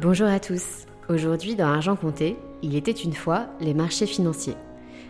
Bonjour 0.00 0.28
à 0.28 0.40
tous. 0.40 0.86
Aujourd'hui 1.10 1.56
dans 1.56 1.66
Argent 1.66 1.94
Compté, 1.94 2.38
il 2.62 2.74
était 2.74 2.90
une 2.90 3.12
fois 3.12 3.48
les 3.60 3.74
marchés 3.74 4.06
financiers. 4.06 4.56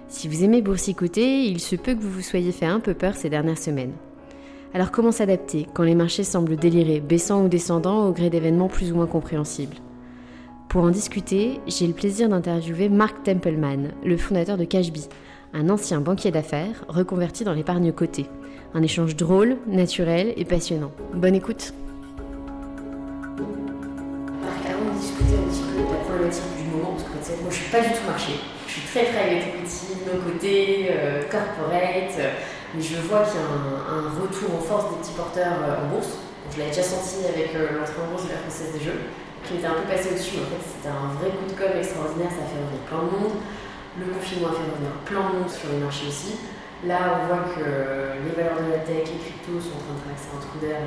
Si 0.09 0.27
vous 0.27 0.43
aimez 0.43 0.63
boursicoter, 0.63 1.45
il 1.45 1.61
se 1.61 1.77
peut 1.77 1.95
que 1.95 2.01
vous 2.01 2.11
vous 2.11 2.23
soyez 2.23 2.51
fait 2.51 2.67
un 2.67 2.81
peu 2.81 2.93
peur 2.93 3.15
ces 3.15 3.31
dernières 3.31 3.57
semaines. 3.57 3.93
Alors 4.75 4.91
comment 4.91 5.13
s'adapter 5.13 5.69
quand 5.75 5.85
les 5.85 5.95
marchés 5.95 6.25
semblent 6.25 6.57
délirer, 6.57 6.99
baissant 6.99 7.45
ou 7.45 7.49
descendant 7.49 8.09
au 8.09 8.13
gré 8.13 8.31
d'événements 8.31 8.67
plus 8.67 8.91
ou 8.91 8.97
moins 8.97 9.07
compréhensibles? 9.07 9.77
Pour 10.69 10.83
en 10.83 10.91
discuter, 10.91 11.61
j'ai 11.69 11.87
le 11.87 11.95
plaisir 11.95 12.29
d'interviewer 12.29 12.89
Mark 12.89 13.23
Templeman, 13.23 13.93
le 14.05 14.17
fondateur 14.17 14.57
de 14.57 14.65
Cashbee, 14.65 15.09
un 15.55 15.71
ancien 15.71 16.01
banquier 16.01 16.33
d'affaires 16.33 16.85
reconverti 16.89 17.45
dans 17.45 17.55
l'épargne 17.55 17.93
cotée. 17.93 18.27
Un 18.75 18.83
échange 18.83 19.15
drôle, 19.15 19.57
naturel 19.69 20.35
et 20.37 20.45
passionnant. 20.45 20.91
Bonne 21.15 21.37
écoute 21.37 21.75
du 26.39 26.71
moment, 26.71 26.95
parce 26.95 27.29
que 27.29 27.43
moi 27.43 27.51
je 27.51 27.57
suis 27.57 27.71
pas 27.71 27.81
du 27.81 27.91
tout 27.91 28.07
marché. 28.07 28.39
Je 28.67 28.73
suis 28.79 28.87
très 28.87 29.11
private 29.11 29.51
equity, 29.51 29.99
nos 30.07 30.23
côtés, 30.23 30.95
euh, 30.95 31.27
corporate, 31.27 32.15
euh, 32.19 32.31
mais 32.75 32.83
je 32.83 33.03
vois 33.03 33.27
qu'il 33.27 33.35
y 33.35 33.43
a 33.43 33.51
un, 33.51 34.15
retour 34.15 34.55
en 34.55 34.63
force 34.63 34.95
des 34.95 34.99
petits 35.03 35.19
porteurs 35.19 35.59
euh, 35.59 35.83
en 35.83 35.91
bourse. 35.91 36.23
Je 36.55 36.59
l'avais 36.63 36.71
déjà 36.71 36.87
senti 36.87 37.27
avec 37.27 37.51
euh, 37.59 37.75
l'entrée 37.75 37.99
en 37.99 38.15
bourse 38.15 38.31
de 38.31 38.35
la 38.35 38.43
Française 38.47 38.71
des 38.71 38.83
Jeux, 38.83 39.11
qui 39.43 39.59
était 39.59 39.67
un 39.67 39.75
peu 39.75 39.87
passé 39.91 40.15
au-dessus. 40.15 40.39
En 40.39 40.47
fait, 40.55 40.63
c'était 40.63 40.95
un 40.95 41.11
vrai 41.19 41.35
coup 41.35 41.51
de 41.51 41.57
com' 41.59 41.75
extraordinaire, 41.75 42.31
ça 42.31 42.47
a 42.47 42.49
fait 42.49 42.63
revenir 42.63 42.83
plein 42.87 43.03
de 43.03 43.11
monde. 43.11 43.37
Le 43.99 44.07
confinement 44.15 44.55
a 44.55 44.55
fait 44.55 44.71
revenir 44.71 44.95
plein 45.03 45.25
de 45.27 45.33
monde 45.43 45.51
sur 45.51 45.67
les 45.75 45.83
marchés 45.83 46.07
aussi. 46.07 46.39
Là, 46.87 47.19
on 47.19 47.27
voit 47.27 47.45
que 47.59 47.67
les 48.23 48.33
valeurs 48.39 48.63
de 48.63 48.71
la 48.71 48.81
tech, 48.87 49.05
les 49.11 49.19
cryptos 49.19 49.61
sont 49.61 49.77
en 49.77 49.83
train 49.83 49.99
de 49.99 50.03
traverser 50.07 50.31
un 50.31 50.41
trou 50.41 50.57
d'air 50.63 50.81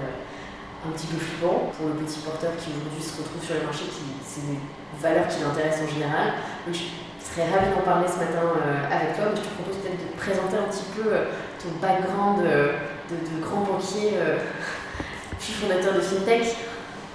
un 0.86 0.92
petit 0.92 1.08
peu 1.08 1.18
flippant 1.18 1.72
pour 1.78 1.88
le 1.88 1.96
petit 2.04 2.20
porteur 2.20 2.52
qui 2.60 2.76
aujourd'hui 2.76 3.00
se 3.00 3.16
retrouve 3.16 3.44
sur 3.44 3.56
les 3.56 3.64
marchés, 3.64 3.88
qui 3.88 4.04
c'est 4.24 4.44
des 4.44 4.60
valeurs 5.00 5.28
qui 5.28 5.40
l'intéressent 5.40 5.88
en 5.88 5.94
général. 5.94 6.28
Donc, 6.68 6.76
je 6.76 7.24
serais 7.24 7.48
ravie 7.50 7.72
d'en 7.72 7.82
parler 7.82 8.08
ce 8.08 8.20
matin 8.20 8.44
euh, 8.44 8.84
avec 8.92 9.16
toi, 9.16 9.32
mais 9.32 9.38
je 9.40 9.48
te 9.48 9.54
propose 9.56 9.78
peut-être 9.80 10.00
de 10.00 10.10
te 10.12 10.18
présenter 10.20 10.58
un 10.60 10.68
petit 10.68 10.88
peu 10.96 11.08
euh, 11.08 11.26
ton 11.62 11.72
background 11.80 12.44
euh, 12.44 12.76
de, 13.10 13.40
grand 13.40 13.64
banquier, 13.64 14.20
euh, 14.20 14.38
puis 15.40 15.54
fondateur 15.54 15.96
de 15.96 16.02
FinTech. 16.02 16.56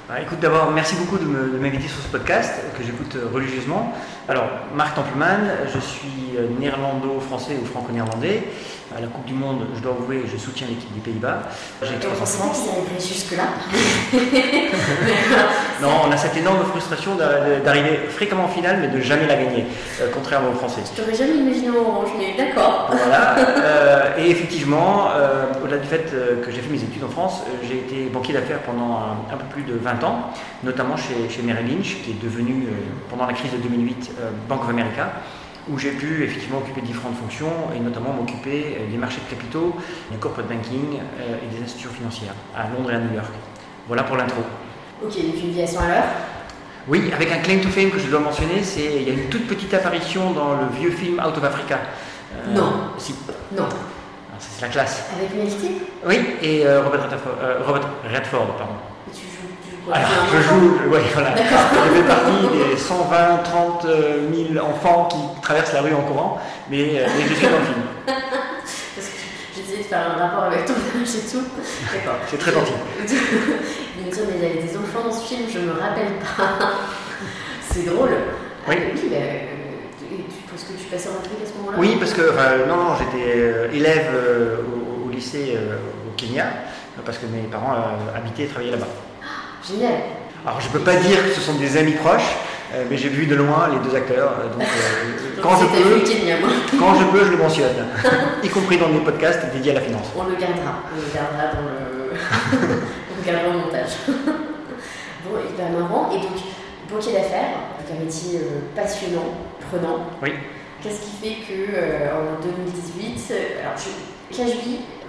Ah, 0.08 0.22
écoute, 0.22 0.40
d'abord, 0.40 0.70
merci 0.70 0.96
beaucoup 0.96 1.18
de 1.18 1.26
m'inviter 1.26 1.88
sur 1.88 2.00
ce 2.00 2.08
podcast 2.08 2.54
que 2.76 2.82
j'écoute 2.82 3.14
religieusement. 3.30 3.92
Alors, 4.26 4.48
Marc 4.74 4.94
Templeman, 4.94 5.50
je 5.66 5.78
suis 5.78 6.38
néerlando-français 6.58 7.58
ou 7.60 7.66
franco-néerlandais. 7.66 8.44
À 8.96 9.00
la 9.02 9.06
Coupe 9.06 9.26
du 9.26 9.34
Monde, 9.34 9.66
je 9.76 9.80
dois 9.80 9.92
avouer, 9.92 10.22
je 10.32 10.38
soutiens 10.38 10.66
l'équipe 10.66 10.92
des 10.94 11.00
Pays-Bas. 11.00 11.42
J'ai 11.82 11.96
trois 11.98 12.22
enfants. 12.22 12.54
jusque-là. 12.98 13.44
Non, 15.80 15.90
on 16.08 16.10
a 16.10 16.16
cette 16.16 16.36
énorme 16.36 16.64
frustration 16.64 17.14
d'a- 17.14 17.60
d'arriver 17.60 18.00
fréquemment 18.08 18.46
en 18.46 18.48
finale, 18.48 18.78
mais 18.80 18.88
de 18.88 19.00
jamais 19.00 19.26
la 19.28 19.36
gagner, 19.36 19.64
euh, 20.00 20.08
contrairement 20.12 20.48
aux 20.50 20.54
Français. 20.54 20.80
Je 20.84 21.00
t'aurais 21.00 21.14
jamais 21.14 21.34
imaginé 21.36 21.70
en 21.70 21.74
orange, 21.76 22.08
mais 22.18 22.34
d'accord. 22.36 22.90
Voilà. 22.90 23.36
euh, 23.62 24.16
et 24.18 24.28
effectivement, 24.30 25.06
euh, 25.14 25.44
au-delà 25.62 25.78
du 25.78 25.86
fait 25.86 26.10
que 26.44 26.50
j'ai 26.50 26.60
fait 26.62 26.70
mes 26.72 26.82
études 26.82 27.04
en 27.04 27.08
France, 27.08 27.42
j'ai 27.62 27.76
été 27.78 28.06
banquier 28.12 28.32
d'affaires 28.34 28.58
pendant 28.62 28.96
un, 28.96 29.32
un 29.32 29.36
peu 29.36 29.44
plus 29.52 29.62
de 29.62 29.74
20 29.78 30.02
ans, 30.02 30.30
notamment 30.64 30.96
chez, 30.96 31.28
chez 31.32 31.42
Merrill 31.42 31.68
Lynch, 31.68 31.98
qui 32.02 32.10
est 32.10 32.20
devenu, 32.22 32.66
pendant 33.08 33.26
la 33.26 33.32
crise 33.34 33.52
de 33.52 33.58
2008, 33.58 34.10
euh, 34.20 34.30
Bank 34.48 34.64
of 34.64 34.70
America, 34.70 35.12
où 35.70 35.78
j'ai 35.78 35.90
pu 35.90 36.24
effectivement 36.24 36.58
occuper 36.58 36.80
différentes 36.80 37.16
fonctions 37.16 37.52
et 37.76 37.80
notamment 37.80 38.12
m'occuper 38.12 38.76
euh, 38.78 38.90
des 38.90 38.96
marchés 38.96 39.20
de 39.24 39.34
capitaux, 39.34 39.76
du 40.10 40.18
corporate 40.18 40.48
banking 40.48 40.98
euh, 41.20 41.36
et 41.42 41.54
des 41.56 41.62
institutions 41.62 41.90
financières 41.90 42.34
à 42.56 42.68
Londres 42.68 42.90
et 42.90 42.94
à 42.94 42.98
New 42.98 43.14
York. 43.14 43.32
Voilà 43.86 44.02
pour 44.04 44.16
l'intro. 44.16 44.42
Ok, 45.02 45.14
donc 45.14 45.42
une 45.42 45.52
vie 45.52 45.62
à 45.62 45.66
100 45.66 45.80
à 45.80 45.88
l'heure. 45.88 46.04
Oui, 46.88 47.10
avec 47.14 47.30
un 47.30 47.38
claim 47.38 47.58
to 47.60 47.68
fame 47.68 47.90
que 47.90 47.98
je 47.98 48.08
dois 48.08 48.20
mentionner, 48.20 48.62
c'est 48.62 49.02
il 49.02 49.08
y 49.08 49.10
a 49.10 49.14
une 49.14 49.28
toute 49.28 49.46
petite 49.46 49.72
apparition 49.74 50.32
dans 50.32 50.54
le 50.54 50.68
vieux 50.78 50.90
film 50.90 51.18
Out 51.24 51.36
of 51.36 51.44
Africa. 51.44 51.78
Euh, 52.34 52.54
Non. 52.54 52.72
Si. 52.96 53.14
Non. 53.56 53.68
Ça, 53.68 54.48
c'est 54.56 54.62
la 54.62 54.68
classe. 54.68 55.04
Avec 55.16 55.34
Mel 55.34 55.48
Oui, 56.06 56.20
et 56.42 56.64
euh, 56.66 56.82
Robert, 56.82 57.02
Redford, 57.02 57.32
euh, 57.42 57.58
Robert 57.66 57.88
Redford, 58.04 58.56
pardon. 58.56 58.72
Et 59.06 59.10
tu 59.14 59.22
joues, 59.26 59.48
tu 59.62 59.67
joues 59.67 59.67
quoi 59.67 59.67
Alors, 59.92 60.08
je 60.32 60.40
joue, 60.42 60.90
ouais, 60.90 61.00
voilà. 61.14 61.34
Je 61.36 61.42
fais 61.42 62.06
partie 62.06 62.70
des 62.70 62.76
120, 62.76 63.42
30 63.44 63.86
000 64.52 64.66
enfants 64.66 65.08
qui 65.10 65.40
traversent 65.42 65.72
la 65.72 65.82
rue 65.82 65.94
en 65.94 66.02
courant, 66.02 66.38
mais, 66.70 67.00
euh, 67.00 67.06
mais 67.16 67.24
je 67.28 67.34
suis 67.34 67.46
dans 67.46 67.58
le 67.58 67.64
film. 67.64 67.82
Parce 68.06 69.08
que 69.08 69.14
j'essayais 69.56 69.78
de 69.78 69.88
faire 69.88 70.10
un 70.14 70.18
rapport 70.22 70.44
avec 70.44 70.66
ton 70.66 70.74
âge 70.74 71.08
et 71.08 71.30
tout. 71.30 71.44
D'accord. 71.92 72.18
C'est 72.28 72.38
très 72.38 72.52
gentil. 72.52 72.72
Il 73.98 74.06
me 74.06 74.10
dit, 74.12 74.20
mais 74.28 74.36
il 74.36 74.42
y 74.42 74.50
avait 74.58 74.62
des 74.62 74.76
enfants 74.76 75.08
dans 75.08 75.12
ce 75.12 75.26
film, 75.26 75.42
je 75.52 75.58
me 75.58 75.72
rappelle 75.72 76.12
pas. 76.36 76.68
C'est 77.70 77.84
drôle. 77.86 78.10
Oui. 78.68 78.74
Ah, 78.78 78.92
oui, 78.94 79.10
euh, 79.12 80.16
penses 80.50 80.64
que 80.64 80.72
tu 80.80 80.84
passais 80.84 81.08
en 81.08 81.18
Afrique 81.18 81.42
à 81.42 81.46
ce 81.46 81.54
moment-là? 81.58 81.78
Oui, 81.78 81.96
parce 81.98 82.12
que, 82.12 82.30
enfin, 82.30 82.66
non, 82.68 82.76
non, 82.76 82.90
j'étais 82.98 83.24
euh, 83.26 83.72
élève 83.72 84.08
au, 85.04 85.08
au 85.08 85.10
lycée 85.10 85.58
au 86.06 86.12
Kenya, 86.16 86.46
parce 87.04 87.18
que 87.18 87.26
mes 87.26 87.42
parents 87.42 87.74
euh, 87.74 88.16
habitaient 88.16 88.44
et 88.44 88.48
travaillaient 88.48 88.72
là-bas. 88.72 88.86
Génial. 89.66 89.94
Alors, 90.46 90.60
je 90.60 90.68
peux 90.68 90.80
pas 90.80 90.96
dire 90.96 91.22
que 91.24 91.30
ce 91.34 91.40
sont 91.40 91.54
des 91.54 91.76
amis 91.76 91.92
proches, 91.92 92.36
euh, 92.74 92.84
mais 92.88 92.96
j'ai 92.96 93.08
vu 93.08 93.26
de 93.26 93.34
loin 93.34 93.68
les 93.72 93.88
deux 93.88 93.96
acteurs, 93.96 94.32
euh, 94.38 94.52
donc 94.52 94.62
euh, 94.62 95.40
quand, 95.42 95.56
je 95.56 95.64
Donc, 95.64 95.72
peux, 95.72 96.76
quand 96.78 96.94
je 96.94 97.04
peux, 97.06 97.24
je 97.24 97.30
le 97.30 97.36
mentionne, 97.36 97.86
y 98.42 98.48
compris 98.48 98.76
dans 98.78 98.88
des 98.88 99.00
podcasts 99.00 99.44
dédiés 99.52 99.72
à 99.72 99.74
la 99.74 99.80
finance. 99.80 100.06
On 100.16 100.24
le 100.24 100.36
gardera. 100.36 100.82
On 100.92 100.96
le 100.96 101.14
gardera 101.14 101.54
dans 101.54 101.62
le. 101.62 102.18
on 103.10 103.20
le 103.20 103.26
gardera 103.26 103.56
au 103.56 103.58
montage. 103.58 103.90
bon, 104.06 105.38
hyper 105.50 105.70
marrant. 105.70 106.10
Et 106.12 106.20
donc, 106.20 106.38
banquier 106.90 107.12
d'affaires, 107.12 107.56
donc 107.78 107.96
un 107.96 108.04
métier 108.04 108.40
passionnant, 108.74 109.34
prenant. 109.70 110.06
Oui. 110.22 110.32
Qu'est-ce 110.80 111.00
qui 111.00 111.10
fait 111.20 111.36
que 111.42 111.74
en 112.14 112.40
2018, 112.40 113.32
euh, 113.32 113.62
alors 113.62 113.74
je, 113.76 113.90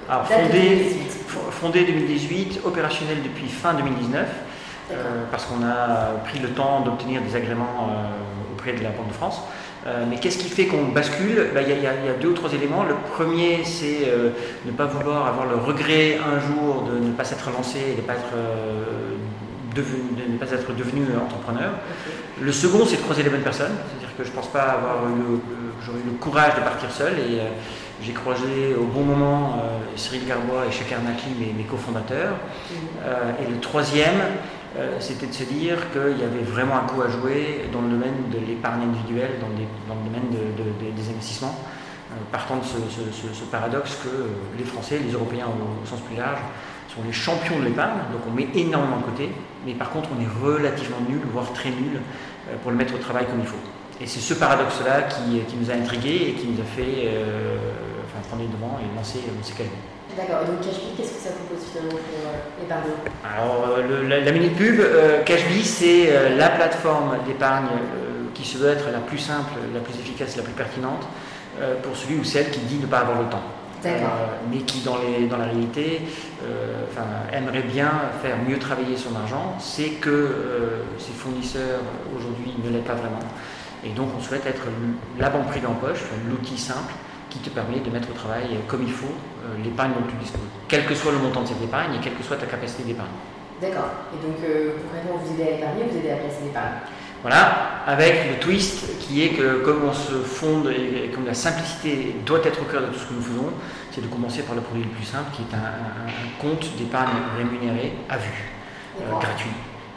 Alors, 0.09 0.23
date 0.27 0.39
de 0.39 0.43
fondé, 0.47 0.59
2018. 0.59 1.11
f- 1.29 1.51
fondé 1.51 1.83
2018, 1.85 2.61
opérationnel 2.65 3.17
depuis 3.23 3.47
fin 3.47 3.73
2019, 3.75 4.25
euh, 4.91 5.23
parce 5.31 5.45
qu'on 5.45 5.63
a 5.63 6.15
pris 6.25 6.39
le 6.39 6.49
temps 6.49 6.81
d'obtenir 6.81 7.21
des 7.21 7.35
agréments 7.35 7.89
euh, 7.91 8.53
auprès 8.55 8.73
de 8.73 8.81
la 8.83 8.89
Banque 8.89 9.09
de 9.09 9.13
France. 9.13 9.41
Euh, 9.87 10.05
mais 10.09 10.17
qu'est-ce 10.17 10.37
qui 10.39 10.49
fait 10.49 10.65
qu'on 10.65 10.85
bascule? 10.85 11.49
Ben, 11.53 11.61
Il 11.61 11.69
y, 11.69 11.73
a- 11.87 11.93
y 11.93 12.07
y 12.17 12.21
deux 12.21 12.29
ou 12.29 12.33
trois 12.33 12.51
éléments. 12.53 12.83
Le 12.83 12.95
premier, 13.13 13.63
c'est 13.63 14.11
ne 14.65 14.71
pas 14.71 14.85
vouloir 14.85 15.27
avoir 15.27 15.45
le 15.45 15.55
regret 15.55 16.17
un 16.17 16.39
jour 16.39 16.83
de 16.83 16.97
ne 16.99 17.11
pas 17.13 17.23
s'être 17.23 17.49
lancé 17.51 17.79
et 17.79 17.95
de 17.95 18.01
ne 18.01 18.05
pas 18.07 18.13
être 18.13 18.33
de 19.75 19.81
ne 20.33 20.37
pas 20.37 20.51
être 20.51 20.73
devenu 20.73 21.03
entrepreneur. 21.15 21.69
Le 22.41 22.51
second, 22.51 22.85
c'est 22.85 22.97
de 22.97 23.01
croiser 23.01 23.21
les 23.23 23.29
bonnes 23.29 23.41
personnes. 23.41 23.71
C'est-à-dire 23.89 24.17
que 24.17 24.23
je 24.23 24.29
ne 24.31 24.35
pense 24.35 24.47
pas 24.47 24.63
avoir 24.63 24.95
eu 25.07 25.17
le, 25.19 25.39
j'aurais 25.85 25.99
eu 25.99 26.11
le 26.11 26.17
courage 26.17 26.55
de 26.55 26.61
partir 26.61 26.91
seul 26.91 27.13
et 27.19 27.39
j'ai 28.01 28.13
croisé 28.13 28.75
au 28.79 28.85
bon 28.85 29.03
moment 29.03 29.57
Cyril 29.95 30.25
Garbois 30.25 30.65
et 30.67 30.71
Chakar 30.71 31.01
Nakli, 31.01 31.31
mes, 31.39 31.53
mes 31.53 31.63
cofondateurs. 31.63 32.33
Mm. 32.71 33.43
et 33.43 33.51
le 33.51 33.59
troisième, 33.59 34.21
c'était 34.99 35.27
de 35.27 35.33
se 35.33 35.43
dire 35.43 35.77
qu'il 35.91 36.17
y 36.17 36.23
avait 36.23 36.43
vraiment 36.43 36.77
un 36.77 36.87
coup 36.87 37.01
à 37.01 37.09
jouer 37.09 37.65
dans 37.73 37.81
le 37.81 37.89
domaine 37.89 38.29
de 38.31 38.39
l'épargne 38.45 38.83
individuelle, 38.83 39.31
dans, 39.41 39.47
le 39.49 40.03
domaine 40.05 40.95
des 40.95 41.09
investissements. 41.09 41.55
Euh, 42.11 42.15
partant 42.31 42.57
de 42.57 42.63
ce, 42.63 43.43
paradoxe 43.51 43.99
que 44.03 44.09
euh, 44.09 44.27
les 44.57 44.63
Français, 44.63 44.97
les 44.97 45.11
Européens 45.11 45.45
au, 45.45 45.85
sens 45.85 45.99
plus 46.01 46.15
large, 46.15 46.39
sont 46.87 47.03
les 47.05 47.13
champions 47.13 47.59
de 47.59 47.65
l'épargne, 47.65 47.99
donc 48.11 48.21
on 48.27 48.31
met 48.31 48.47
énormément 48.55 48.97
de 48.97 49.03
côté, 49.03 49.29
mais 49.63 49.73
par 49.73 49.91
contre 49.91 50.09
on 50.17 50.19
est 50.19 50.43
relativement 50.43 50.97
nul, 51.07 51.21
voire 51.31 51.53
très 51.53 51.69
nul, 51.69 52.01
euh, 52.49 52.55
pour 52.63 52.71
le 52.71 52.77
mettre 52.77 52.95
au 52.95 52.97
travail 52.97 53.27
comme 53.27 53.41
il 53.41 53.45
faut. 53.45 53.57
Et 54.01 54.07
c'est 54.07 54.19
ce 54.19 54.33
paradoxe-là 54.33 55.03
qui, 55.03 55.41
nous 55.57 55.69
a 55.69 55.73
intrigués 55.73 56.29
et 56.29 56.33
qui 56.33 56.47
nous 56.47 56.61
a 56.61 56.65
fait 56.65 57.09
enfin, 58.05 58.27
prendre 58.27 58.43
les 58.43 58.47
devants 58.47 58.79
et 58.81 58.95
lancer 58.95 59.19
ces 59.43 59.53
calmes. 59.53 59.69
D'accord, 60.15 60.45
donc 60.45 60.61
Cashbee, 60.61 60.95
qu'est-ce 60.97 61.13
que 61.13 61.21
ça 61.21 61.29
propose 61.31 61.65
finalement 61.69 61.91
pour 61.91 62.61
l'épargne 62.61 62.91
Alors 63.23 63.77
la, 64.07 64.19
la, 64.21 64.31
minute 64.31 64.55
pub, 64.55 64.81
Cashbee 65.25 65.63
c'est 65.63 66.35
la 66.37 66.49
plateforme 66.49 67.17
d'épargne 67.27 67.67
qui 68.33 68.45
se 68.47 68.57
veut 68.57 68.69
être 68.69 68.89
la 68.91 68.99
plus 68.99 69.17
simple, 69.17 69.51
la 69.73 69.81
plus 69.81 69.93
efficace, 69.95 70.37
la 70.37 70.43
plus 70.43 70.53
pertinente 70.53 71.05
euh, 71.61 71.75
pour 71.81 71.95
celui 71.95 72.15
ou 72.15 72.23
celle 72.23 72.49
qui 72.51 72.59
dit 72.61 72.77
ne 72.77 72.85
pas 72.85 72.99
avoir 72.99 73.21
le 73.21 73.27
temps. 73.27 73.43
Euh, 73.85 73.97
mais 74.51 74.59
qui 74.59 74.81
dans, 74.81 74.97
les, 74.97 75.27
dans 75.27 75.37
la 75.37 75.45
réalité 75.45 76.01
euh, 76.43 76.83
aimerait 77.31 77.61
bien 77.61 77.91
faire 78.21 78.35
mieux 78.47 78.59
travailler 78.59 78.97
son 78.97 79.15
argent, 79.15 79.55
c'est 79.59 79.91
que 80.01 80.35
ses 80.97 81.13
fournisseurs 81.13 81.79
aujourd'hui 82.15 82.53
ne 82.63 82.69
l'aident 82.69 82.83
pas 82.83 82.93
vraiment. 82.93 83.19
Et 83.85 83.89
donc 83.89 84.09
on 84.17 84.21
souhaite 84.21 84.45
être 84.45 84.63
la 85.17 85.29
banque 85.29 85.47
privée 85.47 85.67
en 85.67 85.75
poche, 85.75 85.99
l'outil 86.29 86.57
simple 86.57 86.93
qui 87.29 87.39
te 87.39 87.49
permet 87.49 87.79
de 87.79 87.89
mettre 87.89 88.09
au 88.09 88.13
travail 88.13 88.57
comme 88.67 88.83
il 88.83 88.91
faut 88.91 89.13
l'épargne 89.63 89.91
dont 89.93 90.07
tu 90.07 90.15
disposes, 90.15 90.41
quel 90.67 90.85
que 90.85 90.95
soit 90.95 91.11
le 91.11 91.19
montant 91.19 91.43
de 91.43 91.47
cette 91.47 91.61
épargne 91.61 91.95
et 91.95 91.99
quelle 91.99 92.15
que 92.15 92.23
soit 92.23 92.37
ta 92.37 92.45
capacité 92.45 92.83
d'épargne. 92.83 93.09
D'accord. 93.61 93.91
Et 94.13 94.25
donc 94.25 94.37
concrètement, 94.37 95.21
vous 95.23 95.33
aidez 95.33 95.51
à 95.51 95.57
épargner, 95.57 95.83
vous 95.89 95.97
aidez 95.97 96.11
à 96.11 96.15
placer 96.15 96.43
l'épargne? 96.43 96.73
Voilà, 97.21 97.83
avec 97.85 98.29
le 98.29 98.39
twist 98.39 98.97
qui 98.99 99.23
est 99.23 99.29
que 99.29 99.61
comme 99.65 99.83
on 99.83 99.91
se 99.91 100.13
fonde 100.13 100.69
et 100.69 101.09
comme 101.13 101.25
la 101.25 101.33
simplicité 101.33 102.15
doit 102.25 102.39
être 102.45 102.61
au 102.61 102.65
cœur 102.65 102.81
de 102.81 102.87
tout 102.87 102.99
ce 102.99 103.05
que 103.07 103.13
nous 103.13 103.21
faisons, 103.21 103.49
c'est 103.91 103.99
de 103.99 104.07
commencer 104.07 104.41
par 104.43 104.55
le 104.55 104.61
produit 104.61 104.83
le 104.83 104.89
plus 104.89 105.03
simple 105.03 105.29
qui 105.35 105.41
est 105.41 105.53
un, 105.53 106.39
compte 106.41 106.77
d'épargne 106.77 107.17
rémunéré 107.37 107.91
à 108.07 108.17
vue, 108.17 108.53
euh, 109.01 109.11
gratuit, 109.19 109.51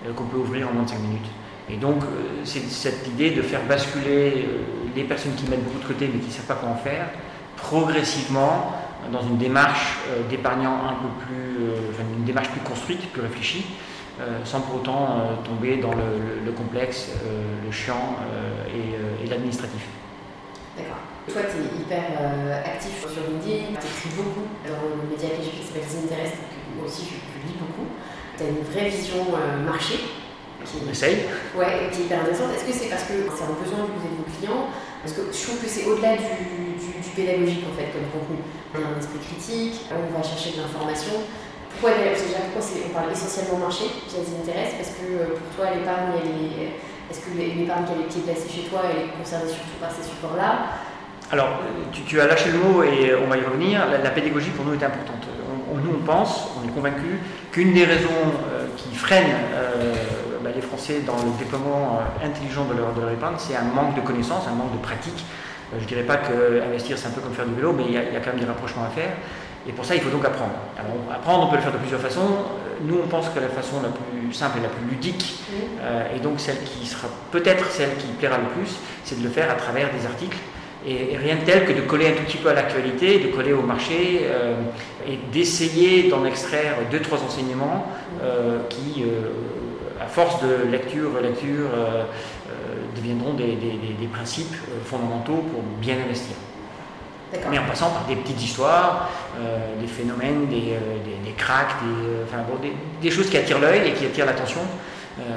euh, 0.04 0.12
qu'on 0.12 0.24
peut 0.24 0.38
ouvrir 0.38 0.68
en 0.68 0.72
moins 0.72 0.82
de 0.82 0.90
5 0.90 0.98
minutes. 0.98 1.30
Et 1.72 1.76
donc, 1.76 2.02
euh, 2.02 2.42
c'est 2.44 2.62
cette 2.70 3.08
idée 3.08 3.30
de 3.30 3.42
faire 3.42 3.62
basculer 3.64 4.46
les 4.94 5.04
personnes 5.04 5.34
qui 5.34 5.48
mettent 5.48 5.64
beaucoup 5.64 5.80
de 5.80 5.86
côté 5.86 6.08
mais 6.12 6.20
qui 6.20 6.28
ne 6.28 6.32
savent 6.32 6.46
pas 6.46 6.58
comment 6.60 6.76
faire, 6.76 7.06
progressivement 7.56 8.74
dans 9.10 9.22
une 9.22 9.38
démarche 9.38 9.98
d'épargnant 10.30 10.76
un 10.86 10.92
peu 10.92 11.08
plus, 11.26 11.66
enfin, 11.90 12.04
une 12.16 12.24
démarche 12.24 12.50
plus 12.50 12.60
construite, 12.60 13.10
plus 13.10 13.22
réfléchie, 13.22 13.64
euh, 14.20 14.44
sans 14.44 14.60
pour 14.60 14.76
autant 14.76 15.08
euh, 15.08 15.42
tomber 15.42 15.78
dans 15.78 15.90
le, 15.94 16.52
complexe, 16.52 17.08
euh, 17.24 17.42
le 17.64 17.72
chiant 17.72 18.16
et, 18.68 19.26
l'administratif. 19.26 19.80
D'accord. 20.76 20.98
Toi, 21.26 21.42
tu 21.50 21.56
es 21.56 21.80
hyper 21.80 22.02
actif 22.64 23.00
sur 23.00 23.22
LinkedIn, 23.30 23.80
tu 23.80 23.86
écris 23.86 24.10
beaucoup 24.16 24.46
dans 24.66 25.00
le 25.00 25.08
média 25.08 25.30
que 25.30 25.42
j'ai 25.42 25.50
fait 25.50 25.60
qui 25.60 25.66
s'appelle 25.66 25.88
Zinterest, 25.88 26.34
moi 26.76 26.86
aussi 26.86 27.06
je, 27.06 27.48
lis 27.48 27.56
beaucoup. 27.58 27.88
Tu 28.36 28.42
as 28.42 28.48
une 28.48 28.62
vraie 28.62 28.90
vision 28.90 29.24
marché. 29.64 29.94
Qui, 30.64 30.90
Essaye. 30.90 31.28
Ouais, 31.56 31.90
qui 31.92 32.02
est 32.02 32.04
hyper 32.06 32.20
intéressante. 32.20 32.54
Est-ce 32.54 32.64
que 32.64 32.72
c'est 32.72 32.88
parce 32.88 33.04
que 33.04 33.14
c'est 33.30 33.44
un 33.44 33.56
besoin 33.58 33.86
que 33.86 33.92
vous 33.98 34.04
êtes 34.06 34.16
vos 34.16 34.28
clients? 34.30 34.70
Parce 35.02 35.14
que 35.16 35.22
je 35.32 35.40
trouve 35.42 35.58
que 35.58 35.68
c'est 35.68 35.84
au-delà 35.86 36.14
du, 36.14 36.30
du, 36.78 36.78
du, 36.78 37.10
pédagogique 37.16 37.66
en 37.66 37.74
fait 37.74 37.90
comme 37.90 38.06
contenu. 38.14 38.38
Y 38.72 38.78
a 38.78 38.86
un 38.86 38.98
esprit 38.98 39.18
critique, 39.18 39.90
on 39.90 40.14
va 40.14 40.22
chercher 40.22 40.56
de 40.56 40.62
l'information. 40.62 41.26
Pourquoi, 41.72 41.98
on 41.98 42.94
parle 42.94 43.12
essentiellement 43.12 43.58
marché 43.58 43.84
qui 44.06 44.16
les 44.16 44.30
intéresse 44.38 44.74
Parce 44.76 44.94
que 44.94 45.08
euh, 45.10 45.34
pour 45.34 45.48
toi, 45.56 45.74
l'épargne, 45.74 46.20
est-ce 47.10 47.20
que 47.20 47.34
l'épargne 47.36 47.84
qui 48.08 48.18
est 48.18 48.22
placée 48.22 48.48
chez 48.48 48.68
toi, 48.68 48.82
elle 48.86 49.08
est 49.08 49.12
concernée 49.18 49.48
surtout 49.48 49.80
par 49.80 49.90
ces 49.90 50.06
supports-là? 50.06 50.78
Alors, 51.32 51.60
tu, 52.06 52.20
as 52.20 52.26
lâché 52.26 52.50
le 52.50 52.58
mot 52.58 52.82
et 52.82 53.14
on 53.14 53.26
va 53.26 53.38
y 53.38 53.40
revenir. 53.40 53.80
La, 54.02 54.10
pédagogie 54.10 54.50
pour 54.50 54.66
nous 54.66 54.74
est 54.74 54.84
importante. 54.84 55.26
nous, 55.74 55.96
on 55.98 56.04
pense, 56.04 56.48
on 56.60 56.68
est 56.68 56.72
convaincu 56.72 57.20
qu'une 57.50 57.72
des 57.72 57.84
raisons 57.84 58.08
euh, 58.52 58.66
qui 58.76 58.94
freine 58.94 59.30
euh, 59.54 59.94
les 60.54 60.62
Français 60.62 61.00
dans 61.06 61.16
le 61.16 61.38
déploiement 61.38 62.00
intelligent 62.22 62.64
de 62.64 62.74
leur, 62.74 63.10
épargne, 63.10 63.34
c'est 63.38 63.56
un 63.56 63.62
manque 63.62 63.94
de 63.94 64.00
connaissances, 64.00 64.46
un 64.48 64.54
manque 64.54 64.72
de 64.72 64.82
pratique. 64.82 65.24
je 65.76 65.82
ne 65.82 65.88
dirais 65.88 66.02
pas 66.02 66.16
qu'investir 66.16 66.98
c'est 66.98 67.08
un 67.08 67.10
peu 67.10 67.20
comme 67.20 67.34
faire 67.34 67.46
du 67.46 67.54
vélo, 67.54 67.72
mais 67.72 67.84
il 67.86 67.92
y, 67.92 67.96
a, 67.96 68.20
quand 68.20 68.30
même 68.30 68.40
des 68.40 68.46
rapprochements 68.46 68.84
à 68.84 68.90
faire. 68.90 69.12
Et 69.66 69.72
pour 69.72 69.84
ça, 69.84 69.94
il 69.94 70.00
faut 70.00 70.10
donc 70.10 70.24
apprendre. 70.24 70.54
Alors, 70.76 70.96
apprendre, 71.14 71.46
on 71.46 71.50
peut 71.50 71.56
le 71.56 71.62
faire 71.62 71.72
de 71.72 71.78
plusieurs 71.78 72.00
façons. 72.00 72.20
Euh, 72.20 72.84
nous, 72.84 72.98
on 73.02 73.06
pense 73.06 73.28
que 73.28 73.38
la 73.38 73.48
façon 73.48 73.76
la 73.82 73.90
plus 73.90 74.32
simple 74.32 74.58
et 74.58 74.62
la 74.62 74.68
plus 74.68 74.84
ludique, 74.90 75.40
euh, 75.80 76.16
et 76.16 76.18
donc 76.18 76.40
celle 76.40 76.58
qui 76.64 76.86
sera 76.86 77.06
peut-être 77.30 77.70
celle 77.70 77.96
qui 77.96 78.08
plaira 78.18 78.38
le 78.38 78.46
plus, 78.46 78.76
c'est 79.04 79.18
de 79.18 79.24
le 79.24 79.30
faire 79.30 79.50
à 79.50 79.54
travers 79.54 79.88
des 79.92 80.04
articles. 80.06 80.38
Et, 80.84 81.16
rien 81.16 81.36
de 81.36 81.42
tel 81.42 81.64
que 81.64 81.72
de 81.72 81.82
coller 81.82 82.08
un 82.08 82.12
tout 82.12 82.24
petit 82.24 82.38
peu 82.38 82.48
à 82.48 82.54
l'actualité, 82.54 83.20
de 83.20 83.28
coller 83.28 83.52
au 83.52 83.62
marché, 83.62 84.22
euh, 84.24 84.54
et 85.06 85.18
d'essayer 85.32 86.08
d'en 86.08 86.24
extraire 86.24 86.74
deux, 86.90 87.00
trois 87.00 87.22
enseignements 87.22 87.86
qui, 88.68 89.04
à 90.02 90.06
force 90.06 90.42
de 90.42 90.70
lecture, 90.70 91.20
lecture, 91.20 91.68
deviendront 92.96 93.34
des 93.34 94.08
principes 94.12 94.54
fondamentaux 94.84 95.44
pour 95.52 95.62
bien 95.80 95.96
investir 95.96 96.36
mais 97.50 97.58
en 97.58 97.64
passant 97.64 97.90
par 97.90 98.04
des 98.06 98.16
petites 98.16 98.42
histoires, 98.42 99.08
euh, 99.40 99.80
des 99.80 99.86
phénomènes, 99.86 100.46
des, 100.48 100.74
euh, 100.74 101.24
des, 101.24 101.32
cracks, 101.32 101.76
euh, 101.84 102.24
des, 102.60 102.72
des, 103.00 103.10
choses 103.10 103.30
qui 103.30 103.36
attirent 103.36 103.58
l'œil 103.58 103.88
et 103.88 103.92
qui 103.92 104.06
attirent 104.06 104.26
l'attention. 104.26 104.60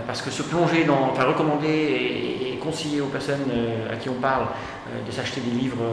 parce 0.07 0.21
que 0.21 0.31
se 0.31 0.43
plonger 0.43 0.85
dans, 0.85 1.11
enfin 1.11 1.25
recommander 1.25 1.67
et, 1.67 2.59
conseiller 2.65 3.01
aux 3.01 3.11
personnes 3.17 3.51
à 3.91 3.95
qui 3.95 4.09
on 4.09 4.15
parle 4.15 4.47
de 5.05 5.11
s'acheter 5.11 5.39
des 5.41 5.51
livres 5.51 5.83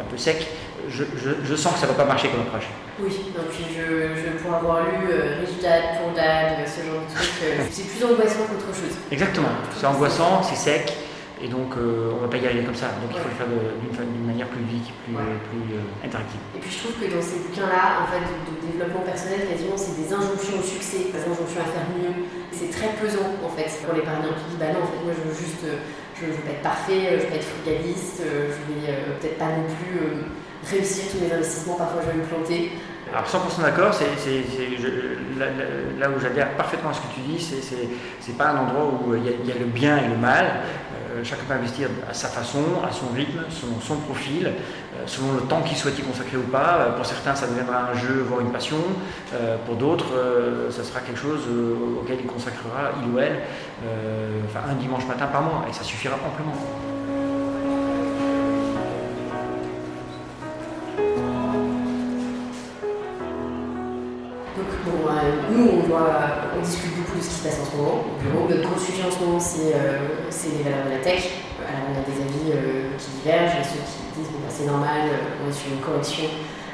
un 0.00 0.08
peu 0.08 0.16
secs, 0.16 0.46
je, 0.88 1.02
je, 1.44 1.56
sens 1.56 1.72
que 1.72 1.80
ça 1.80 1.86
ne 1.86 1.92
va 1.92 1.96
pas 1.96 2.04
marcher 2.04 2.28
comme 2.28 2.42
approche. 2.42 2.68
Oui, 3.00 3.10
donc 3.34 3.46
je, 3.50 4.14
je 4.14 4.42
pour 4.42 4.54
avoir 4.54 4.84
lu 4.84 5.08
Rich 5.40 5.62
Dad, 5.62 5.82
Poor 5.98 6.12
Dad, 6.14 6.66
ce 6.66 6.84
genre 6.84 7.00
de 7.00 7.14
trucs, 7.14 7.68
c'est 7.70 7.88
plus 7.88 8.04
angoissant 8.04 8.44
qu'autre 8.48 8.74
chose. 8.74 8.96
Exactement, 9.10 9.48
c'est 9.76 9.86
angoissant, 9.86 10.42
c'est 10.42 10.56
sec. 10.56 10.92
Et 11.42 11.48
donc, 11.50 11.74
euh, 11.74 12.14
on 12.14 12.22
ne 12.22 12.22
va 12.22 12.28
pas 12.30 12.38
y 12.38 12.46
arriver 12.46 12.62
comme 12.62 12.78
ça. 12.78 12.94
Donc, 13.02 13.10
il 13.10 13.18
faut 13.18 13.26
le 13.26 13.34
faire 13.34 13.50
d'une 13.50 14.26
manière 14.26 14.46
plus 14.46 14.62
ludique, 14.62 14.94
plus, 15.02 15.18
plus 15.18 15.74
euh, 15.74 16.06
interactive. 16.06 16.38
Et 16.54 16.62
puis, 16.62 16.70
je 16.70 16.78
trouve 16.86 16.94
que 17.02 17.10
dans 17.10 17.18
ces 17.18 17.42
bouquins-là, 17.42 18.06
en 18.06 18.06
fait, 18.06 18.22
de, 18.22 18.54
développement 18.62 19.02
personnel, 19.02 19.50
quasiment, 19.50 19.74
c'est 19.74 19.98
des 19.98 20.06
injonctions 20.06 20.62
au 20.62 20.62
succès, 20.62 21.10
des 21.10 21.18
injonctions 21.18 21.58
à 21.58 21.66
faire 21.66 21.90
mieux. 21.98 22.30
C'est 22.54 22.70
très 22.70 22.94
pesant, 22.94 23.34
en 23.42 23.50
fait, 23.50 23.66
pour 23.82 23.90
l'épargnant 23.90 24.38
qui 24.38 24.54
dit 24.54 24.58
Bah 24.62 24.70
non, 24.70 24.86
en 24.86 24.90
fait, 24.94 25.02
moi, 25.02 25.10
je 25.18 25.22
veux 25.26 25.34
juste, 25.34 25.66
euh, 25.66 25.82
je 26.14 26.30
veux 26.30 26.46
pas 26.46 26.54
être 26.54 26.62
parfait, 26.62 27.18
je 27.18 27.26
veux 27.26 27.30
pas 27.34 27.42
être 27.42 27.50
frugaliste, 27.58 28.22
je 28.22 28.62
vais 28.70 28.94
peut-être 29.18 29.38
pas 29.42 29.50
non 29.50 29.66
plus 29.66 29.98
réussir 30.68 31.04
tous 31.10 31.24
mes 31.24 31.32
investissements, 31.32 31.74
parfois 31.74 32.02
je 32.02 32.10
vais 32.10 32.18
me 32.18 32.24
planter. 32.24 32.72
Alors 33.12 33.26
100% 33.26 33.62
d'accord, 33.62 33.92
c'est, 33.92 34.06
là, 35.98 36.08
où 36.08 36.20
j'adhère 36.20 36.56
parfaitement 36.56 36.90
à 36.90 36.94
ce 36.94 37.00
que 37.00 37.14
tu 37.14 37.20
dis, 37.20 37.38
c'est, 37.38 38.36
pas 38.38 38.50
un 38.50 38.58
endroit 38.58 38.86
où 38.86 39.14
il 39.14 39.24
y, 39.24 39.52
a, 39.52 39.58
le 39.58 39.66
bien 39.66 39.98
et 39.98 40.08
le 40.08 40.16
mal. 40.16 40.46
Euh, 41.14 41.22
chacun 41.24 41.42
peut 41.46 41.54
investir 41.54 41.88
à 42.08 42.14
sa 42.14 42.28
façon, 42.28 42.64
à 42.88 42.90
son 42.90 43.14
rythme, 43.14 43.42
selon 43.50 43.80
son 43.80 43.96
profil, 43.96 44.46
euh, 44.46 45.02
selon 45.06 45.32
le 45.32 45.42
temps 45.42 45.60
qu'il 45.60 45.76
souhaite 45.76 45.98
y 45.98 46.02
consacrer 46.02 46.36
ou 46.38 46.42
pas. 46.50 46.78
Euh, 46.78 46.92
pour 46.92 47.04
certains, 47.04 47.34
ça 47.34 47.46
deviendra 47.46 47.90
un 47.90 47.94
jeu, 47.94 48.24
voire 48.26 48.40
une 48.40 48.50
passion. 48.50 48.78
pour 49.66 49.76
d'autres, 49.76 50.12
ça 50.70 50.84
sera 50.84 51.00
quelque 51.00 51.18
chose 51.18 51.42
auquel 52.00 52.18
il 52.20 52.26
consacrera, 52.26 52.92
il 53.02 53.12
ou 53.12 53.18
elle, 53.18 53.40
un 54.54 54.74
dimanche 54.74 55.06
matin 55.06 55.26
par 55.26 55.42
mois, 55.42 55.64
et 55.68 55.72
ça 55.72 55.82
suffira 55.82 56.16
amplement. 56.16 56.54
On, 65.94 66.62
discute 66.62 66.96
beaucoup 66.96 67.18
de 67.18 67.22
ce 67.22 67.28
qui 67.28 67.34
se 67.34 67.44
passe 67.44 67.58
en 67.60 67.66
ce 67.70 67.76
moment 67.76 68.04
au 68.06 68.16
bureau. 68.22 68.48
Notre 68.48 68.68
gros 68.68 68.78
sujet 68.78 69.04
en 69.04 69.10
ce 69.10 69.18
moment, 69.20 69.40
c'est 69.40 69.74
euh, 69.74 70.24
les 70.30 70.62
valeurs 70.62 70.86
de 70.86 70.92
la 70.96 71.02
tech. 71.02 71.28
Alors, 71.60 71.92
on 71.92 71.94
a 71.98 72.04
des 72.06 72.18
avis 72.22 72.46
euh, 72.52 72.96
qui 72.98 73.22
divergent. 73.22 73.58
Il 73.58 73.60
y 73.60 73.62
a 73.62 73.66
ceux 73.66 73.82
qui 73.82 74.22
disent 74.22 74.32
bon, 74.32 74.40
bah, 74.40 74.52
c'est 74.52 74.66
normal, 74.66 75.10
on 75.42 75.50
est 75.50 75.54
sur 75.54 75.72
une 75.72 75.82
correction 75.82 76.28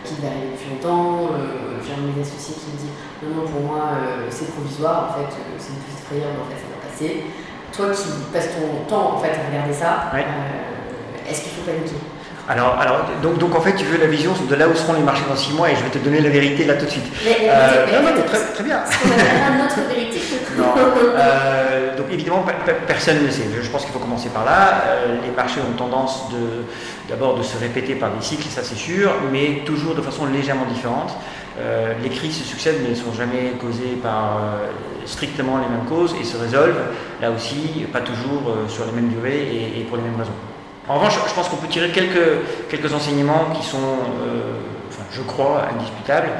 qui 0.05 0.15
devait 0.17 0.29
arriver 0.29 0.55
depuis 0.55 0.71
longtemps. 0.77 1.35
Euh, 1.35 1.81
j'ai 1.83 1.95
un 1.95 2.03
de 2.05 2.15
mes 2.15 2.21
associés 2.23 2.55
qui 2.55 2.69
me 2.73 2.79
dit 2.79 2.93
non, 3.23 3.43
non, 3.43 3.45
pour 3.49 3.63
moi, 3.65 3.99
c'est 4.31 4.51
provisoire. 4.53 5.11
En 5.11 5.13
fait, 5.19 5.31
c'est 5.59 5.73
une 5.75 5.83
petite 5.83 6.05
frayeur, 6.07 6.31
mais 6.35 6.43
en 6.45 6.49
fait, 6.51 6.61
ça 6.61 6.69
va 6.71 6.79
passer. 6.85 7.11
Toi 7.75 7.93
qui 7.95 8.11
passes 8.33 8.51
ton 8.57 8.89
temps 8.89 9.15
en 9.15 9.19
fait, 9.19 9.31
à 9.31 9.47
regarder 9.47 9.75
ça, 9.75 10.11
est-ce 11.29 11.43
qu'il 11.43 11.53
faut 11.53 11.67
paniquer? 11.69 12.01
Alors, 12.49 12.79
alors 12.81 13.05
donc, 13.23 13.37
donc, 13.37 13.55
en 13.55 13.61
fait, 13.61 13.75
tu 13.75 13.85
veux 13.85 13.99
la 13.99 14.07
vision 14.07 14.33
de 14.49 14.55
là 14.55 14.69
où 14.69 14.75
seront 14.75 14.95
les 14.95 15.03
marchés 15.03 15.25
dans 15.29 15.37
six 15.37 15.53
mois 15.53 15.71
et 15.71 15.77
je 15.77 15.83
vais 15.83 15.91
te 15.91 15.99
donner 15.99 16.21
la 16.21 16.31
vérité 16.31 16.65
là 16.65 16.75
tout 16.75 16.87
de 16.87 16.91
suite. 16.91 17.05
euh, 17.27 17.87
non, 17.93 18.09
non, 18.09 18.23
très, 18.27 18.39
très 18.55 18.65
bien. 18.65 18.81
Notre 19.59 19.89
vérité. 19.89 20.21
Non. 20.57 20.75
Euh, 20.77 21.97
donc 21.97 22.07
évidemment, 22.11 22.45
personne 22.87 23.25
ne 23.25 23.31
sait. 23.31 23.45
Je 23.63 23.71
pense 23.71 23.85
qu'il 23.85 23.93
faut 23.93 24.01
commencer 24.01 24.29
par 24.31 24.45
là. 24.45 24.83
Euh, 24.87 25.17
les 25.25 25.31
marchés 25.31 25.61
ont 25.61 25.77
tendance 25.77 26.25
d'abord 27.09 27.37
de, 27.37 27.43
se 27.43 27.57
répéter 27.59 27.95
par 27.95 28.11
des 28.11 28.25
cycles, 28.25 28.49
ça 28.49 28.63
c'est 28.65 28.75
sûr, 28.75 29.13
mais 29.31 29.63
toujours 29.65 29.95
de 29.95 30.03
façon 30.03 30.27
légèrement 30.27 30.65
différente. 30.65 31.15
Euh, 31.61 31.93
les 32.03 32.09
crises 32.09 32.39
se 32.39 32.45
succèdent 32.45 32.79
mais 32.83 32.91
ne 32.91 32.95
sont 32.95 33.13
jamais 33.13 33.53
causées 33.61 33.99
par 34.03 34.41
strictement 35.05 35.59
les 35.59 35.69
mêmes 35.69 35.87
causes 35.89 36.15
et 36.21 36.25
se 36.25 36.37
résolvent 36.37 36.87
là 37.21 37.31
aussi 37.31 37.87
pas 37.93 38.01
toujours 38.01 38.53
sur 38.69 38.85
les 38.87 38.93
mêmes 38.93 39.09
durées 39.09 39.43
et, 39.43 39.81
et 39.81 39.85
pour 39.85 39.97
les 39.97 40.03
mêmes 40.03 40.19
raisons. 40.19 40.33
En 40.89 40.95
revanche, 40.95 41.19
je 41.29 41.35
pense 41.35 41.49
qu'on 41.49 41.57
peut 41.57 41.69
tirer 41.69 41.91
quelques, 41.91 42.69
quelques 42.71 42.93
enseignements 42.93 43.51
qui 43.55 43.67
sont, 43.67 43.99
enfin, 44.89 45.05
je 45.13 45.21
crois, 45.23 45.69
indiscutables. 45.75 46.31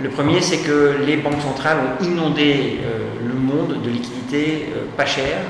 Le 0.00 0.08
premier, 0.08 0.40
c'est 0.40 0.58
que 0.58 0.96
les 1.06 1.16
banques 1.16 1.40
centrales 1.42 1.78
ont 1.78 2.04
inondé 2.04 2.80
euh, 2.82 3.26
le 3.26 3.34
monde 3.34 3.82
de 3.82 3.90
liquidités 3.90 4.72
euh, 4.74 4.84
pas 4.96 5.06
chères 5.06 5.42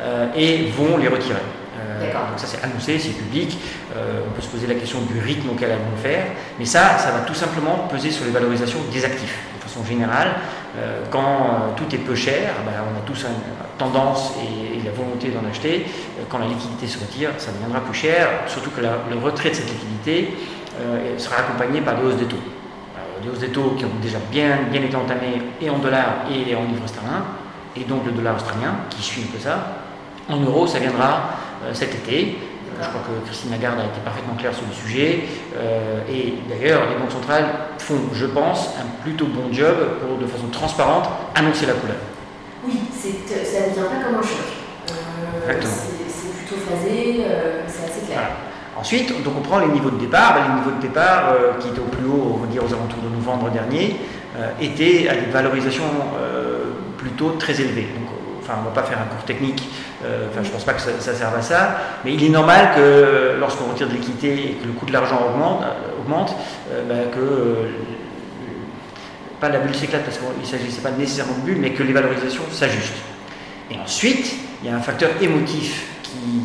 euh, 0.00 0.26
et 0.34 0.70
vont 0.70 0.96
les 0.96 1.08
retirer. 1.08 1.40
donc 2.00 2.38
ça 2.38 2.46
c'est 2.46 2.62
annoncé, 2.64 2.98
c'est 2.98 3.10
public. 3.10 3.58
on 3.94 4.30
peut 4.32 4.42
se 4.42 4.48
poser 4.48 4.66
la 4.66 4.74
question 4.74 5.00
du 5.02 5.20
rythme 5.20 5.50
auquel 5.50 5.70
elles 5.70 5.78
vont 5.78 5.94
le 5.94 6.02
faire, 6.02 6.24
mais 6.58 6.64
ça, 6.64 6.98
ça 6.98 7.10
va 7.10 7.20
tout 7.20 7.34
simplement 7.34 7.88
peser 7.90 8.10
sur 8.10 8.24
les 8.24 8.30
valorisations 8.30 8.80
des 8.90 9.04
actifs. 9.04 9.38
De 9.56 9.62
façon 9.62 9.84
générale, 9.84 10.30
quand 11.10 11.74
tout 11.76 11.94
est 11.94 11.98
peu 11.98 12.14
cher, 12.14 12.52
ben, 12.64 12.72
on 12.92 12.96
a 12.96 13.00
tous 13.04 13.24
une 13.24 13.76
tendance 13.78 14.34
et, 14.38 14.82
la 14.84 14.92
volonté 14.92 15.28
d'en 15.28 15.48
acheter. 15.48 15.84
quand 16.28 16.38
la 16.38 16.46
liquidité 16.46 16.86
se 16.86 16.98
retire, 16.98 17.30
ça 17.38 17.52
deviendra 17.52 17.80
plus 17.80 17.94
cher, 17.94 18.28
surtout 18.46 18.70
que 18.70 18.80
le 18.80 19.18
retrait 19.22 19.50
de 19.50 19.54
cette 19.54 19.70
liquidité 19.70 20.34
sera 21.18 21.40
accompagné 21.40 21.80
par 21.80 21.96
des 21.96 22.06
hausses 22.06 22.16
des 22.16 22.24
taux 22.24 22.42
des 23.22 23.28
hausses 23.28 23.38
des 23.38 23.48
taux 23.48 23.74
qui 23.76 23.84
ont 23.84 23.90
déjà 24.02 24.18
bien, 24.30 24.58
bien 24.70 24.82
été 24.82 24.96
entamées 24.96 25.42
et 25.60 25.70
en 25.70 25.78
dollars 25.78 26.24
et 26.30 26.54
en 26.54 26.64
livres 26.64 26.86
sterling, 26.86 27.22
et 27.76 27.84
donc 27.84 28.04
le 28.06 28.12
dollar 28.12 28.36
australien 28.36 28.74
qui 28.88 29.02
suit 29.02 29.22
un 29.22 29.32
peu 29.32 29.38
ça. 29.38 29.84
En 30.28 30.38
euros, 30.40 30.66
ça 30.66 30.78
viendra 30.78 31.30
euh, 31.64 31.74
cet 31.74 31.94
été. 31.94 32.38
Je 32.82 32.88
crois 32.88 33.02
que 33.02 33.26
Christine 33.26 33.50
Lagarde 33.50 33.80
a 33.80 33.84
été 33.84 34.00
parfaitement 34.04 34.34
claire 34.34 34.54
sur 34.54 34.64
le 34.66 34.72
sujet. 34.72 35.24
Euh, 35.56 36.00
et 36.10 36.34
d'ailleurs, 36.48 36.82
les 36.88 36.96
banques 36.96 37.12
centrales 37.12 37.46
font, 37.78 38.00
je 38.12 38.26
pense, 38.26 38.74
un 38.80 39.02
plutôt 39.02 39.26
bon 39.26 39.52
job 39.52 39.76
pour, 40.00 40.18
de 40.18 40.26
façon 40.26 40.48
transparente, 40.48 41.08
annoncer 41.34 41.66
la 41.66 41.74
couleur. 41.74 41.96
Oui, 42.64 42.80
ça 42.92 43.08
ne 43.08 43.74
vient 43.74 43.84
pas 43.84 44.04
comme 44.04 44.18
un 44.18 44.22
choc. 44.22 44.46
Euh, 44.90 45.60
c'est 46.08 46.46
plutôt 46.46 46.60
phasé, 46.68 47.24
c'est 47.66 47.84
assez 47.84 48.06
clair. 48.06 48.30
Ensuite, 48.80 49.22
donc 49.22 49.34
on 49.36 49.42
prend 49.42 49.58
les 49.58 49.68
niveaux 49.68 49.90
de 49.90 49.98
départ. 49.98 50.34
Ben, 50.34 50.42
les 50.48 50.54
niveaux 50.54 50.70
de 50.70 50.80
départ, 50.80 51.34
euh, 51.34 51.52
qui 51.60 51.68
étaient 51.68 51.80
au 51.80 51.84
plus 51.84 52.06
haut, 52.06 52.36
on 52.36 52.38
va 52.38 52.46
dire 52.46 52.62
aux 52.64 52.72
alentours 52.72 53.02
de 53.02 53.14
novembre 53.14 53.50
dernier, 53.50 53.96
euh, 54.38 54.50
étaient 54.60 55.06
à 55.08 55.14
des 55.14 55.30
valorisations 55.30 55.84
euh, 56.18 56.72
plutôt 56.96 57.30
très 57.32 57.60
élevées. 57.60 57.88
Donc, 57.94 58.08
enfin, 58.50 58.58
on 58.58 58.68
ne 58.70 58.74
va 58.74 58.80
pas 58.80 58.86
faire 58.86 58.98
un 58.98 59.06
cours 59.14 59.24
technique, 59.24 59.68
enfin, 60.02 60.42
je 60.42 60.48
ne 60.48 60.52
pense 60.52 60.64
pas 60.64 60.72
que 60.72 60.80
ça, 60.80 61.14
serve 61.14 61.36
à 61.36 61.42
ça, 61.42 61.76
mais 62.04 62.14
il 62.14 62.24
est 62.24 62.28
normal 62.28 62.70
que 62.74 63.36
lorsqu'on 63.38 63.64
retire 63.64 63.88
de 63.88 63.92
l'équité 63.92 64.50
et 64.50 64.52
que 64.54 64.66
le 64.66 64.72
coût 64.72 64.86
de 64.86 64.92
l'argent 64.92 65.20
augmente, 65.28 65.64
augmente 66.00 66.34
ben, 66.88 67.10
que 67.14 67.68
pas 69.40 69.48
la 69.48 69.58
bulle 69.58 69.74
s'éclate 69.74 70.04
parce 70.04 70.18
qu'il 70.18 70.40
ne 70.40 70.46
s'agissait 70.46 70.82
pas 70.82 70.90
nécessairement 70.90 71.38
de 71.38 71.46
bulle, 71.46 71.58
mais 71.60 71.70
que 71.70 71.82
les 71.82 71.92
valorisations 71.92 72.42
s'ajustent. 72.52 73.02
Et 73.70 73.78
ensuite, 73.78 74.34
il 74.62 74.68
y 74.68 74.72
a 74.72 74.76
un 74.76 74.80
facteur 74.80 75.10
émotif 75.20 75.86
qui 76.02 76.42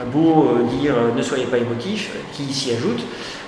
a 0.00 0.04
beau 0.04 0.48
euh, 0.48 0.62
dire 0.78 0.94
euh, 0.96 1.12
ne 1.14 1.22
soyez 1.22 1.44
pas 1.44 1.58
émotif, 1.58 2.10
qui 2.32 2.52
s'y 2.52 2.72
ajoute. 2.72 3.04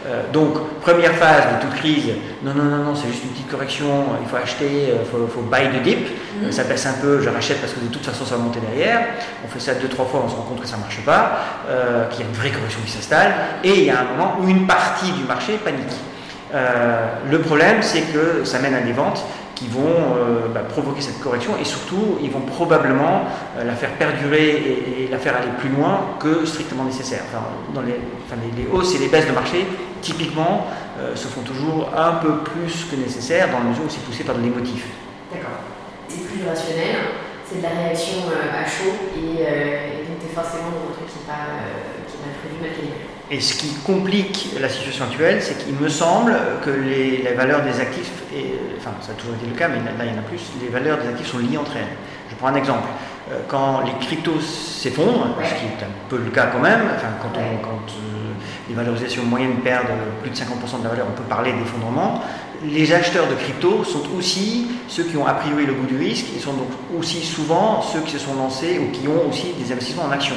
Euh, 0.06 0.22
donc, 0.32 0.54
première 0.80 1.12
phase 1.12 1.44
de 1.54 1.66
toute 1.66 1.76
crise, 1.76 2.10
non, 2.42 2.54
non, 2.54 2.64
non, 2.64 2.78
non, 2.78 2.94
c'est 2.94 3.08
juste 3.08 3.24
une 3.24 3.30
petite 3.30 3.48
correction, 3.48 3.86
il 4.20 4.28
faut 4.28 4.36
acheter, 4.36 4.94
il 5.00 5.08
faut, 5.08 5.42
buy 5.42 5.68
the 5.68 5.82
dip, 5.82 6.08
mm. 6.42 6.50
ça 6.50 6.64
baisse 6.64 6.86
un 6.86 6.94
peu, 7.00 7.20
je 7.20 7.28
rachète 7.28 7.60
parce 7.60 7.72
que 7.72 7.80
de 7.80 7.86
toute 7.86 8.04
façon 8.04 8.24
ça 8.24 8.36
va 8.36 8.42
monter 8.42 8.58
derrière. 8.60 9.00
On 9.44 9.48
fait 9.48 9.60
ça 9.60 9.74
deux, 9.74 9.88
trois 9.88 10.06
fois, 10.06 10.22
on 10.24 10.28
se 10.28 10.34
rend 10.34 10.42
compte 10.42 10.60
que 10.60 10.66
ça 10.66 10.76
ne 10.76 10.82
marche 10.82 11.00
pas, 11.04 11.38
qu'il 12.10 12.20
y 12.20 12.22
a 12.24 12.26
une 12.28 12.34
vraie 12.36 12.50
correction 12.50 12.80
qui 12.84 12.90
s'installe, 12.90 13.32
et 13.62 13.78
il 13.78 13.84
y 13.84 13.90
a 13.90 14.00
un 14.00 14.04
moment 14.04 14.36
où 14.40 14.48
une 14.48 14.66
partie 14.66 15.12
du 15.12 15.22
marché 15.24 15.58
panique. 15.64 15.94
le 17.30 17.38
problème, 17.38 17.82
c'est 17.82 18.02
que 18.12 18.44
ça 18.44 18.58
mène 18.58 18.74
à 18.74 18.80
des 18.80 18.92
ventes 18.92 19.24
qui 19.62 19.68
vont 19.68 20.16
euh, 20.16 20.48
bah, 20.52 20.60
provoquer 20.68 21.00
cette 21.00 21.20
correction 21.20 21.52
et 21.60 21.64
surtout 21.64 22.18
ils 22.22 22.30
vont 22.30 22.40
probablement 22.40 23.26
euh, 23.56 23.64
la 23.64 23.74
faire 23.74 23.90
perdurer 23.90 25.04
et, 25.04 25.08
la 25.08 25.18
faire 25.18 25.36
aller 25.36 25.52
plus 25.58 25.68
loin 25.68 26.16
que 26.18 26.44
strictement 26.44 26.84
nécessaire. 26.84 27.22
dans 27.74 27.82
les, 27.82 27.92
les, 28.56 28.68
hausses 28.72 28.94
et 28.94 28.98
les 28.98 29.08
baisses 29.08 29.26
de 29.26 29.32
marché, 29.32 29.66
typiquement, 30.02 30.66
euh, 30.98 31.16
se 31.16 31.28
font 31.28 31.40
toujours 31.40 31.90
un 31.96 32.14
peu 32.14 32.38
plus 32.38 32.84
que 32.90 32.96
nécessaire 32.96 33.50
dans 33.50 33.60
la 33.60 33.64
mesure 33.64 33.84
où 33.84 33.88
c'est 33.88 34.04
poussé 34.04 34.24
par 34.24 34.34
de 34.34 34.42
l'émotif. 34.42 34.84
D'accord. 35.32 35.62
C'est 36.08 36.26
plus 36.28 36.46
rationnel, 36.46 36.96
c'est 37.48 37.58
de 37.58 37.62
la 37.62 37.70
réaction 37.70 38.18
à 38.28 38.68
chaud 38.68 38.92
et, 39.16 39.38
donc 40.04 40.18
tu 40.20 40.34
forcément 40.34 40.68
dans 40.68 40.90
un 40.90 40.94
truc 40.94 41.06
qui 41.08 41.18
n'est 41.20 41.32
pas, 41.32 41.48
prévu, 42.42 42.60
mal 42.60 42.70
calibré. 42.70 42.98
Et 43.30 43.40
ce 43.40 43.54
qui 43.54 43.72
complique 43.86 44.50
la 44.60 44.68
situation 44.68 45.06
actuelle, 45.06 45.40
c'est 45.40 45.56
qu'il 45.56 45.74
me 45.74 45.88
semble 45.88 46.34
que 46.62 46.70
les, 46.70 47.32
valeurs 47.34 47.62
des 47.62 47.80
actifs, 47.80 48.12
et, 48.34 48.58
enfin 48.76 48.92
ça 49.00 49.12
a 49.12 49.14
toujours 49.14 49.36
été 49.36 49.46
le 49.46 49.56
cas, 49.56 49.68
mais 49.68 49.78
là 49.78 50.04
il 50.04 50.12
y 50.12 50.14
en 50.14 50.20
a 50.20 50.22
plus, 50.22 50.42
les 50.60 50.68
valeurs 50.68 50.98
des 50.98 51.08
actifs 51.08 51.28
sont 51.28 51.38
liées 51.38 51.56
entre 51.56 51.76
elles. 51.76 51.96
Je 52.28 52.34
prends 52.36 52.48
un 52.48 52.54
exemple. 52.54 52.88
Euh, 53.30 53.40
quand 53.48 53.82
les 53.86 53.92
cryptos 54.04 54.40
s'effondrent, 54.40 55.36
ce 55.42 55.54
qui 55.54 55.66
est 55.66 55.84
un 55.84 55.92
peu 56.08 56.18
le 56.18 56.30
cas 56.30 56.46
quand 56.46 56.58
même, 56.58 56.82
enfin, 56.96 57.08
quand, 57.22 57.38
quand 57.62 57.86
euh, 57.88 58.11
les 58.72 58.76
valorisations 58.76 59.24
moyennes 59.24 59.56
perdent 59.62 59.86
plus 60.22 60.30
de 60.30 60.34
50% 60.34 60.78
de 60.78 60.84
la 60.84 60.90
valeur, 60.90 61.06
on 61.10 61.14
peut 61.14 61.28
parler 61.28 61.52
d'effondrement. 61.52 62.22
Les 62.64 62.92
acheteurs 62.92 63.28
de 63.28 63.34
crypto 63.34 63.84
sont 63.84 64.02
aussi 64.16 64.68
ceux 64.88 65.04
qui 65.04 65.16
ont 65.18 65.26
a 65.26 65.34
priori 65.34 65.66
le 65.66 65.74
goût 65.74 65.86
du 65.86 65.98
risque, 65.98 66.26
ils 66.34 66.40
sont 66.40 66.54
donc 66.54 66.68
aussi 66.98 67.20
souvent 67.20 67.82
ceux 67.82 68.00
qui 68.00 68.12
se 68.12 68.18
sont 68.18 68.34
lancés 68.34 68.78
ou 68.78 68.90
qui 68.90 69.06
ont 69.08 69.28
aussi 69.28 69.52
des 69.58 69.70
investissements 69.72 70.04
en 70.04 70.10
actions. 70.10 70.36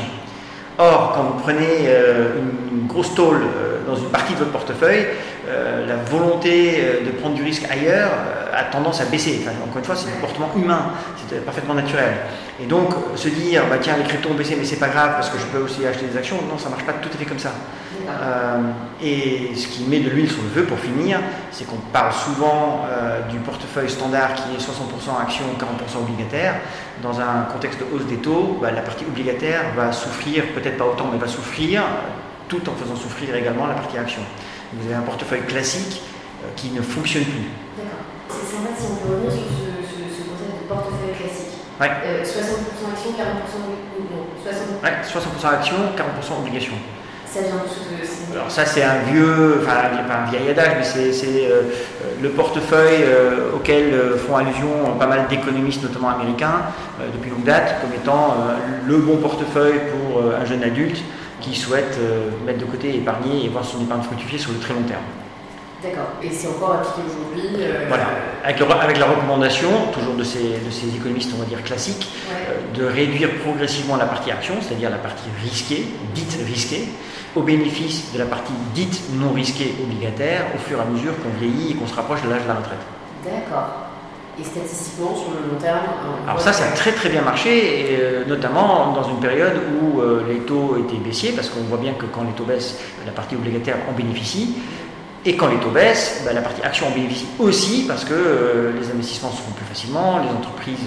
Or, 0.78 1.14
quand 1.16 1.24
vous 1.24 1.40
prenez 1.40 1.88
euh, 1.88 2.42
une, 2.72 2.88
grosse 2.88 3.16
tôle 3.16 3.42
euh, 3.42 3.75
dans 3.86 3.96
une 3.96 4.10
partie 4.10 4.34
de 4.34 4.40
votre 4.40 4.52
portefeuille, 4.52 5.08
euh, 5.48 5.86
la 5.86 5.96
volonté 5.96 7.02
de 7.06 7.12
prendre 7.12 7.36
du 7.36 7.44
risque 7.44 7.66
ailleurs 7.70 8.12
a 8.54 8.64
tendance 8.64 9.02
à 9.02 9.06
baisser. 9.06 9.42
encore 9.64 9.78
une 9.78 9.84
fois, 9.84 9.96
c'est 9.96 10.10
un 10.10 10.14
comportement 10.14 10.50
humain, 10.56 10.92
c'est 11.30 11.44
parfaitement 11.44 11.74
naturel. 11.74 12.14
Et 12.62 12.66
donc, 12.66 12.90
se 13.16 13.28
dire, 13.28 13.64
bah, 13.70 13.78
tiens, 13.82 13.96
les 13.98 14.04
cryptos 14.04 14.30
ont 14.30 14.34
baissé, 14.34 14.56
mais 14.58 14.66
c'est 14.66 14.80
pas 14.80 14.88
grave 14.88 15.12
parce 15.14 15.30
que 15.30 15.38
je 15.38 15.46
peux 15.46 15.60
aussi 15.60 15.86
acheter 15.86 16.06
des 16.06 16.18
actions, 16.18 16.38
non, 16.50 16.58
ça 16.58 16.70
marche 16.70 16.84
pas 16.84 16.94
tout 16.94 17.10
à 17.14 17.18
fait 17.18 17.26
comme 17.26 17.40
ça. 17.40 17.52
et 19.02 19.56
ce 19.56 19.68
qui 19.68 19.84
met 19.84 20.00
de 20.00 20.10
l'huile 20.10 20.30
sur 20.30 20.42
le 20.44 20.50
feu, 20.50 20.64
pour 20.64 20.80
finir, 20.80 21.20
c'est 21.52 21.66
qu'on 21.66 21.82
parle 21.92 22.14
souvent 22.14 22.86
du 23.30 23.40
portefeuille 23.40 23.90
standard 23.90 24.36
qui 24.36 24.56
est 24.56 24.60
60% 24.60 25.22
actions, 25.22 25.46
40% 25.60 26.04
obligataire 26.04 26.56
dans 27.02 27.20
un 27.20 27.44
contexte 27.52 27.80
de 27.80 27.86
hausse 27.94 28.06
des 28.06 28.18
taux, 28.18 28.58
bah, 28.62 28.72
la 28.72 28.82
partie 28.82 29.06
obligataire 29.06 29.62
va 29.76 29.92
souffrir, 29.92 30.46
peut-être 30.54 30.78
pas 30.78 30.86
autant, 30.86 31.10
mais 31.12 31.18
va 31.18 31.28
souffrir, 31.28 31.84
tout 32.48 32.62
en 32.70 32.74
faisant 32.74 32.96
souffrir 32.96 33.36
également 33.36 33.68
la 33.68 33.76
partie 33.76 33.98
action. 33.98 34.22
Vous 34.74 34.86
avez 34.86 34.96
un 34.96 35.02
portefeuille 35.02 35.46
classique 35.46 36.02
euh, 36.44 36.48
qui 36.56 36.70
ne 36.72 36.82
fonctionne 36.82 37.26
plus. 37.26 37.50
D'accord. 37.78 38.06
C'est 38.30 38.56
sympa 38.56 38.70
si 38.78 38.86
on 38.92 38.96
peut 38.96 39.14
revenir 39.14 39.32
sur 39.32 39.42
ce, 39.86 40.22
concept 40.26 40.64
de 40.64 40.68
portefeuille 40.68 41.16
classique. 41.16 41.56
Ouais. 41.80 41.92
60% 42.24 42.92
action, 42.94 43.12
40% 43.12 43.60
obligation. 44.46 44.66
Ouais, 44.84 44.94
60% 45.04 45.54
action, 45.54 45.76
40% 45.96 46.40
obligation. 46.40 46.74
Alors 48.34 48.50
ça 48.50 48.66
c'est 48.66 48.84
un 48.84 49.00
vieux, 49.12 49.60
enfin 49.62 49.74
un 50.10 50.30
vieil 50.30 50.50
adage, 50.50 50.72
mais 50.78 51.12
c'est 51.12 51.46
euh, 51.46 51.64
le 52.22 52.30
portefeuille 52.30 53.04
euh, 53.04 53.52
auquel 53.54 53.94
euh, 53.94 54.18
font 54.18 54.38
allusion 54.38 54.96
pas 54.98 55.06
mal 55.06 55.28
d'économistes, 55.30 55.84
notamment 55.84 56.10
américains, 56.10 56.62
depuis 57.14 57.30
longue 57.30 57.44
date, 57.44 57.82
comme 57.82 57.92
étant 57.94 58.38
le 58.88 58.98
bon 58.98 59.18
portefeuille 59.18 59.82
pour 59.92 60.24
un 60.24 60.46
jeune 60.46 60.64
adulte 60.64 61.02
qui 61.46 61.56
souhaite 61.56 61.98
mettre 62.46 62.60
de 62.60 62.66
côté, 62.66 62.96
épargner 62.96 63.46
et 63.46 63.50
voir 63.50 63.64
son 63.64 63.82
épargne 63.82 64.02
fructifier 64.02 64.38
sur 64.40 64.52
le 64.52 64.60
très 64.60 64.74
long 64.74 64.84
terme. 64.84 65.04
D'accord. 65.84 66.08
Et 66.24 66.32
c'est 66.32 66.48
encore 66.48 66.74
appliqué 66.74 67.02
aujourd'hui 67.08 67.64
Voilà. 67.88 68.06
Avec, 68.44 68.98
la 68.98 69.06
recommandation, 69.06 69.70
toujours 69.94 70.16
de 70.16 70.24
ces, 70.24 70.60
de 70.66 70.72
ces, 70.72 70.96
économistes, 70.96 71.32
on 71.36 71.40
va 71.40 71.46
dire 71.46 71.64
classiques, 71.64 72.10
de 72.74 72.86
réduire 72.86 73.30
progressivement 73.44 73.96
la 73.96 74.06
partie 74.06 74.32
action, 74.32 74.56
c'est-à-dire 74.62 74.90
la 74.90 74.98
partie 74.98 75.28
risquée, 75.44 75.86
dite 76.14 76.38
risquée, 76.46 76.88
au 77.36 77.42
bénéfice 77.42 78.14
de 78.14 78.20
la 78.20 78.26
partie 78.26 78.54
dite 78.74 79.02
non 79.14 79.32
risquée 79.34 79.76
obligataire 79.84 80.46
au 80.56 80.58
fur 80.58 80.78
et 80.80 80.82
à 80.82 80.86
mesure 80.86 81.14
qu'on 81.22 81.38
vieillit 81.40 81.72
et 81.72 81.76
qu'on 81.76 81.88
se 81.88 81.96
rapproche 81.96 82.22
de 82.24 82.30
l'âge 82.30 82.44
de 82.44 82.48
la 82.48 82.56
retraite. 82.56 82.80
D'accord. 83.24 83.85
Et 84.38 84.44
statistiquement, 84.44 85.16
sur 85.16 85.30
le 85.32 85.50
long 85.50 85.60
terme 85.60 85.80
Alors 86.28 86.42
ça, 86.42 86.52
ça 86.52 86.66
a 86.66 86.72
très 86.72 86.92
très 86.92 87.08
bien 87.08 87.22
marché, 87.22 87.94
et, 87.94 87.98
euh, 88.02 88.26
notamment 88.26 88.92
dans 88.92 89.08
une 89.08 89.20
période 89.20 89.54
où 89.82 90.02
euh, 90.02 90.24
les 90.28 90.40
taux 90.40 90.76
étaient 90.78 90.98
baissiers, 90.98 91.32
parce 91.32 91.48
qu'on 91.48 91.62
voit 91.62 91.78
bien 91.78 91.94
que 91.94 92.06
quand 92.06 92.24
les 92.24 92.34
taux 92.34 92.44
baissent, 92.44 92.78
la 93.06 93.14
partie 93.14 93.36
obligataire 93.36 93.78
en 93.90 93.94
bénéficie. 93.94 94.58
Et 95.28 95.38
quand 95.38 95.48
les 95.48 95.56
taux 95.56 95.70
baissent, 95.70 96.24
bah, 96.26 96.34
la 96.34 96.42
partie 96.42 96.62
action 96.62 96.88
en 96.88 96.92
bénéficie 96.92 97.28
aussi 97.40 97.86
parce 97.88 98.04
que 98.04 98.14
euh, 98.14 98.74
les 98.80 98.92
investissements 98.92 99.32
se 99.32 99.42
font 99.42 99.52
plus 99.52 99.66
facilement, 99.66 100.20
les 100.20 100.30
entreprises 100.30 100.86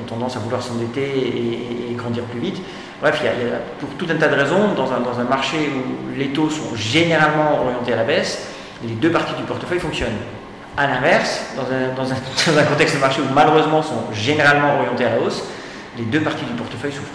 ont 0.00 0.04
tendance 0.04 0.36
à 0.36 0.40
vouloir 0.40 0.62
s'endetter 0.62 1.88
et, 1.90 1.94
grandir 1.94 2.24
plus 2.24 2.40
vite. 2.40 2.60
Bref, 3.00 3.20
il 3.22 3.26
y, 3.26 3.28
a, 3.28 3.58
pour 3.80 3.88
tout 3.90 4.06
un 4.10 4.16
tas 4.16 4.28
de 4.28 4.36
raisons, 4.36 4.74
dans 4.76 4.92
un, 4.92 5.00
dans 5.00 5.18
un 5.18 5.24
marché 5.24 5.56
où 5.56 6.16
les 6.16 6.28
taux 6.28 6.50
sont 6.50 6.74
généralement 6.74 7.62
orientés 7.64 7.94
à 7.94 7.96
la 7.96 8.04
baisse, 8.04 8.46
les 8.84 8.94
deux 8.94 9.10
parties 9.10 9.34
du 9.34 9.44
portefeuille 9.44 9.80
fonctionnent. 9.80 10.10
A 10.76 10.86
l'inverse, 10.86 11.42
dans 11.54 11.64
un, 11.64 11.94
dans, 11.96 12.58
un, 12.58 12.64
contexte 12.64 12.94
de 12.94 13.00
marché 13.00 13.20
où 13.20 13.32
malheureusement 13.34 13.82
sont 13.82 14.12
généralement 14.12 14.78
orientés 14.78 15.04
à 15.04 15.10
la 15.10 15.20
hausse, 15.20 15.42
les 15.98 16.04
deux 16.04 16.20
parties 16.20 16.44
du 16.44 16.52
portefeuille 16.52 16.92
souffrent. 16.92 17.08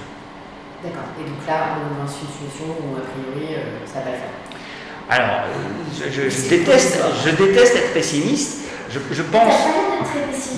D'accord. 0.83 1.09
Et 1.19 1.27
donc 1.27 1.39
là, 1.47 1.75
on 1.75 1.95
est 1.95 2.05
dans 2.05 2.11
une 2.11 2.27
situation 2.27 2.65
où 2.67 2.95
a 2.97 3.01
priori 3.01 3.55
euh, 3.55 3.61
ça 3.85 4.01
va 4.01 4.11
le 4.11 4.17
faire. 4.17 4.37
Alors, 5.09 5.45
je, 5.95 6.49
déteste, 6.49 6.99
je 7.25 7.31
déteste 7.31 7.75
être 7.75 7.93
pessimiste. 7.93 8.65
Je, 8.89 8.99
je 9.11 9.23
pense. 9.23 9.53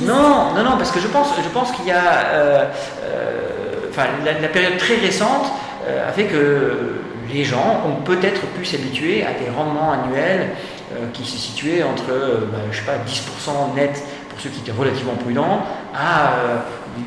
Non, 0.01 0.53
non, 0.56 0.63
non, 0.63 0.77
parce 0.77 0.91
que 0.91 1.00
je 1.00 1.08
pense, 1.08 1.29
je 1.41 1.50
pense 1.50 1.72
qu'il 1.72 1.86
y 1.86 1.91
a, 1.91 2.25
euh, 2.25 2.65
euh, 3.03 3.89
enfin, 3.89 4.08
la, 4.25 4.48
période 4.50 4.77
très 4.77 4.96
récente 4.96 5.51
a 5.88 6.12
fait 6.12 6.25
que 6.25 7.00
les 7.32 7.44
gens 7.44 7.84
ont 7.88 8.01
peut-être 8.03 8.41
pu 8.58 8.65
s'habituer 8.65 9.24
à 9.24 9.34
des 9.34 9.50
rendements 9.50 9.91
annuels 9.91 10.50
euh, 10.50 10.78
qui 11.13 11.25
se 11.25 11.38
situaient 11.38 11.84
entre, 11.84 12.12
euh, 12.12 12.48
bah, 12.51 12.60
je 12.72 12.77
sais 12.77 12.84
pas, 12.84 12.98
10% 12.98 13.75
net 13.75 14.03
pour 14.29 14.39
ceux 14.39 14.50
qui 14.50 14.62
étaient 14.62 14.72
relativement 14.72 15.13
prudents, 15.13 15.63
à 15.93 16.34
euh, 16.34 16.58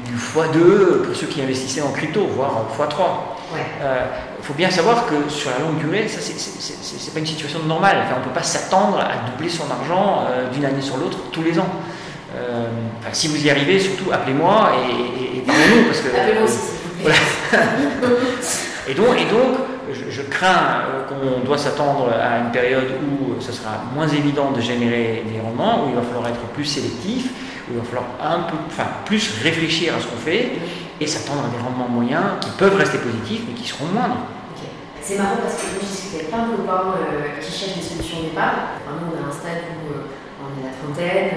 du 0.07 0.17
x2 0.17 1.03
pour 1.05 1.17
ceux 1.17 1.27
qui 1.27 1.43
investissaient 1.43 1.83
en 1.83 1.91
crypto, 1.91 2.27
voire 2.35 2.65
x3. 2.79 3.57
Il 4.39 4.45
faut 4.45 4.55
bien 4.55 4.71
savoir 4.71 5.07
que 5.07 5.29
sur 5.29 5.51
la 5.51 5.59
longue 5.59 5.79
durée, 5.79 6.09
ça 6.09 6.21
c'est 6.21 7.13
pas 7.13 7.19
une 7.19 7.27
situation 7.27 7.61
normale. 7.61 7.99
Enfin, 8.05 8.15
on 8.17 8.21
ne 8.21 8.25
peut 8.25 8.31
pas 8.31 8.43
s'attendre 8.43 8.99
à 8.99 9.31
doubler 9.31 9.51
son 9.51 9.71
argent 9.71 10.27
d'une 10.53 10.65
année 10.65 10.81
sur 10.81 10.97
l'autre 10.97 11.19
tous 11.31 11.43
les 11.43 11.59
ans. 11.59 11.69
si 13.13 13.29
vous 13.29 13.45
y 13.45 13.51
arrivez, 13.51 13.79
surtout 13.79 14.11
appelez-moi 14.11 14.73
et, 14.89 15.39
et, 15.39 15.43
nous 15.47 15.85
parce 15.87 16.01
que. 16.01 16.09
Appelez-moi 16.09 16.45
aussi. 16.45 16.59
et 18.89 18.95
donc, 18.95 19.17
et 19.19 19.25
donc 19.27 19.59
je, 19.95 20.23
crains 20.23 20.83
euh, 20.87 21.05
qu'on 21.09 21.45
doit 21.45 21.59
s'attendre 21.59 22.11
à 22.13 22.39
une 22.39 22.51
période 22.51 22.89
où 23.03 23.41
ce 23.41 23.53
sera 23.53 23.83
moins 23.95 24.09
évident 24.09 24.51
de 24.51 24.61
générer 24.61 25.25
des 25.27 25.41
rendements, 25.41 25.85
où 25.85 25.91
il 25.91 25.95
va 25.95 26.03
falloir 26.03 26.29
être 26.29 26.41
plus 26.55 26.65
sélectif, 26.65 27.31
où 27.69 27.73
il 27.73 27.79
va 27.79 27.85
falloir 27.85 28.07
un 28.21 28.43
peu, 28.43 28.57
enfin, 28.67 28.87
plus 29.05 29.31
réfléchir 29.43 29.95
à 29.97 30.01
ce 30.01 30.07
qu'on 30.07 30.17
fait 30.17 30.53
et 31.01 31.07
s'attendre 31.07 31.45
à 31.47 31.57
des 31.57 31.63
rendements 31.63 31.89
moyens 31.89 32.39
qui 32.41 32.51
peuvent 32.51 32.77
rester 32.77 32.99
positifs 32.99 33.43
mais 33.49 33.55
qui 33.55 33.69
seront 33.69 33.87
moindres. 33.87 34.27
C'est 35.01 35.19
marrant 35.19 35.37
parce 35.43 35.57
que 35.57 35.67
je 35.75 35.81
discutais 35.85 36.25
plein 36.27 36.47
de 36.47 36.57
copains 36.57 36.95
euh, 36.95 37.41
qui 37.41 37.51
cherchent 37.51 37.75
des 37.75 37.83
solutions 37.83 38.23
d'épargne. 38.23 38.79
Enfin, 38.79 39.03
nous 39.03 39.11
on 39.11 39.19
a 39.19 39.29
un 39.29 39.33
stade 39.33 39.67
où 39.83 39.91
euh, 39.91 40.07
on 40.39 40.63
est 40.63 40.67
à 40.67 40.71
la 40.71 40.77
trentaine, 40.79 41.31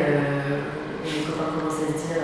et 1.06 1.10
les 1.10 1.26
copains 1.26 1.50
commencent 1.50 1.82
à 1.82 1.88
se 1.90 2.06
dire 2.06 2.22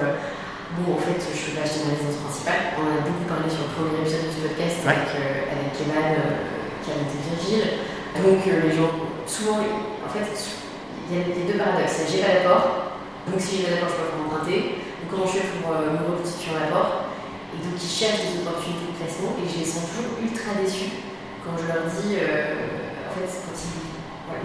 Bon, 0.72 0.96
en 0.96 1.04
fait, 1.04 1.20
je 1.20 1.36
ne 1.36 1.51
peux 1.51 1.56
pas 1.60 1.68
acheter 1.68 1.84
ma 1.84 1.92
résidence 1.92 2.24
principale. 2.24 2.80
On 2.80 2.88
a 2.88 3.04
beaucoup 3.04 3.28
parlé 3.28 3.51
sur 3.51 3.68
le 3.68 3.75
premier 3.75 4.08
épisode 4.08 4.24
de 4.24 4.32
ce 4.32 4.40
podcast 4.40 4.80
avec, 4.88 5.12
euh, 5.20 5.51
avec 5.51 5.75
euh, 5.75 6.40
qui 6.80 6.88
a 6.88 6.96
monté 6.96 7.20
Virgile. 7.28 7.92
Donc, 8.24 8.40
euh, 8.48 8.63
les 8.63 8.72
gens, 8.72 8.96
souvent, 9.28 9.60
en 9.60 10.08
fait, 10.08 10.32
il 10.32 11.12
y 11.12 11.20
a 11.20 11.28
les 11.28 11.44
deux 11.44 11.60
paradoxes. 11.60 12.08
J'ai 12.08 12.24
pas 12.24 12.40
d'apport, 12.40 13.04
donc 13.28 13.36
si 13.44 13.60
j'ai 13.60 13.68
pas 13.68 13.84
d'apport, 13.84 13.92
je 13.92 14.00
peux 14.00 14.16
pas 14.16 14.24
emprunter. 14.24 14.80
Donc, 15.04 15.08
comment 15.12 15.28
je 15.28 15.44
fais 15.44 15.60
pour 15.60 15.75
me 15.75 16.04
reconstituer 16.08 16.56
un 16.56 16.72
apport 16.72 17.12
Et 17.51 17.60
donc, 17.60 17.75
ils 17.75 17.92
cherchent 17.92 18.32
des 18.32 18.40
opportunités 18.40 18.96
de 18.96 18.96
placement 18.96 19.36
et 19.44 19.51
je 19.51 19.56
les 19.60 19.68
sens 19.68 19.92
toujours 19.92 20.24
ultra 20.24 20.56
déçus 20.56 21.04
quand 21.44 21.60
je 21.60 21.68
leur 21.68 21.84
dis, 21.84 22.16
en 22.16 23.12
fait, 23.12 23.28
quand 23.28 23.60
ils 23.60 23.75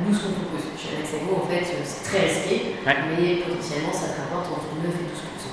nous, 0.03 0.11
ce 0.11 0.27
qu'on 0.27 0.43
propose 0.43 0.75
chez 0.75 0.99
Alexago, 0.99 1.39
en 1.39 1.47
fait, 1.47 1.63
c'est 1.63 2.03
très 2.03 2.27
risqué, 2.27 2.83
mais 2.83 3.47
potentiellement, 3.47 3.95
ça 3.95 4.11
te 4.11 4.19
rapporte 4.27 4.51
entre 4.51 4.75
9 4.83 4.91
et 4.91 5.07
12 5.07 5.46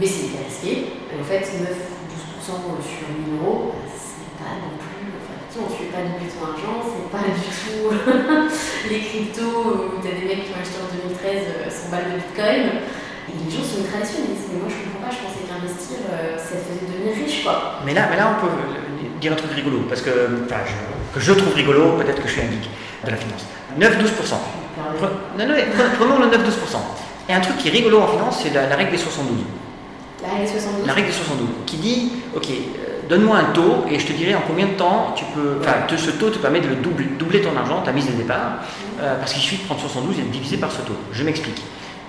mais 0.00 0.06
c'est 0.06 0.32
hyper 0.32 0.48
risqué. 0.48 0.96
en 1.12 1.24
fait, 1.24 1.44
9-12% 1.44 2.48
sur 2.80 3.04
1000 3.20 3.36
euros, 3.36 3.76
c'est 3.84 4.32
pas 4.40 4.56
non 4.56 4.72
plus. 4.80 5.12
Enfin, 5.20 5.36
on 5.60 5.68
ne 5.68 5.76
fait 5.76 5.92
pas 5.92 6.00
doubler 6.08 6.32
ton 6.32 6.40
argent, 6.48 6.80
c'est 6.88 7.12
pas 7.12 7.28
du 7.28 7.44
tout 7.44 7.92
les 8.88 9.00
cryptos 9.04 9.92
où 9.92 10.00
tu 10.00 10.08
as 10.08 10.16
des 10.16 10.24
mecs 10.24 10.48
qui 10.48 10.56
ont 10.56 10.60
acheté 10.64 10.80
en 10.80 10.88
2013 10.88 11.68
100 11.68 11.90
balles 11.92 12.08
de 12.08 12.16
bitcoin. 12.16 12.80
Et 13.28 13.36
les 13.44 13.50
gens 13.52 13.60
sont 13.62 13.84
déçus, 13.84 14.24
mais 14.24 14.58
moi 14.58 14.72
je 14.72 14.80
comprends 14.88 15.04
pas, 15.04 15.12
je 15.12 15.20
pensais 15.20 15.44
qu'investir, 15.44 16.00
euh, 16.08 16.34
ça 16.40 16.56
faisait 16.64 16.80
devenir 16.80 17.14
riche 17.14 17.44
quoi. 17.44 17.84
Mais 17.84 17.92
là, 17.92 18.08
mais 18.10 18.16
là 18.16 18.32
on 18.32 18.40
peut 18.40 18.50
dire 19.20 19.32
un 19.32 19.36
truc 19.36 19.52
rigolo, 19.52 19.84
parce 19.86 20.00
que, 20.00 20.10
enfin, 20.48 20.64
je, 20.64 20.74
que 21.14 21.20
je 21.20 21.32
trouve 21.34 21.54
rigolo, 21.54 22.00
peut-être 22.00 22.22
que 22.22 22.26
je 22.26 22.32
suis 22.32 22.40
un 22.40 22.50
geek 22.50 22.66
de 23.04 23.10
la 23.10 23.16
finance. 23.16 23.44
9-12%. 23.78 24.34
Non, 25.38 25.46
non, 25.46 25.54
prenons 25.98 26.18
le 26.18 26.26
9-12%. 26.26 26.80
Et 27.28 27.32
un 27.32 27.40
truc 27.40 27.58
qui 27.58 27.68
est 27.68 27.70
rigolo 27.70 28.00
en 28.00 28.08
finance, 28.08 28.40
c'est 28.42 28.52
la, 28.52 28.66
la 28.66 28.74
règle 28.74 28.90
des 28.90 28.98
72. 28.98 29.36
La 30.22 30.34
règle 30.34 30.48
72 30.48 30.86
La 30.86 30.92
règle 30.92 31.08
des 31.08 31.14
72, 31.14 31.48
qui 31.66 31.76
dit, 31.76 32.12
ok, 32.34 32.46
euh, 32.50 33.08
donne-moi 33.08 33.38
un 33.38 33.52
taux 33.52 33.84
et 33.90 33.98
je 33.98 34.06
te 34.06 34.12
dirai 34.12 34.34
en 34.34 34.42
combien 34.46 34.66
de 34.66 34.72
temps 34.72 35.14
tu 35.16 35.24
peux. 35.34 35.58
Enfin, 35.60 35.74
ce 35.96 36.10
taux 36.10 36.30
te 36.30 36.38
permet 36.38 36.60
de 36.60 36.68
le 36.68 36.76
doubler, 36.76 37.06
doubler 37.18 37.40
ton 37.40 37.56
argent, 37.56 37.80
ta 37.82 37.92
mise 37.92 38.06
de 38.06 38.12
départ, 38.12 38.58
euh, 39.00 39.16
parce 39.18 39.32
qu'il 39.32 39.42
suffit 39.42 39.62
de 39.62 39.66
prendre 39.66 39.80
72 39.80 40.18
et 40.18 40.22
de 40.22 40.28
diviser 40.28 40.58
par 40.58 40.70
ce 40.70 40.82
taux. 40.82 40.96
Je 41.12 41.24
m'explique. 41.24 41.62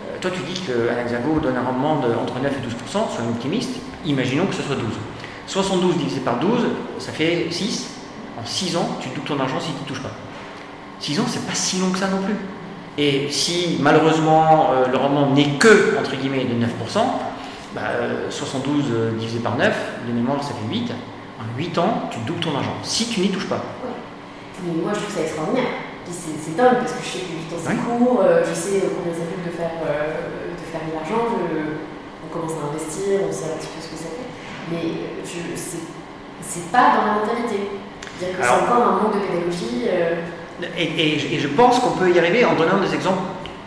Euh, 0.03 0.17
toi, 0.19 0.29
tu 0.31 0.41
dis 0.41 0.59
qu'Alexago 0.59 1.39
donne 1.39 1.55
un 1.55 1.63
rendement 1.63 1.99
de, 1.99 2.13
entre 2.13 2.39
9 2.41 2.51
et 2.51 2.67
12% 2.67 2.91
soyons 2.91 3.29
optimistes, 3.29 3.79
imaginons 4.05 4.45
que 4.45 4.55
ce 4.55 4.63
soit 4.63 4.75
12. 4.75 4.85
72 5.47 5.97
divisé 5.97 6.19
par 6.19 6.39
12, 6.39 6.59
ça 6.99 7.11
fait 7.11 7.47
6. 7.49 7.89
En 8.41 8.45
6 8.45 8.75
ans, 8.75 8.97
tu 9.01 9.09
doubles 9.09 9.27
ton 9.27 9.39
argent 9.39 9.59
si 9.59 9.71
tu 9.71 9.83
ne 9.83 9.87
touches 9.87 10.03
pas. 10.03 10.11
6 10.99 11.19
ans, 11.19 11.25
c'est 11.27 11.45
pas 11.45 11.55
si 11.55 11.79
long 11.79 11.91
que 11.91 11.99
ça 11.99 12.07
non 12.07 12.21
plus. 12.21 12.35
Et 12.97 13.29
si 13.31 13.77
malheureusement 13.79 14.69
le 14.89 14.97
rendement 14.97 15.29
n'est 15.31 15.57
que, 15.57 15.97
entre 15.97 16.15
guillemets, 16.15 16.43
de 16.43 16.53
9%, 16.53 16.99
bah, 17.73 17.81
72 18.29 18.85
euh, 18.91 18.93
euh, 18.93 19.11
divisé 19.17 19.39
par 19.39 19.57
9, 19.57 19.73
de 20.07 20.13
mémoire 20.13 20.43
ça 20.43 20.53
fait 20.53 20.73
8. 20.73 20.91
En 21.39 21.57
8 21.57 21.77
ans, 21.77 22.09
tu 22.11 22.19
doubles 22.19 22.39
ton 22.39 22.55
argent, 22.55 22.75
si 22.83 23.07
tu 23.07 23.21
n'y 23.21 23.29
touches 23.29 23.47
pas. 23.47 23.63
Ouais. 23.83 23.95
Mais 24.65 24.81
moi 24.81 24.91
je 24.93 24.99
trouve 24.99 25.15
ça 25.15 25.21
extraordinaire. 25.21 25.71
C'est 26.11 26.57
dingue 26.57 26.79
parce 26.79 26.91
que 26.91 27.03
je 27.03 27.07
sais 27.07 27.19
que 27.19 27.31
8 27.31 27.55
ans 27.55 27.61
c'est 27.63 27.75
court, 27.75 28.21
euh, 28.21 28.43
je 28.43 28.53
sais 28.53 28.83
combien 28.91 29.13
ça 29.13 29.23
coûte 29.23 29.45
de 29.45 29.55
faire, 29.55 29.71
de 29.79 30.65
faire 30.67 30.81
de 30.83 30.93
l'argent, 30.93 31.23
on 31.31 32.27
commence 32.27 32.51
à 32.59 32.67
investir, 32.67 33.23
on 33.27 33.31
sait 33.31 33.45
un 33.45 33.57
petit 33.57 33.71
peu 33.71 33.79
ce 33.79 33.87
que 33.87 33.95
ça 33.95 34.11
fait. 34.11 34.27
Mais 34.71 35.07
c'est 36.41 36.71
pas 36.71 36.97
dans 36.97 37.05
la 37.05 37.13
mentalité. 37.21 37.79
C'est 38.19 38.49
encore 38.49 38.83
un 38.83 39.03
manque 39.03 39.15
de 39.15 39.25
pédagogie. 39.25 39.87
Et, 40.77 41.15
et, 41.35 41.39
je 41.39 41.47
pense 41.47 41.79
qu'on 41.79 41.91
peut 41.91 42.11
y 42.11 42.19
arriver 42.19 42.45
en 42.45 42.53
donnant 42.53 42.79
des 42.79 42.93
exemples 42.93 43.23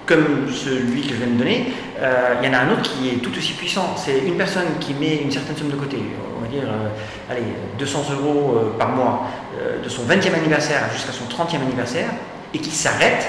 comme 0.07 0.51
celui 0.53 1.03
que 1.03 1.11
je 1.11 1.14
viens 1.14 1.27
de 1.29 1.38
donner, 1.38 1.73
euh, 2.01 2.35
il 2.43 2.47
y 2.47 2.51
en 2.51 2.59
a 2.59 2.62
un 2.62 2.71
autre 2.73 2.83
qui 2.83 3.09
est 3.09 3.17
tout 3.23 3.31
aussi 3.37 3.53
puissant. 3.55 3.95
C'est 3.97 4.19
une 4.19 4.37
personne 4.37 4.79
qui 4.81 4.95
met 4.95 5.17
une 5.17 5.31
certaine 5.31 5.57
somme 5.57 5.71
de 5.71 5.77
côté, 5.77 5.99
on 6.37 6.43
va 6.43 6.49
dire, 6.49 6.64
euh, 6.67 6.88
allez, 7.31 7.43
200 7.79 8.05
euros 8.12 8.57
euh, 8.57 8.79
par 8.79 8.90
mois, 8.90 9.27
de 9.83 9.88
son 9.88 10.03
20e 10.03 10.35
anniversaire 10.35 10.83
jusqu'à 10.93 11.12
son 11.12 11.25
30e 11.27 11.62
anniversaire, 11.62 12.09
et 12.53 12.59
qui 12.59 12.71
s'arrête, 12.71 13.25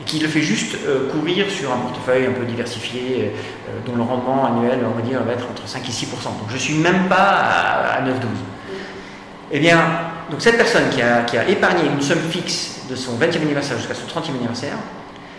et 0.00 0.04
qui 0.04 0.18
le 0.18 0.26
fait 0.26 0.40
juste 0.40 0.76
courir 1.12 1.50
sur 1.50 1.70
un 1.70 1.76
portefeuille 1.76 2.26
un 2.26 2.32
peu 2.32 2.46
diversifié, 2.46 3.32
dont 3.84 3.94
le 3.94 4.02
rendement 4.02 4.46
annuel, 4.46 4.78
on 4.90 4.98
va 4.98 5.02
dire, 5.02 5.22
va 5.22 5.34
être 5.34 5.44
entre 5.44 5.68
5 5.68 5.86
et 5.86 5.92
6% 5.92 6.06
Donc 6.06 6.48
je 6.48 6.54
ne 6.54 6.58
suis 6.58 6.74
même 6.76 7.08
pas 7.10 7.14
à, 7.94 8.00
9-12. 8.00 8.08
Eh 9.52 9.60
bien, 9.60 9.78
donc 10.30 10.40
cette 10.40 10.56
personne 10.56 10.88
qui 10.88 11.02
a, 11.02 11.22
qui 11.24 11.36
a 11.36 11.46
épargné 11.46 11.82
une 11.94 12.00
somme 12.00 12.22
fixe 12.30 12.80
de 12.88 12.96
son 12.96 13.18
20e 13.18 13.42
anniversaire 13.42 13.76
jusqu'à 13.76 13.94
son 13.94 14.06
30e 14.06 14.30
anniversaire, 14.30 14.78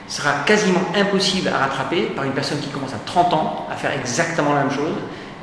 sera 0.07 0.43
quasiment 0.45 0.81
impossible 0.95 1.49
à 1.49 1.57
rattraper 1.57 2.03
par 2.15 2.25
une 2.25 2.31
personne 2.31 2.59
qui 2.59 2.69
commence 2.69 2.93
à 2.93 2.99
30 3.05 3.33
ans 3.33 3.67
à 3.71 3.75
faire 3.75 3.91
exactement 3.91 4.53
la 4.53 4.61
même 4.61 4.71
chose 4.71 4.93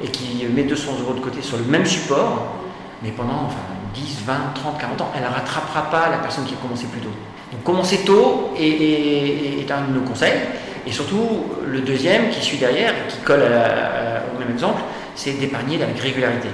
et 0.02 0.08
qui 0.08 0.46
met 0.46 0.62
200 0.62 0.92
euros 1.00 1.14
de 1.14 1.20
côté 1.20 1.42
sur 1.42 1.56
le 1.56 1.64
même 1.64 1.86
support, 1.86 2.54
mais 3.02 3.10
pendant 3.10 3.48
10, 3.94 4.22
20, 4.24 4.34
30, 4.54 4.78
40 4.80 5.00
ans. 5.00 5.12
Elle 5.16 5.22
ne 5.22 5.28
rattrapera 5.28 5.90
pas 5.90 6.08
la 6.10 6.18
personne 6.18 6.44
qui 6.44 6.54
a 6.54 6.56
commencé 6.56 6.86
plus 6.86 7.00
tôt. 7.00 7.10
Donc 7.52 7.62
commencer 7.64 7.98
tôt 7.98 8.52
est, 8.58 9.70
un 9.70 9.82
de 9.88 9.98
nos 9.98 10.06
conseils. 10.06 10.40
Et 10.86 10.92
surtout, 10.92 11.46
le 11.66 11.80
deuxième 11.80 12.30
qui 12.30 12.40
suit 12.40 12.58
derrière, 12.58 12.92
qui 13.08 13.18
colle 13.18 13.42
au 13.42 14.38
même 14.38 14.50
exemple, 14.52 14.82
c'est 15.14 15.38
d'épargner 15.38 15.82
avec 15.82 15.98
régularité. 15.98 16.48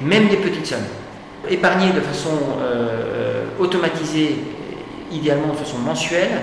Même 0.00 0.28
des 0.28 0.36
petites 0.36 0.66
sommes. 0.66 0.78
Épargner 1.48 1.92
de 1.92 2.00
façon 2.00 2.30
euh, 2.60 2.88
euh, 3.16 3.44
automatisée, 3.58 4.36
idéalement 5.12 5.48
de 5.48 5.58
façon 5.58 5.78
mensuelle, 5.78 6.42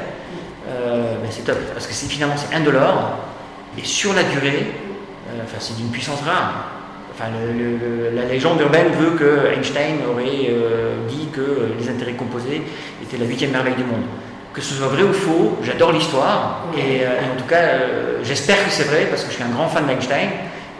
euh, 0.73 1.15
ben, 1.21 1.29
c'est 1.29 1.43
top, 1.43 1.57
parce 1.73 1.87
que 1.87 1.93
finalement 1.93 2.35
c'est 2.37 2.55
indolore, 2.55 3.17
et 3.77 3.83
sur 3.83 4.13
la 4.13 4.23
durée, 4.23 4.67
euh, 5.29 5.41
enfin, 5.43 5.57
c'est 5.59 5.75
d'une 5.75 5.89
puissance 5.89 6.21
rare. 6.21 6.69
Enfin, 7.13 7.25
la 8.15 8.25
légende 8.25 8.59
urbaine 8.59 8.87
veut 8.99 9.11
que 9.11 9.53
Einstein 9.55 9.97
aurait 10.09 10.49
euh, 10.49 11.07
dit 11.07 11.27
que 11.31 11.73
les 11.79 11.87
intérêts 11.87 12.13
composés 12.13 12.63
étaient 13.03 13.17
la 13.17 13.25
huitième 13.25 13.51
merveille 13.51 13.75
du 13.75 13.83
monde. 13.83 14.03
Que 14.51 14.61
ce 14.61 14.73
soit 14.73 14.87
vrai 14.87 15.03
ou 15.03 15.13
faux, 15.13 15.59
j'adore 15.63 15.91
l'histoire, 15.91 16.65
et, 16.75 17.05
en 17.05 17.37
tout 17.37 17.47
cas, 17.47 17.61
j'espère 18.23 18.63
que 18.65 18.71
c'est 18.71 18.83
vrai, 18.83 19.07
parce 19.09 19.23
que 19.23 19.29
je 19.29 19.35
suis 19.35 19.43
un 19.43 19.49
grand 19.49 19.67
fan 19.67 19.85
d'Einstein, 19.85 20.29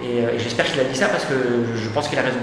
et, 0.03 0.35
et 0.35 0.39
j'espère 0.39 0.65
qu'il 0.65 0.79
a 0.79 0.83
dit 0.83 0.95
ça, 0.95 1.07
parce 1.07 1.25
que 1.25 1.33
je 1.75 1.89
pense 1.89 2.07
qu'il 2.07 2.19
a 2.19 2.23
raison. 2.23 2.37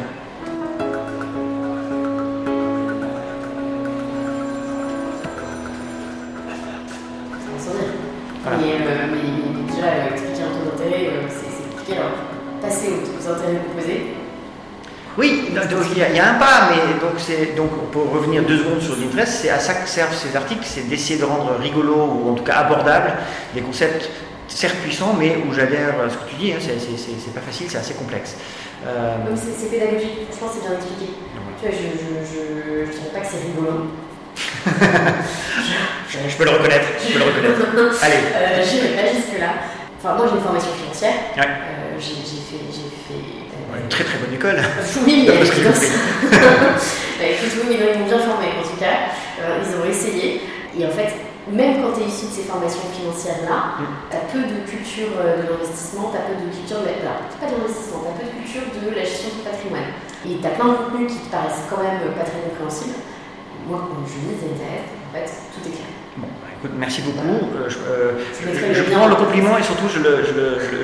Il 15.93 16.17
y, 16.17 16.19
a 16.19 16.31
un 16.31 16.35
pas, 16.35 16.71
mais 16.71 17.01
donc, 17.01 17.57
donc 17.57 17.91
pour 17.91 18.11
revenir 18.11 18.43
deux 18.43 18.59
secondes 18.59 18.81
sur 18.81 18.97
l'interest, 18.97 19.41
c'est 19.43 19.51
à 19.51 19.59
ça 19.59 19.75
que 19.75 19.89
servent 19.89 20.15
ces 20.15 20.37
articles, 20.37 20.65
c'est 20.65 20.89
d'essayer 20.89 21.19
de 21.19 21.25
rendre 21.25 21.57
rigolo 21.61 21.95
ou 21.95 22.31
en 22.31 22.35
tout 22.35 22.45
cas 22.45 22.55
abordable 22.55 23.13
des 23.55 23.61
concepts 23.61 24.09
certes 24.49 24.77
puissants, 24.77 25.15
mais 25.19 25.37
où 25.47 25.53
j'adhère 25.53 25.95
à 26.07 26.11
ce 26.11 26.17
que 26.17 26.31
tu 26.31 26.37
dis, 26.37 26.53
hein, 26.53 26.59
c'est 26.61 27.35
pas 27.35 27.41
facile, 27.41 27.67
c'est 27.69 27.79
assez 27.79 27.95
complexe. 27.95 28.37
Euh... 28.87 29.17
c'est 29.37 29.71
pédagogique, 29.71 30.27
franchement 30.31 30.55
c'est 30.55 30.69
bien 30.69 30.77
expliqué. 30.79 31.13
Tu 31.61 31.69
vois, 31.69 31.77
je 31.77 32.81
ne 32.81 32.87
dirais 32.87 33.11
pas 33.13 33.21
que 33.21 33.27
c'est 33.27 33.43
rigolo. 33.47 33.91
je, 36.09 36.37
peux 36.37 36.45
le 36.45 36.51
reconnaître, 36.51 36.87
je 37.01 37.13
peux 37.13 37.19
le 37.19 37.25
reconnaître. 37.25 38.05
Allez. 38.05 38.15
Euh, 38.35 38.65
je 38.65 38.75
n'irai 38.77 38.95
pas 38.95 39.09
jusque-là. 39.13 39.53
Enfin, 39.99 40.15
moi 40.17 40.27
j'ai 40.29 40.37
une 40.37 40.43
formation 40.43 40.73
financière. 40.73 41.15
Ouais. 41.37 41.45
Euh, 41.45 41.99
j'ai 41.99 42.15
fait, 42.15 42.65
très 43.91 44.05
très 44.05 44.19
bonne 44.19 44.35
école. 44.35 44.57
Oui, 45.05 45.29
mais 47.21 47.35
écoute, 47.35 47.53
oui, 47.69 47.77
mais 47.79 47.93
ils 47.93 48.01
m'ont 48.01 48.07
bien 48.07 48.19
formé 48.19 48.47
en 48.59 48.65
tout 48.65 48.81
cas. 48.81 49.13
Euh, 49.43 49.61
ils 49.61 49.77
ont 49.77 49.85
essayé. 49.85 50.41
Et 50.79 50.87
en 50.87 50.91
fait, 50.91 51.13
même 51.53 51.83
quand 51.83 51.93
tu 51.93 52.01
es 52.01 52.09
issu 52.09 52.27
de 52.27 52.35
ces 52.41 52.47
formations 52.49 52.89
financières-là, 52.97 53.77
mm. 53.77 54.09
tu 54.09 54.17
as 54.17 54.25
peu 54.33 54.41
de 54.41 54.65
culture 54.65 55.13
euh, 55.21 55.43
de 55.43 55.53
l'investissement, 55.53 56.09
tu 56.09 56.17
as 56.17 56.25
peu 56.25 56.41
de 56.41 56.49
culture 56.49 56.81
de 56.81 56.97
la... 57.05 57.29
pas 57.37 57.51
de 57.51 57.61
l'investissement, 57.61 58.01
tu 58.01 58.09
as 58.09 58.17
peu 58.17 58.25
de 58.25 58.35
culture 58.41 58.65
de 58.73 58.89
la 58.97 59.05
gestion 59.05 59.37
du 59.37 59.45
patrimoine. 59.45 59.93
Et 60.25 60.41
tu 60.41 60.47
as 60.47 60.57
plein 60.57 60.73
de 60.73 60.77
contenus 60.81 61.13
qui 61.13 61.21
te 61.21 61.29
paraissent 61.29 61.69
quand 61.69 61.85
même 61.85 62.01
pas 62.17 62.25
très 62.25 62.41
compréhensibles. 62.41 62.97
Moi, 63.69 63.85
quand 63.85 64.01
je 64.09 64.17
lis 64.25 64.41
des 64.41 64.57
en 64.57 65.13
fait, 65.13 65.29
tout 65.53 65.61
est 65.69 65.77
clair. 65.77 66.00
Merci 66.77 67.03
beaucoup. 67.03 67.57
Euh, 67.57 67.69
je, 67.69 67.77
euh, 67.79 68.75
je, 68.75 68.83
prends 68.83 69.09
le 69.09 69.15
compliment 69.15 69.57
et 69.57 69.63
surtout 69.63 69.89
je 69.89 69.99
le, 69.99 70.25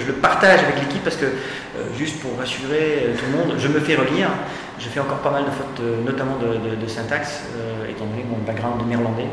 je 0.00 0.06
le 0.06 0.12
partage 0.14 0.60
avec 0.60 0.80
l'équipe 0.80 1.04
parce 1.04 1.16
que, 1.16 1.26
euh, 1.26 1.92
juste 1.96 2.20
pour 2.20 2.38
rassurer 2.38 3.14
tout 3.18 3.24
le 3.30 3.36
monde, 3.36 3.58
je 3.58 3.68
me 3.68 3.80
fais 3.80 3.94
relire. 3.94 4.28
Je 4.78 4.88
fais 4.88 5.00
encore 5.00 5.18
pas 5.18 5.30
mal 5.30 5.44
de 5.44 5.50
fautes, 5.50 5.80
notamment 6.04 6.36
de, 6.36 6.76
de, 6.76 6.86
syntaxe, 6.86 7.44
étant 7.88 8.04
donné 8.04 8.26
mon 8.28 8.36
background 8.44 8.82
de 8.82 8.86
néerlandais. 8.86 9.24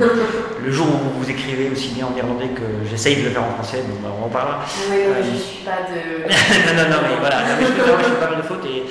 le 0.64 0.70
jour 0.70 0.86
où 0.86 1.18
vous 1.20 1.28
écrivez 1.28 1.70
aussi 1.70 1.88
bien 1.88 2.06
en 2.06 2.10
néerlandais 2.10 2.50
que 2.54 2.88
j'essaye 2.88 3.16
de 3.16 3.24
le 3.24 3.30
faire 3.30 3.42
en 3.42 3.50
français, 3.50 3.82
bon, 3.88 3.96
bah, 4.00 4.14
on 4.20 4.26
en 4.26 4.28
parlera. 4.28 4.60
Oui, 4.88 4.98
non, 5.08 5.14
je 5.18 5.36
suis 5.36 5.64
pas 5.64 5.82
de. 5.90 6.22
non, 6.76 6.84
non, 6.84 6.88
non, 6.88 7.02
mais 7.02 7.16
voilà, 7.18 7.38
mais 7.58 7.66
je, 7.66 7.72
fais, 7.72 8.20
pas 8.20 8.30
mal 8.30 8.38
de 8.38 8.42
fautes 8.42 8.64
et 8.64 8.84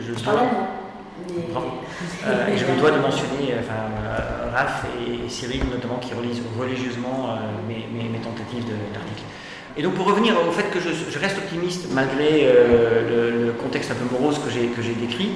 je. 0.00 0.18
je 0.18 0.24
parle 0.24 0.38
euh, 1.36 2.48
et 2.48 2.56
je 2.56 2.64
me 2.64 2.78
dois 2.78 2.90
de 2.90 2.98
mentionner 2.98 3.54
enfin, 3.58 3.90
euh, 4.06 4.50
Raph 4.54 4.84
et, 4.98 5.28
Cyril 5.28 5.62
notamment 5.70 5.96
qui 5.96 6.14
relisent 6.14 6.42
religieusement 6.58 7.30
euh, 7.30 7.68
mes, 7.68 7.86
mes, 8.08 8.18
tentatives 8.18 8.64
d'articles. 8.92 9.22
Et 9.76 9.82
donc 9.82 9.94
pour 9.94 10.06
revenir 10.06 10.34
au 10.46 10.52
fait 10.52 10.70
que 10.70 10.78
je, 10.78 11.18
reste 11.18 11.38
optimiste 11.38 11.88
malgré 11.92 12.46
le, 12.46 13.52
contexte 13.60 13.90
un 13.90 13.94
peu 13.94 14.04
morose 14.12 14.38
que 14.38 14.82
j'ai 14.82 14.94
décrit, 14.94 15.30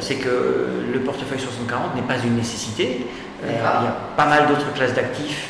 c'est 0.00 0.16
que 0.16 0.84
le 0.92 1.00
portefeuille 1.00 1.38
60-40 1.38 1.96
n'est 1.96 2.02
pas 2.02 2.22
une 2.24 2.36
nécessité. 2.36 3.06
il 3.42 3.50
y 3.50 3.56
a 3.56 3.96
pas 4.16 4.26
mal 4.26 4.46
d'autres 4.46 4.72
classes 4.74 4.94
d'actifs 4.94 5.48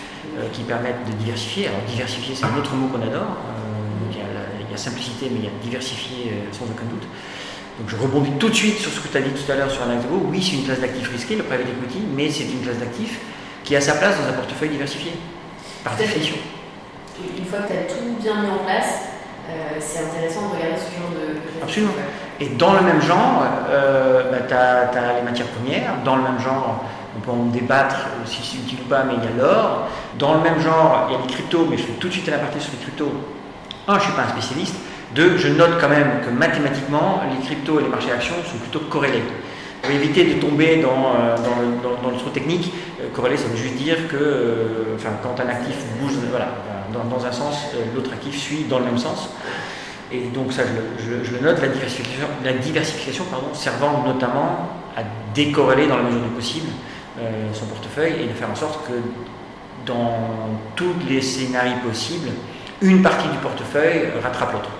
qui 0.52 0.62
permettent 0.62 1.04
de 1.06 1.12
diversifier. 1.22 1.66
Alors 1.66 1.80
diversifier 1.86 2.34
c'est 2.34 2.46
un 2.46 2.56
autre 2.56 2.74
mot 2.74 2.86
qu'on 2.86 3.02
adore. 3.02 3.36
il, 4.10 4.16
y 4.16 4.20
a 4.22 4.24
il, 4.58 4.70
y 4.70 4.74
a 4.74 4.78
simplicité 4.78 5.28
mais 5.30 5.40
il 5.40 5.44
y 5.44 5.48
a 5.48 5.62
diversifier 5.62 6.32
sans 6.52 6.64
aucun 6.64 6.86
doute. 6.88 7.06
Donc 7.78 7.88
je 7.88 7.96
rebondis 7.96 8.30
tout 8.38 8.48
de 8.48 8.54
suite 8.54 8.78
sur 8.78 8.90
ce 8.90 9.00
que 9.00 9.08
tu 9.08 9.16
as 9.16 9.20
dit 9.20 9.30
tout 9.30 9.50
à 9.50 9.56
l'heure 9.56 9.70
sur 9.70 9.82
Anaxago. 9.82 10.22
Oui, 10.30 10.42
c'est 10.42 10.56
une 10.56 10.64
classe 10.64 10.80
d'actifs 10.80 11.10
risqués, 11.10 11.36
le 11.36 11.42
private 11.42 11.66
equity, 11.66 12.02
mais 12.14 12.30
c'est 12.30 12.44
une 12.44 12.60
classe 12.62 12.78
d'actifs 12.78 13.18
qui 13.64 13.74
a 13.74 13.80
sa 13.80 13.94
place 13.94 14.16
dans 14.20 14.28
un 14.28 14.32
portefeuille 14.32 14.68
diversifié, 14.68 15.12
par 15.82 15.96
définition. 15.96 16.36
Une 17.36 17.44
fois 17.46 17.60
que 17.60 17.72
tu 17.72 17.78
as 17.78 17.82
tout 17.82 18.22
bien 18.22 18.42
mis 18.42 18.50
en 18.50 18.64
place, 18.64 19.00
euh, 19.48 19.78
c'est 19.80 20.04
intéressant 20.04 20.48
de 20.48 20.56
regarder 20.56 20.76
ce 20.76 20.98
genre 20.98 21.10
de. 21.10 21.62
Absolument. 21.62 21.92
Et 22.40 22.48
dans 22.48 22.74
le 22.74 22.80
même 22.80 23.00
genre, 23.00 23.44
euh, 23.70 24.30
bah, 24.30 24.38
tu 24.48 24.54
as, 24.54 25.14
les 25.16 25.22
matières 25.22 25.46
premières. 25.48 25.94
Dans 26.04 26.16
le 26.16 26.22
même 26.22 26.38
genre, 26.38 26.84
on 27.16 27.20
peut 27.20 27.30
en 27.30 27.46
débattre 27.46 27.96
si 28.24 28.42
c'est 28.42 28.58
utile 28.58 28.78
ou 28.84 28.88
pas, 28.88 29.04
mais 29.04 29.14
il 29.18 29.24
y 29.24 29.26
a 29.26 29.42
l'or. 29.42 29.88
Dans 30.18 30.34
le 30.34 30.40
même 30.40 30.60
genre, 30.60 31.06
il 31.08 31.12
y 31.12 31.16
a 31.16 31.20
les 31.20 31.32
cryptos, 31.32 31.66
mais 31.68 31.76
je 31.76 31.84
fais 31.84 31.92
tout 31.92 32.08
de 32.08 32.12
suite 32.12 32.28
à 32.28 32.32
la 32.32 32.38
partie 32.38 32.60
sur 32.60 32.72
les 32.72 32.78
cryptos. 32.78 33.12
Un, 33.86 33.94
je 33.94 33.98
ne 33.98 34.04
suis 34.04 34.12
pas 34.12 34.22
un 34.22 34.28
spécialiste. 34.28 34.76
Deux, 35.14 35.36
je 35.38 35.46
note 35.46 35.78
quand 35.80 35.88
même 35.88 36.22
que 36.24 36.30
mathématiquement, 36.30 37.22
les 37.30 37.46
cryptos 37.46 37.78
et 37.78 37.84
les 37.84 37.88
marchés 37.88 38.10
actions 38.10 38.34
sont 38.50 38.58
plutôt 38.58 38.80
corrélés. 38.90 39.22
Pour 39.80 39.92
éviter 39.92 40.24
de 40.24 40.40
tomber 40.40 40.82
dans, 40.82 41.14
euh, 41.14 41.36
dans, 41.36 42.10
le, 42.10 42.16
trop 42.16 42.30
technique, 42.30 42.72
euh, 43.00 43.06
corrélé, 43.14 43.36
ça 43.36 43.46
veut 43.46 43.56
juste 43.56 43.76
dire 43.76 44.08
que 44.08 44.16
euh, 44.16 44.96
enfin, 44.96 45.10
quand 45.22 45.38
un 45.40 45.48
actif 45.48 45.76
bouge 46.00 46.14
voilà, 46.30 46.48
dans, 46.92 47.24
un 47.24 47.30
sens, 47.30 47.66
l'autre 47.94 48.12
actif 48.12 48.36
suit 48.36 48.64
dans 48.68 48.80
le 48.80 48.86
même 48.86 48.98
sens. 48.98 49.28
Et 50.10 50.22
donc 50.34 50.52
ça, 50.52 50.62
je, 50.98 51.32
le 51.32 51.40
note, 51.40 51.60
la 51.62 51.68
diversification, 51.68 52.26
la 52.42 52.52
diversification 52.54 53.24
pardon, 53.30 53.48
servant 53.52 54.02
notamment 54.04 54.68
à 54.96 55.02
décorréler 55.32 55.86
dans 55.86 55.96
la 55.96 56.02
mesure 56.02 56.22
du 56.22 56.28
possible 56.28 56.68
son 57.52 57.66
portefeuille 57.66 58.14
et 58.22 58.26
de 58.26 58.32
faire 58.32 58.50
en 58.50 58.54
sorte 58.54 58.86
que 58.86 58.92
dans 59.86 60.28
tous 60.76 60.94
les 61.08 61.20
scénarios 61.20 61.78
possibles, 61.84 62.30
une 62.82 63.02
partie 63.02 63.28
du 63.28 63.38
portefeuille 63.38 64.08
rattrape 64.22 64.52
l'autre. 64.52 64.70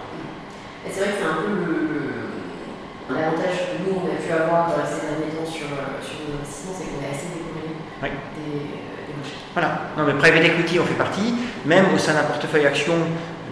Et 0.86 0.90
c'est 0.92 1.00
vrai 1.00 1.10
que 1.10 1.18
c'est 1.20 1.26
un 1.26 1.40
peu 1.42 1.64
l'avantage 3.12 3.56
que 3.72 3.84
nous 3.84 4.00
on 4.00 4.08
a 4.08 4.16
pu 4.16 4.32
avoir 4.32 4.68
dans 4.68 4.84
ces 4.84 5.04
derniers 5.04 5.32
temps 5.32 5.44
sur, 5.44 5.66
euh, 5.66 6.00
sur 6.00 6.24
l'investissement, 6.28 6.72
c'est 6.72 6.88
qu'on 6.88 7.04
est 7.04 7.12
assez 7.12 7.28
décorrélé 7.32 7.76
des, 8.00 9.08
des, 9.08 9.16
marchés. 9.16 9.40
Voilà, 9.52 9.92
non 9.96 10.04
mais 10.04 10.14
private 10.14 10.44
equity 10.44 10.78
en 10.78 10.84
fait 10.84 10.94
partie, 10.94 11.34
même 11.66 11.86
au 11.94 11.98
sein 11.98 12.14
d'un 12.14 12.22
portefeuille 12.22 12.66
action, 12.66 12.94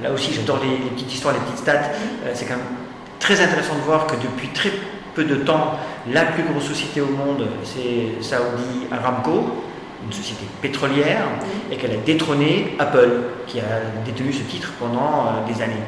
là 0.03 0.11
aussi 0.13 0.33
j'adore 0.33 0.61
les, 0.63 0.91
petites 0.91 1.13
histoires, 1.13 1.35
les 1.35 1.41
petites 1.41 1.59
stats, 1.59 1.75
mm-hmm. 1.75 2.27
euh, 2.27 2.31
c'est 2.35 2.47
quand 2.47 2.57
même 2.57 2.73
très 3.19 3.41
intéressant 3.41 3.75
de 3.75 3.81
voir 3.81 4.07
que 4.07 4.17
depuis 4.17 4.49
très 4.49 4.71
peu 5.15 5.25
de 5.25 5.37
temps, 5.37 5.79
la 6.11 6.25
plus 6.25 6.43
grosse 6.45 6.65
société 6.65 7.01
au 7.03 7.11
monde, 7.11 7.47
c'est 7.65 8.23
Saudi 8.23 8.89
Aramco, 8.91 9.65
une 10.05 10.13
société 10.13 10.47
pétrolière, 10.63 11.27
mm-hmm. 11.27 11.73
et 11.73 11.77
qu'elle 11.77 11.93
a 11.93 11.97
détrôné 12.05 12.75
Apple, 12.79 13.11
qui 13.47 13.61
a 13.61 13.85
détenu 14.05 14.33
ce 14.33 14.43
titre 14.43 14.73
pendant 14.79 15.27
euh, 15.27 15.53
des 15.53 15.63
années. 15.63 15.85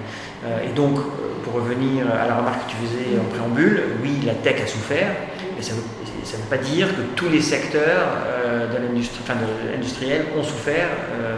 Et 0.64 0.74
donc, 0.74 0.98
pour 1.44 1.54
revenir 1.54 2.06
à 2.10 2.26
la 2.26 2.36
remarque 2.36 2.66
que 2.66 2.70
tu 2.70 2.76
faisais 2.76 3.18
en 3.20 3.24
préambule, 3.24 3.82
oui, 4.02 4.20
la 4.24 4.34
tech 4.34 4.62
a 4.62 4.66
souffert, 4.66 5.08
mais 5.56 5.62
ça 5.62 5.72
ne 5.72 5.78
veut, 5.78 6.48
pas 6.50 6.56
dire 6.56 6.88
que 6.88 7.02
tous 7.14 7.28
les 7.28 7.40
secteurs 7.40 8.08
euh, 8.26 8.66
de 8.66 8.78
ont 10.38 10.42
souffert. 10.42 10.88
Euh, 11.12 11.36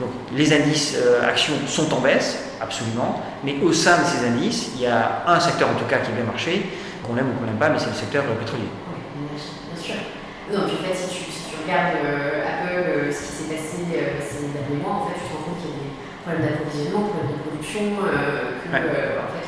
donc, 0.00 0.10
les 0.36 0.52
indices 0.52 0.96
euh, 0.96 1.26
actions 1.26 1.54
sont 1.66 1.92
en 1.94 2.00
baisse, 2.00 2.38
absolument, 2.60 3.22
mais 3.42 3.56
au 3.62 3.72
sein 3.72 3.98
de 3.98 4.04
ces 4.04 4.26
indices, 4.26 4.72
il 4.74 4.82
y 4.82 4.86
a 4.86 5.22
un 5.26 5.40
secteur 5.40 5.68
en 5.70 5.74
tout 5.74 5.86
cas 5.86 5.98
qui 5.98 6.10
va 6.12 6.24
marcher, 6.24 6.66
qu'on 7.02 7.16
aime 7.16 7.30
ou 7.30 7.38
qu'on 7.38 7.46
n'aime 7.46 7.58
pas, 7.58 7.68
mais 7.68 7.78
c'est 7.78 7.88
le 7.88 7.94
secteur 7.94 8.24
pétrolier. 8.24 8.68
Bien 9.16 9.82
sûr. 9.82 9.94
Non, 10.52 10.64
en 10.64 10.68
fait, 10.68 10.94
si 10.94 11.08
tu, 11.08 11.30
si 11.30 11.50
tu 11.50 11.56
regardes 11.64 11.96
Apple, 11.96 13.12
ce 13.12 13.18
qui 13.18 13.32
s'est 13.32 13.54
passé 13.54 13.84
ces 14.20 14.52
derniers 14.52 14.82
mois, 14.82 15.04
en 15.04 15.06
fait, 15.06 15.23
problèmes 16.24 16.48
d'approvisionnement, 16.48 17.12
problèmes 17.12 17.36
de 17.36 17.40
production, 17.44 17.84
que, 18.00 18.08
en 19.20 19.28
fait, 19.28 19.44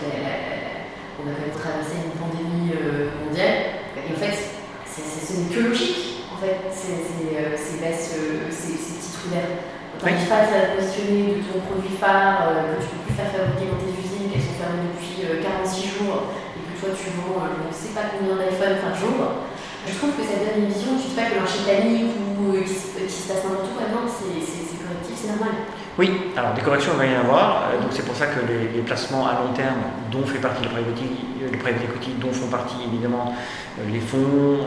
on 1.17 1.25
a 1.25 1.33
quand 1.33 1.49
même 1.49 1.57
traversé 1.57 2.05
une 2.05 2.17
pandémie 2.21 2.77
euh, 2.77 3.09
mondiale. 3.25 3.89
Et 3.97 4.13
en 4.13 4.19
fait, 4.21 4.37
ce 4.37 5.33
n'est 5.33 5.49
que 5.49 5.73
logique, 5.73 6.29
en 6.29 6.37
fait, 6.37 6.69
ces, 6.69 7.01
ces, 7.01 7.33
ces 7.57 7.77
baisses, 7.81 8.13
euh, 8.21 8.53
ces, 8.53 8.77
ces 8.77 9.01
petits 9.01 9.13
trous 9.17 9.33
d'air. 9.33 9.49
Tu 9.97 10.05
n'arrives 10.05 10.29
pas 10.29 10.45
à 10.45 10.77
te 10.77 10.77
positionner 10.77 11.41
de 11.41 11.49
ton 11.49 11.65
produit 11.65 11.97
phare 11.97 12.53
euh, 12.53 12.77
que 12.77 12.85
tu 12.85 12.93
ne 12.93 13.01
peux 13.01 13.05
plus 13.09 13.17
faire 13.17 13.33
fabriquer 13.33 13.73
dans 13.73 13.81
tes 13.81 13.97
usines, 13.97 14.29
qu'elles 14.29 14.45
sont 14.45 14.61
fermées 14.61 14.93
depuis 14.93 15.25
46 15.25 15.97
jours, 15.97 16.37
et 16.53 16.61
que 16.61 16.73
toi 16.77 16.93
tu 16.93 17.09
vends 17.17 17.41
je 17.41 17.65
ne 17.65 17.73
sais 17.73 17.97
pas 17.97 18.13
combien 18.13 18.37
d'iPhone 18.37 18.77
par 18.85 18.93
jour. 18.93 19.49
Je 19.89 19.97
trouve 19.97 20.13
que 20.13 20.25
ça 20.29 20.37
donne 20.45 20.69
une 20.69 20.73
vision, 20.77 21.01
je 21.01 21.09
ne 21.09 21.09
sais 21.09 21.17
pas 21.17 21.33
que 21.33 21.41
le 21.41 21.41
marché 21.41 21.65
panique 21.65 22.13
ou 22.37 22.61
qu'il 22.61 22.69
se 22.69 23.25
passe 23.25 23.41
n'importe 23.41 23.73
où, 23.73 23.81
ah 23.81 23.89
non, 23.89 24.05
c'est 24.05 24.77
correctif, 24.77 25.17
c'est 25.17 25.33
normal. 25.33 25.65
Oui, 25.99 26.11
alors 26.37 26.53
des 26.53 26.61
corrections, 26.61 26.93
il 26.95 26.99
va 26.99 27.07
y 27.07 27.17
en 27.17 27.21
avoir. 27.21 27.63
Euh, 27.73 27.81
donc 27.81 27.91
c'est 27.91 28.05
pour 28.05 28.15
ça 28.15 28.27
que 28.27 28.41
les, 28.47 28.83
placements 28.83 29.27
à 29.27 29.33
long 29.33 29.53
terme, 29.55 29.81
dont 30.13 30.27
fait 30.27 30.39
partie 30.39 30.63
le 30.63 30.69
private 30.69 30.91
equity, 30.91 31.25
euh, 31.43 31.49
le 31.51 31.59
private 31.59 31.85
equity 31.85 32.11
dont 32.21 32.33
font 32.33 32.49
partie 32.49 32.77
évidemment 32.87 33.35
euh, 33.79 33.91
les 33.91 34.01
fonds, 34.01 34.59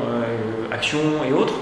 actions 0.71 1.23
et 1.27 1.31
autres, 1.33 1.53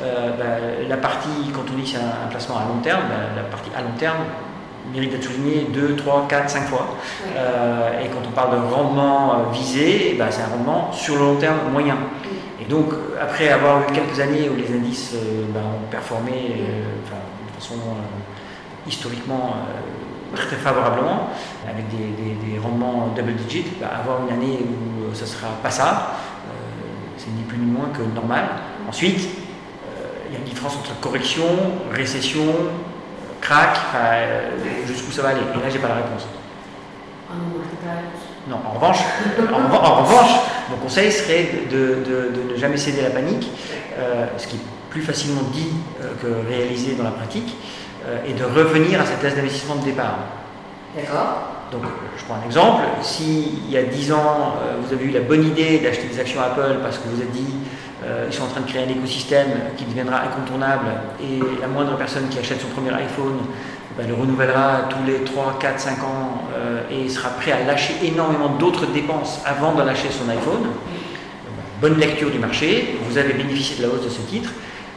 bah, 0.00 0.44
la 0.88 0.96
partie, 0.96 1.50
quand 1.52 1.62
on 1.72 1.76
dit 1.76 1.90
c'est 1.90 1.98
un, 1.98 2.28
placement 2.30 2.58
à 2.58 2.64
long 2.68 2.80
terme, 2.82 3.02
bah, 3.08 3.34
la 3.34 3.42
partie 3.42 3.70
à 3.76 3.82
long 3.82 3.96
terme 3.98 4.18
mérite 4.92 5.10
d'être 5.10 5.24
soulignée 5.24 5.66
2, 5.72 5.96
3, 5.96 6.26
4, 6.28 6.50
5 6.50 6.62
fois. 6.66 6.86
et 7.34 8.06
quand 8.08 8.22
on 8.26 8.30
parle 8.30 8.52
de 8.52 8.74
rendement 8.74 9.50
visé, 9.52 10.14
bah, 10.18 10.26
c'est 10.30 10.42
un 10.42 10.56
rendement 10.56 10.92
sur 10.92 11.16
le 11.16 11.20
long 11.22 11.36
terme 11.36 11.58
moyen. 11.72 11.96
Et 12.60 12.64
donc, 12.64 12.92
après 13.20 13.48
avoir 13.48 13.82
eu 13.82 13.92
quelques 13.92 14.20
années 14.20 14.48
où 14.48 14.56
les 14.56 14.74
indices 14.74 15.14
ont 15.14 15.90
performé 15.90 16.32
de 16.32 17.60
façon 17.60 17.74
historiquement 18.88 19.54
euh, 19.56 20.36
très 20.36 20.56
favorablement, 20.56 21.30
avec 21.68 21.86
des, 21.88 22.58
rendements 22.58 23.12
double 23.16 23.34
digit, 23.34 23.64
bah, 23.80 23.88
avoir 24.00 24.22
une 24.26 24.34
année 24.34 24.58
où 24.60 25.14
ce 25.14 25.22
ne 25.22 25.26
sera 25.26 25.48
pas 25.62 25.70
ça, 25.70 26.12
euh, 26.48 26.52
c'est 27.16 27.30
ni 27.30 27.42
plus 27.42 27.58
ni 27.58 27.70
moins 27.70 27.88
que 27.88 28.02
normal. 28.14 28.44
Ensuite, 28.88 29.20
euh, 29.20 30.06
il 30.28 30.32
y 30.32 30.36
a 30.36 30.38
une 30.38 30.44
différence 30.44 30.76
entre 30.76 30.98
correction, 31.00 31.44
récession, 31.92 32.46
crack, 33.40 33.78
jusqu'où 34.86 35.12
ça 35.12 35.22
va 35.22 35.28
aller. 35.30 35.40
Et 35.40 35.62
là, 35.62 35.70
j'ai 35.70 35.78
pas 35.78 35.88
la 35.88 35.96
réponse. 35.96 36.26
Non, 37.30 37.36
pas 37.82 37.94
la 37.94 38.00
réponse. 38.00 38.36
Non, 38.48 38.58
en 38.64 38.74
revanche, 38.74 38.98
en, 39.52 40.02
revanche, 40.02 40.30
mon 40.70 40.76
conseil 40.76 41.10
serait 41.10 41.48
de, 41.70 42.52
ne 42.52 42.56
jamais 42.56 42.76
céder 42.76 43.00
à 43.00 43.04
la 43.04 43.10
panique, 43.10 43.50
euh, 43.98 44.26
ce 44.36 44.46
qui 44.46 44.56
est 44.56 44.60
plus 44.90 45.02
facilement 45.02 45.42
dit 45.52 45.68
euh, 46.00 46.12
que 46.22 46.48
réalisé 46.48 46.94
dans 46.94 47.02
la 47.02 47.10
pratique, 47.10 47.56
euh, 47.56 47.85
et 48.26 48.32
de 48.32 48.44
revenir 48.44 49.00
à 49.00 49.04
cette 49.06 49.20
thèse 49.20 49.34
d'investissement 49.34 49.76
de 49.76 49.84
départ. 49.84 50.18
D'accord. 50.96 51.52
Donc, 51.72 51.82
je 52.16 52.24
prends 52.24 52.36
un 52.36 52.46
exemple. 52.46 52.82
Si 53.02 53.60
il 53.66 53.70
y 53.70 53.76
a 53.76 53.82
10 53.82 54.12
ans, 54.12 54.54
vous 54.80 54.92
avez 54.94 55.04
eu 55.04 55.10
la 55.10 55.20
bonne 55.20 55.44
idée 55.44 55.78
d'acheter 55.78 56.06
des 56.06 56.20
actions 56.20 56.40
Apple 56.40 56.76
parce 56.82 56.98
que 56.98 57.08
vous 57.08 57.20
avez 57.20 57.30
dit 57.30 57.54
ils 58.28 58.32
sont 58.32 58.44
en 58.44 58.48
train 58.48 58.60
de 58.60 58.68
créer 58.68 58.84
un 58.84 58.88
écosystème 58.88 59.48
qui 59.76 59.84
deviendra 59.84 60.22
incontournable 60.22 60.86
et 61.20 61.40
la 61.60 61.66
moindre 61.66 61.96
personne 61.96 62.28
qui 62.28 62.38
achète 62.38 62.60
son 62.60 62.68
premier 62.68 62.92
iPhone 62.94 63.38
ben, 63.96 64.06
le 64.06 64.12
renouvellera 64.12 64.88
tous 64.90 65.02
les 65.06 65.24
3, 65.24 65.58
4, 65.58 65.80
5 65.80 66.04
ans 66.04 66.42
euh, 66.54 66.82
et 66.90 67.08
sera 67.08 67.30
prêt 67.30 67.52
à 67.52 67.64
lâcher 67.64 67.94
énormément 68.04 68.50
d'autres 68.50 68.84
dépenses 68.86 69.40
avant 69.46 69.72
de 69.72 69.82
lâcher 69.82 70.08
son 70.10 70.28
iPhone. 70.28 70.66
bonne 71.80 71.98
lecture 71.98 72.30
du 72.30 72.38
marché, 72.38 72.98
vous 73.08 73.16
avez 73.16 73.32
bénéficié 73.32 73.76
de 73.76 73.82
la 73.82 73.88
hausse 73.88 74.04
de 74.04 74.10
ce 74.10 74.20
titre. 74.20 74.50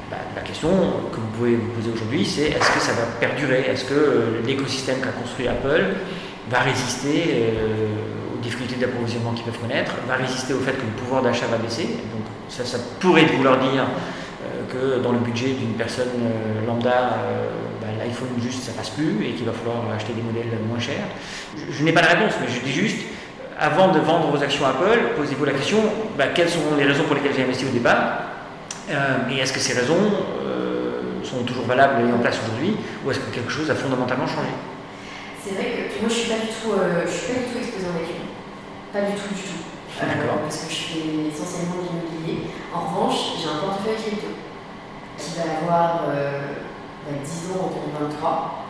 Ben, 0.10 0.18
la 0.36 0.42
question 0.42 0.70
que 1.12 1.18
vous 1.18 1.28
pouvez 1.38 1.56
vous 1.56 1.70
poser 1.70 1.92
aujourd'hui, 1.94 2.26
c'est 2.26 2.50
est-ce 2.50 2.72
que 2.72 2.80
ça 2.80 2.94
va 2.94 3.04
perdurer? 3.20 3.66
Est-ce 3.70 3.86
que 3.86 3.94
euh, 3.94 4.42
l'écosystème 4.44 5.02
qu'a 5.02 5.12
construit 5.12 5.48
Apple 5.48 5.86
va 6.50 6.60
résister 6.62 7.26
euh, 7.30 8.34
aux 8.34 8.42
difficultés 8.42 8.78
d'approvisionnement 8.78 9.34
qu'ils 9.34 9.46
peuvent 9.46 9.60
connaître, 9.60 9.94
va 10.08 10.16
résister 10.16 10.54
au 10.56 10.60
fait 10.62 10.72
que 10.72 10.82
le 10.82 10.98
pouvoir 10.98 11.22
d'achat 11.22 11.46
va 11.46 11.58
baisser? 11.58 11.84
Donc 11.84 12.26
ça, 12.48 12.64
pourrait 13.00 13.26
vouloir 13.26 13.60
dire 13.60 13.86
que 14.72 15.00
dans 15.04 15.12
le 15.12 15.20
budget 15.20 15.50
d'une 15.50 15.74
personne 15.74 16.10
lambda, 16.66 17.18
l'iPhone 18.00 18.30
juste 18.42 18.64
ça 18.64 18.72
passe 18.72 18.90
plus 18.90 19.26
et 19.26 19.34
qu'il 19.34 19.46
va 19.46 19.52
falloir 19.52 19.92
acheter 19.96 20.14
des 20.14 20.22
modèles 20.22 20.58
moins 20.68 20.80
chers. 20.80 21.06
Je, 21.70 21.84
n'ai 21.84 21.92
pas 21.92 22.02
la 22.02 22.10
réponse, 22.10 22.34
mais 22.42 22.48
je 22.52 22.60
dis 22.62 22.72
juste, 22.72 23.06
avant 23.60 23.92
de 23.92 24.00
vendre 24.00 24.32
vos 24.32 24.42
actions 24.42 24.66
Apple, 24.66 25.00
posez-vous 25.18 25.46
la 25.46 25.52
question, 25.52 25.78
bah, 26.18 26.28
quelles 26.34 26.50
sont 26.50 26.76
les 26.78 26.86
raisons 26.86 27.04
pour 27.04 27.16
lesquelles 27.16 27.36
j'ai 27.36 27.44
investi 27.44 27.66
au 27.66 27.72
départ? 27.72 27.94
euh, 27.94 28.39
Et 29.30 29.38
est-ce 29.38 29.54
que 29.54 29.60
ces 29.60 29.74
raisons 29.74 30.00
euh, 30.44 31.24
sont 31.24 31.44
toujours 31.44 31.66
valables 31.66 32.08
et 32.08 32.12
en 32.12 32.18
place 32.20 32.40
aujourd'hui 32.44 32.76
Ou 33.06 33.12
est-ce 33.12 33.20
que 33.20 33.32
quelque 33.34 33.52
chose 33.52 33.70
a 33.70 33.76
fondamentalement 33.76 34.28
changé? 34.28 34.50
C'est 35.44 35.54
vrai 35.54 35.90
que 35.94 36.02
moi 36.02 36.10
je 36.10 36.16
ne 36.16 36.20
suis, 36.20 36.30
pas 36.30 36.40
du 36.40 36.48
tout, 36.48 36.74
euh, 36.74 37.06
je 37.06 37.12
suis 37.12 37.34
pas 37.34 37.40
du 37.40 37.46
tout 37.46 37.58
exposé 37.60 37.86
en 37.86 37.96
action. 38.02 38.26
Pas 38.92 39.02
du 39.02 39.14
tout, 39.14 39.34
du 39.34 39.42
tout. 39.42 39.62
parce 40.44 40.58
que 40.58 40.70
je 40.70 40.76
fais 40.76 41.06
essentiellement 41.30 41.82
de 41.82 41.88
l'immobilier. 41.88 42.50
En 42.74 42.82
revanche, 42.82 43.40
j'ai 43.42 43.50
un 43.50 43.62
portefeuille 43.62 44.02
crypto 44.02 44.34
qui 45.18 45.36
va 45.38 45.62
avoir 45.62 46.10
10 47.08 47.52
ans 47.52 47.66
en 47.66 48.00
2023. 48.00 48.66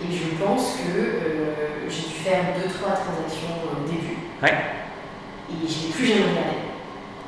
Et 0.00 0.14
je 0.14 0.44
pense 0.44 0.76
que 0.76 0.98
euh, 0.98 1.88
j'ai 1.88 2.02
dû 2.02 2.14
faire 2.22 2.54
2-3 2.54 3.02
transactions 3.02 3.58
au 3.66 3.88
début. 3.88 4.16
Ouais. 4.42 4.54
Et 5.50 5.66
je 5.66 5.86
n'ai 5.86 5.92
plus 5.92 6.06
jamais 6.06 6.30
regardé. 6.30 6.56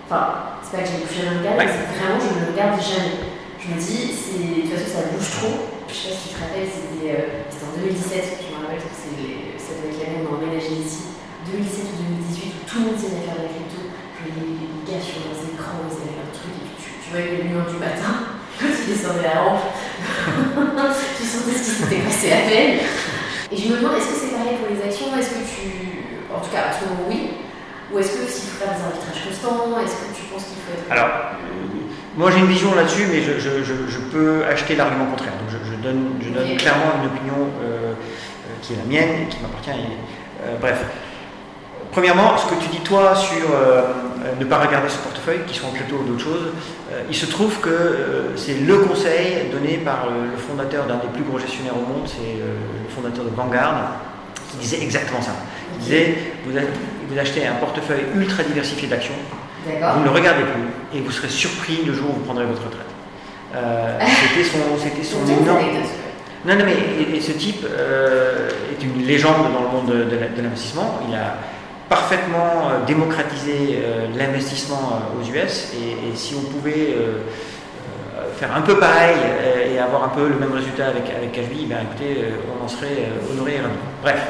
Enfin, 0.07 0.50
c'est 0.70 0.76
pas 0.78 0.87
que 0.87 0.94
je 0.94 1.02
n'ai 1.02 1.06
plus 1.06 1.18
jamais 1.18 1.42
regardé, 1.42 1.66
c'est 1.66 1.90
vraiment 1.98 2.22
je 2.22 2.30
ne 2.30 2.46
le 2.46 2.54
regarde 2.54 2.78
jamais. 2.78 3.18
Je 3.59 3.66
me 3.74 3.76
dis, 3.83 4.14
de 4.14 4.70
toute 4.70 4.78
façon, 4.78 5.02
ça 5.02 5.11
bouge 5.11 5.30
trop. 5.35 5.56
Je 5.90 5.94
sais 5.98 6.14
pas 6.14 6.14
si 6.14 6.22
tu 6.22 6.30
te 6.30 6.38
rappelles, 6.38 6.70
c'était 6.70 7.11
euh, 7.11 7.50
en 7.50 7.74
2017, 7.74 8.38
je 8.38 8.54
me 8.54 8.62
rappelle 8.62 8.78
parce 8.78 9.02
que 9.02 9.18
ça 9.59 9.70
doit 9.74 9.90
être 9.90 9.98
l'année 9.98 10.22
où 10.22 10.30
on 10.30 10.38
a 10.38 10.46
emménagé 10.46 10.78
ici. 10.78 11.18
2017 11.50 11.90
ou 11.90 11.96
2018, 12.22 12.54
où 12.54 12.62
tout 12.70 12.78
le 12.78 12.85
monde 12.87 12.98
s'est 13.02 13.11
mis 13.11 13.18
à 13.18 13.24
faire 13.26 13.38
de 13.42 13.50
la 13.50 13.50
crypto. 13.50 13.83
Je 13.83 14.18
voyais 14.30 14.46
les 14.46 14.87
gars 14.87 15.02
sur 15.02 15.18
leurs 15.26 15.42
écrans, 15.42 15.83
ils 15.90 15.98
avaient 16.06 16.18
leur 16.22 16.30
truc, 16.30 16.54
et 16.54 16.62
puis 16.62 16.78
tu, 16.78 16.88
tu 17.02 17.09
voyais 17.11 17.30
les 17.35 17.40
lumières 17.50 17.66
du 17.66 17.78
matin, 17.83 18.38
quand 18.62 18.70
ils 18.70 18.87
descendaient 18.94 19.26
la 19.26 19.42
rampe. 19.42 19.66
tu 21.18 21.24
sentais 21.26 21.56
ce 21.59 21.62
qui 21.66 21.74
s'était 21.83 22.02
passé 22.06 22.30
à 22.30 22.46
peine. 22.46 22.78
Et 23.50 23.56
je 23.59 23.66
me 23.74 23.83
demande, 23.83 23.98
est-ce 23.98 24.14
que 24.14 24.18
c'est 24.22 24.33
pareil 24.38 24.54
pour 24.62 24.70
les 24.70 24.78
actions? 24.78 25.11
Est-ce 25.18 25.35
que 25.35 25.42
tu. 25.42 25.66
En 26.30 26.38
tout 26.38 26.54
cas, 26.54 26.70
à 26.70 26.72
ce 26.78 26.87
moment, 26.87 27.11
oui. 27.11 27.50
Ou 27.92 27.98
est-ce 27.98 28.12
que 28.12 28.26
s'il 28.31 28.50
faut 28.50 28.64
faire 28.64 28.74
des 28.76 28.83
arbitrages 28.83 29.24
constants, 29.24 29.79
est-ce 29.83 29.96
que 29.96 30.14
tu 30.14 30.22
penses 30.33 30.44
qu'il 30.44 30.62
faut 30.62 30.72
être. 30.72 30.90
Alors, 30.90 31.09
moi 32.16 32.31
j'ai 32.31 32.38
une 32.38 32.46
vision 32.46 32.74
là-dessus, 32.74 33.07
mais 33.11 33.22
je, 33.22 33.38
je, 33.38 33.62
je, 33.64 33.98
peux 34.12 34.44
acheter 34.44 34.76
l'argument 34.76 35.07
contraire. 35.07 35.33
Donc 35.40 35.50
je, 35.50 35.74
donne, 35.83 36.18
je 36.20 36.31
donne 36.31 36.57
clairement 36.57 37.03
une 37.03 37.07
opinion 37.07 37.48
euh, 37.62 37.92
euh, 37.92 37.94
qui 38.62 38.74
est 38.74 38.76
la 38.76 38.85
mienne, 38.85 39.29
qui 39.29 39.38
m'appartient. 39.40 39.70
Euh, 39.70 40.57
bref. 40.61 40.85
Premièrement, 41.92 42.38
ce 42.38 42.46
que 42.46 42.61
tu 42.62 42.68
dis 42.68 42.81
toi 42.85 43.16
sur 43.16 43.50
euh, 43.53 43.83
ne 44.38 44.44
pas 44.44 44.59
regarder 44.59 44.88
ce 44.88 44.98
portefeuille, 44.98 45.40
qui 45.46 45.59
sont 45.59 45.72
plutôt 45.72 45.98
d'autres 46.05 46.22
choses, 46.22 46.53
euh, 46.92 47.03
il 47.09 47.16
se 47.16 47.26
trouve 47.26 47.59
que 47.59 47.68
euh, 47.68 48.37
c'est 48.37 48.55
le 48.55 48.79
conseil 48.79 49.50
donné 49.50 49.79
par 49.79 50.07
le 50.09 50.37
fondateur 50.38 50.87
d'un 50.87 50.98
des 50.98 51.09
plus 51.09 51.24
gros 51.24 51.40
gestionnaires 51.40 51.76
au 51.76 51.81
monde, 51.81 52.07
c'est 52.07 52.38
le 52.38 52.94
fondateur 52.94 53.24
de 53.24 53.31
Vanguard, 53.31 53.96
qui 54.50 54.59
disait 54.59 54.83
exactement 54.83 55.20
ça. 55.20 55.33
Il 55.79 55.85
disait, 55.85 56.14
vous, 56.44 56.53
vous 57.11 57.18
achetez 57.18 57.46
un 57.46 57.55
portefeuille 57.55 58.05
ultra 58.14 58.42
diversifié 58.42 58.88
d'actions, 58.88 59.14
vous 59.66 60.01
ne 60.01 60.05
le 60.05 60.11
regardez 60.11 60.42
plus, 60.42 60.99
et 60.99 61.03
vous 61.03 61.11
serez 61.11 61.29
surpris 61.29 61.83
le 61.85 61.92
jour 61.92 62.11
où 62.11 62.12
vous 62.14 62.25
prendrez 62.25 62.46
votre 62.46 62.64
retraite. 62.64 62.87
c'était 64.33 64.44
son, 64.44 64.79
c'était 64.79 65.05
son 65.05 65.27
énorme... 65.27 65.64
Non, 66.46 66.55
non, 66.57 66.64
mais 66.64 67.16
et, 67.16 67.20
ce 67.20 67.33
type 67.33 67.66
est 67.66 68.83
une 68.83 69.05
légende 69.05 69.53
dans 69.53 69.61
le 69.61 69.68
monde 69.68 69.87
de, 69.88 70.05
de 70.05 70.42
l'investissement. 70.42 71.01
Il 71.07 71.14
a 71.14 71.37
parfaitement 71.90 72.70
euh, 72.70 72.87
démocratiser 72.87 73.81
euh, 73.83 74.07
l'investissement 74.16 74.92
euh, 74.92 75.20
aux 75.20 75.37
US 75.37 75.73
et, 75.75 76.16
si 76.16 76.35
on 76.35 76.42
pouvait 76.51 76.96
faire 78.38 78.55
un 78.57 78.62
peu 78.62 78.79
pareil 78.79 79.16
et 79.73 79.79
avoir 79.79 80.05
un 80.05 80.09
peu 80.09 80.29
le 80.29 80.37
même 80.37 80.53
résultat 80.53 80.88
avec, 80.88 81.05
avec 81.11 81.33
ben 81.68 81.79
écoutez, 81.83 82.25
on 82.49 82.64
en 82.64 82.68
serait 82.68 83.09
honoré 83.31 83.55
et 83.55 83.61
Bref. 84.03 84.20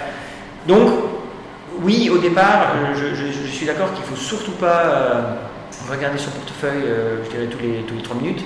Donc, 0.67 0.91
oui, 1.83 2.11
au 2.11 2.19
départ, 2.19 2.75
je, 2.95 3.49
suis 3.49 3.67
d'accord 3.67 3.93
qu'il 3.93 4.03
ne 4.03 4.07
faut 4.07 4.17
surtout 4.17 4.53
pas 4.53 5.39
regarder 5.91 6.19
son 6.19 6.31
portefeuille, 6.31 6.85
je 7.25 7.31
dirais, 7.31 7.47
tous 7.47 7.59
les, 7.59 7.83
tous 7.83 7.95
les 7.95 8.03
3 8.03 8.17
minutes, 8.17 8.45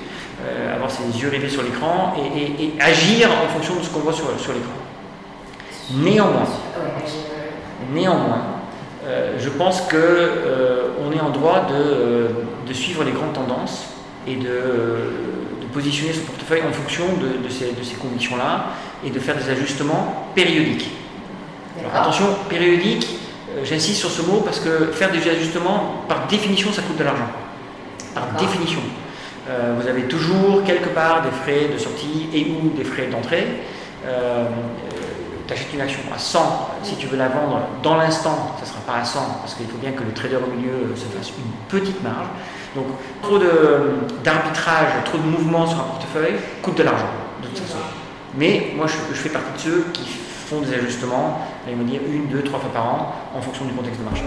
avoir 0.75 0.91
ses 0.91 1.05
yeux 1.21 1.29
rivés 1.29 1.49
sur 1.49 1.63
l'écran 1.63 2.15
et, 2.37 2.73
agir 2.81 3.29
en 3.31 3.49
fonction 3.49 3.77
de 3.77 3.83
ce 3.83 3.91
qu'on 3.91 4.01
voit 4.01 4.13
sur, 4.13 4.27
sur 4.39 4.53
l'écran. 4.53 4.73
Néanmoins, 5.93 6.49
néanmoins, 7.93 8.55
euh, 9.07 9.37
je 9.39 9.51
pense 9.51 9.83
qu'on 9.83 9.97
euh, 9.97 11.13
est 11.15 11.21
en 11.21 11.31
droit 11.31 11.67
euh, 11.71 12.29
de, 12.67 12.73
suivre 12.73 13.05
les 13.05 13.13
grandes 13.13 13.35
tendances 13.35 13.87
et 14.27 14.37
de, 14.37 15.35
positionner 15.75 16.13
son 16.13 16.23
portefeuille 16.23 16.63
en 16.63 16.73
fonction 16.73 17.03
de, 17.21 17.49
ces, 17.49 17.97
conditions-là 17.97 18.67
et 19.05 19.11
de 19.11 19.19
faire 19.19 19.35
des 19.37 19.51
ajustements 19.51 20.29
périodiques. 20.33 20.89
attention, 21.93 22.27
périodique, 22.49 23.09
j'insiste 23.63 24.01
sur 24.01 24.11
ce 24.11 24.23
mot 24.23 24.41
parce 24.45 24.59
que 24.59 24.87
faire 24.93 25.11
des 25.11 25.29
ajustements, 25.29 26.05
par 26.09 26.27
définition, 26.27 26.73
ça 26.73 26.83
coûte 26.83 26.97
de 26.97 27.05
l'argent. 27.05 27.29
Par 28.15 28.27
définition. 28.39 28.81
vous 29.49 29.89
avez 29.89 30.03
toujours 30.03 30.65
quelque 30.65 30.89
part 30.89 31.23
des 31.23 31.31
frais 31.31 31.69
de 31.73 31.79
sortie 31.79 32.29
et 32.33 32.47
ou 32.51 32.71
des 32.77 32.85
frais 32.85 33.07
d'entrée 33.07 33.47
tu 35.47 35.53
achètes 35.53 35.73
une 35.75 35.81
action 35.81 36.01
à 36.15 36.19
100, 36.19 36.71
si 36.83 36.97
tu 36.97 37.07
veux 37.07 37.17
la 37.17 37.29
vendre 37.29 37.61
dans 37.83 37.97
l'instant, 37.97 38.55
ça 38.57 38.63
ne 38.63 38.67
sera 38.67 38.81
pas 38.81 39.01
à 39.01 39.05
100, 39.05 39.21
parce 39.41 39.55
qu'il 39.55 39.67
faut 39.67 39.77
bien 39.77 39.93
que 39.93 40.03
le 40.03 40.13
trader 40.13 40.37
au 40.37 40.55
milieu 40.57 40.95
se 40.97 41.05
fasse 41.05 41.31
une 41.31 41.53
petite 41.69 42.03
marge. 42.03 42.29
Donc, 42.75 42.87
trop 43.23 43.39
d'arbitrage, 44.25 44.89
trop 45.05 45.19
de 45.19 45.23
mouvements 45.23 45.67
sur 45.67 45.79
un 45.79 45.85
portefeuille 45.85 46.35
coûte 46.63 46.79
de 46.79 46.83
l'argent, 46.83 47.11
de 47.43 47.49
toute 47.49 47.59
façon. 47.59 47.79
Mais 48.37 48.73
moi, 48.75 48.87
je, 48.87 49.15
je, 49.15 49.21
fais 49.21 49.29
partie 49.29 49.53
de 49.53 49.59
ceux 49.59 49.87
qui 49.93 50.05
font 50.55 50.61
des 50.61 50.75
ajustements, 50.75 51.39
allez 51.67 51.77
me 51.77 51.85
dire 51.85 52.01
une, 52.07 52.29
deux, 52.29 52.43
trois 52.43 52.61
fois 52.61 52.73
par 52.73 52.87
an, 52.87 53.15
en 53.35 53.41
fonction 53.41 53.65
du 53.65 53.73
contexte 53.73 54.01
de 54.01 54.05
marché. 54.05 54.25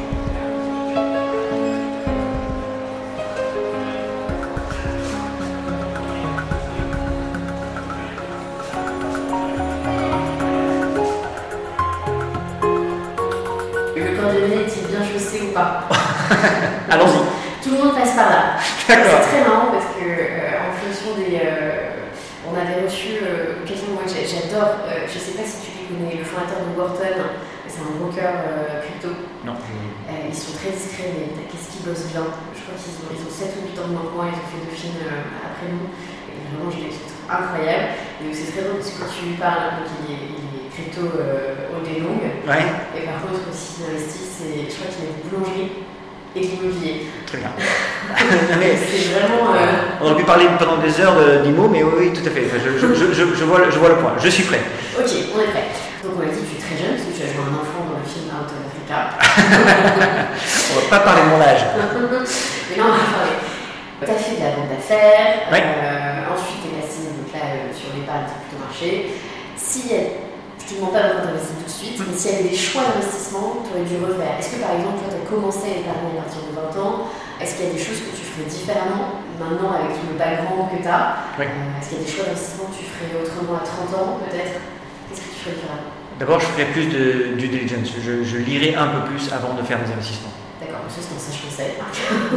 Allons-y. 16.89 17.63
Tout 17.63 17.71
le 17.71 17.83
monde 17.83 17.95
passe 17.95 18.15
par 18.15 18.29
là. 18.29 18.57
D'accord. 18.87 19.21
C'est 19.23 19.29
très 19.29 19.49
marrant 19.49 19.71
parce 19.71 19.85
que 19.97 20.05
euh, 20.05 20.69
en 20.69 20.73
fonction 20.75 21.15
des. 21.17 21.39
Euh, 21.43 21.89
on 22.47 22.55
avait 22.55 22.85
reçu 22.85 23.17
euh, 23.23 23.65
quelqu'un, 23.65 23.91
moi 23.93 24.03
j'adore, 24.05 24.75
je 25.07 25.13
ne 25.13 25.19
sais 25.19 25.31
pas 25.31 25.43
si 25.43 25.65
tu 25.65 25.76
connais, 25.87 26.19
le 26.19 26.25
fondateur 26.27 26.67
de 26.67 26.71
Wharton, 26.75 27.17
c'est 27.67 27.83
un 27.83 27.95
broker 27.99 28.35
crypto. 28.83 29.11
Non. 29.43 29.55
ils 30.07 30.35
sont 30.35 30.55
très 30.59 30.71
discrets, 30.75 31.15
mais 31.15 31.47
qu'est-ce 31.47 31.71
qu'ils 31.71 31.85
bossent 31.87 32.11
bien 32.11 32.27
Je 32.55 32.61
crois 32.67 32.75
qu'ils 32.75 32.99
ont, 33.03 33.11
ils 33.15 33.23
ont 33.23 33.31
7 33.31 33.55
ou 33.57 33.71
8 33.71 33.79
ans 33.79 33.89
de 33.91 33.95
moins, 33.95 34.27
ils 34.27 34.39
ont 34.39 34.49
fait 34.51 34.63
deux 34.63 34.75
films 34.75 35.03
après 35.43 35.67
nous. 35.71 35.87
Et 36.27 36.35
vraiment, 36.51 36.71
je 36.71 36.79
les 36.83 36.91
trouve 36.91 37.15
incroyables. 37.27 37.95
Et 38.23 38.33
c'est 38.35 38.51
très 38.51 38.63
drôle 38.67 38.79
parce 38.83 38.91
que 38.91 38.99
quand 38.99 39.11
tu 39.11 39.21
lui 39.31 39.37
parles, 39.39 39.83
donc 39.83 39.87
il 40.03 40.11
est, 40.11 40.23
il 40.35 40.51
est 40.63 40.67
crypto 40.71 41.07
au 41.07 41.79
day 41.83 42.03
long. 42.03 42.19
Ouais. 42.19 42.67
Et 42.95 43.03
par 43.07 43.23
contre, 43.23 43.47
aussi, 43.47 43.83
il 43.83 43.95
investit, 43.95 44.67
je 44.67 44.75
crois 44.75 44.91
qu'il 44.91 45.07
a 45.07 45.11
une 45.11 45.23
boulangerie 45.27 45.87
et. 46.41 47.07
Très 47.25 47.37
bien. 47.37 47.51
c'est 48.17 49.13
vraiment. 49.13 49.53
Euh, 49.53 50.01
On 50.01 50.05
aurait 50.05 50.15
pu 50.15 50.23
parler 50.23 50.45
pendant 50.57 50.77
des 50.77 51.01
heures 51.01 51.17
d'IMO, 51.43 51.67
mais 51.67 51.83
oui, 51.83 52.13
tout 52.13 52.25
à 52.25 52.31
fait. 52.31 52.45
Je, 52.47 52.77
je, 52.77 53.13
je, 53.13 53.35
je, 53.35 53.43
vois, 53.43 53.69
je 53.69 53.77
vois 53.79 53.89
le 53.89 53.95
point. 53.95 54.13
Je 54.23 54.29
suis 54.29 54.43
prêt. 54.43 54.61
Ok, 54.97 55.09
on 55.35 55.41
est 55.41 55.51
prêt. 55.51 55.67
Donc 56.03 56.13
on 56.17 56.21
a 56.21 56.25
dit 56.25 56.39
que 56.39 56.45
tu 56.45 56.57
es 56.57 56.61
très 56.61 56.77
jeune, 56.77 56.95
parce 56.95 57.07
que 57.09 57.13
tu 57.17 57.23
as 57.23 57.33
joué 57.33 57.43
un 57.43 57.55
enfant 57.55 57.83
dans 57.89 57.99
le 57.99 58.07
film 58.07 58.31
Out 58.31 58.47
of 58.47 58.67
cas. 58.87 59.09
on 60.71 60.79
va 60.79 60.97
pas 60.97 60.99
parler 61.03 61.21
de 61.23 61.29
mon 61.35 61.41
âge. 61.41 61.61
Mais 62.71 62.77
non, 62.77 62.85
on 62.87 62.95
va 62.95 63.17
parler. 63.17 63.35
Tu 63.99 64.11
as 64.11 64.13
fait 64.13 64.35
de 64.35 64.43
la 64.43 64.51
vente 64.51 64.69
d'affaires, 64.69 65.49
euh, 65.51 66.33
ensuite 66.33 66.61
tu 66.61 66.69
es 66.69 66.81
passé 66.81 67.09
donc 67.17 67.33
là, 67.33 67.49
euh, 67.49 67.73
sur 67.73 67.89
l'épargne, 67.97 68.25
tu 68.25 68.31
as 68.31 68.41
plutôt 68.45 68.61
marché. 68.63 69.13
Si, 69.57 69.89
je 70.67 70.75
demande 70.75 70.91
pas 70.93 71.03
de 71.07 71.31
investir 71.31 71.55
tout 71.57 71.65
de 71.65 71.71
suite, 71.71 71.95
mais 71.99 72.11
s'il 72.17 72.31
y 72.31 72.35
avait 72.35 72.49
des 72.51 72.55
choix 72.55 72.83
d'investissement, 72.83 73.63
tu 73.63 73.71
aurais 73.71 73.87
dû 73.87 73.95
refaire. 74.03 74.35
Est-ce 74.39 74.51
que 74.55 74.59
par 74.59 74.75
exemple, 74.75 74.99
toi, 74.99 75.09
tu 75.15 75.19
as 75.19 75.25
commencé 75.31 75.65
à 75.71 75.75
épargner 75.79 76.19
à 76.19 76.27
partir 76.27 76.41
de 76.43 76.51
20 76.51 76.75
ans 76.83 76.95
Est-ce 77.39 77.55
qu'il 77.55 77.65
y 77.65 77.69
a 77.71 77.73
des 77.73 77.83
choses 77.83 78.01
que 78.03 78.11
tu 78.11 78.23
ferais 78.27 78.47
différemment 78.51 79.23
maintenant 79.39 79.71
avec 79.79 79.95
le 79.95 80.13
background 80.19 80.67
que 80.75 80.79
tu 80.83 80.89
as 80.91 81.23
Oui. 81.39 81.47
Est-ce 81.47 81.87
qu'il 81.89 81.97
y 81.97 82.01
a 82.01 82.03
des 82.03 82.11
choix 82.11 82.25
d'investissement 82.27 82.67
que 82.67 82.75
tu 82.75 82.85
ferais 82.91 83.15
autrement 83.15 83.55
à 83.57 83.63
30 83.63 83.95
ans 83.95 84.09
peut-être? 84.27 84.59
Qu'est-ce 85.07 85.21
que 85.23 85.31
tu 85.31 85.39
ferais 85.39 85.55
différemment 85.55 85.91
D'abord, 86.19 86.39
je 86.41 86.47
ferai 86.51 86.65
plus 86.75 86.87
de 86.89 87.37
due 87.37 87.47
diligence. 87.47 87.93
Je, 88.03 88.23
je 88.23 88.37
lirai 88.37 88.75
un 88.75 88.87
peu 88.87 89.01
plus 89.07 89.31
avant 89.31 89.53
de 89.53 89.61
faire 89.63 89.77
mes 89.79 89.87
investissements. 89.91 90.33
D'accord, 90.59 90.81
ça 90.89 90.99
c'est 90.99 91.15
un 91.15 91.19
sage 91.21 91.41
conseil. 91.45 91.71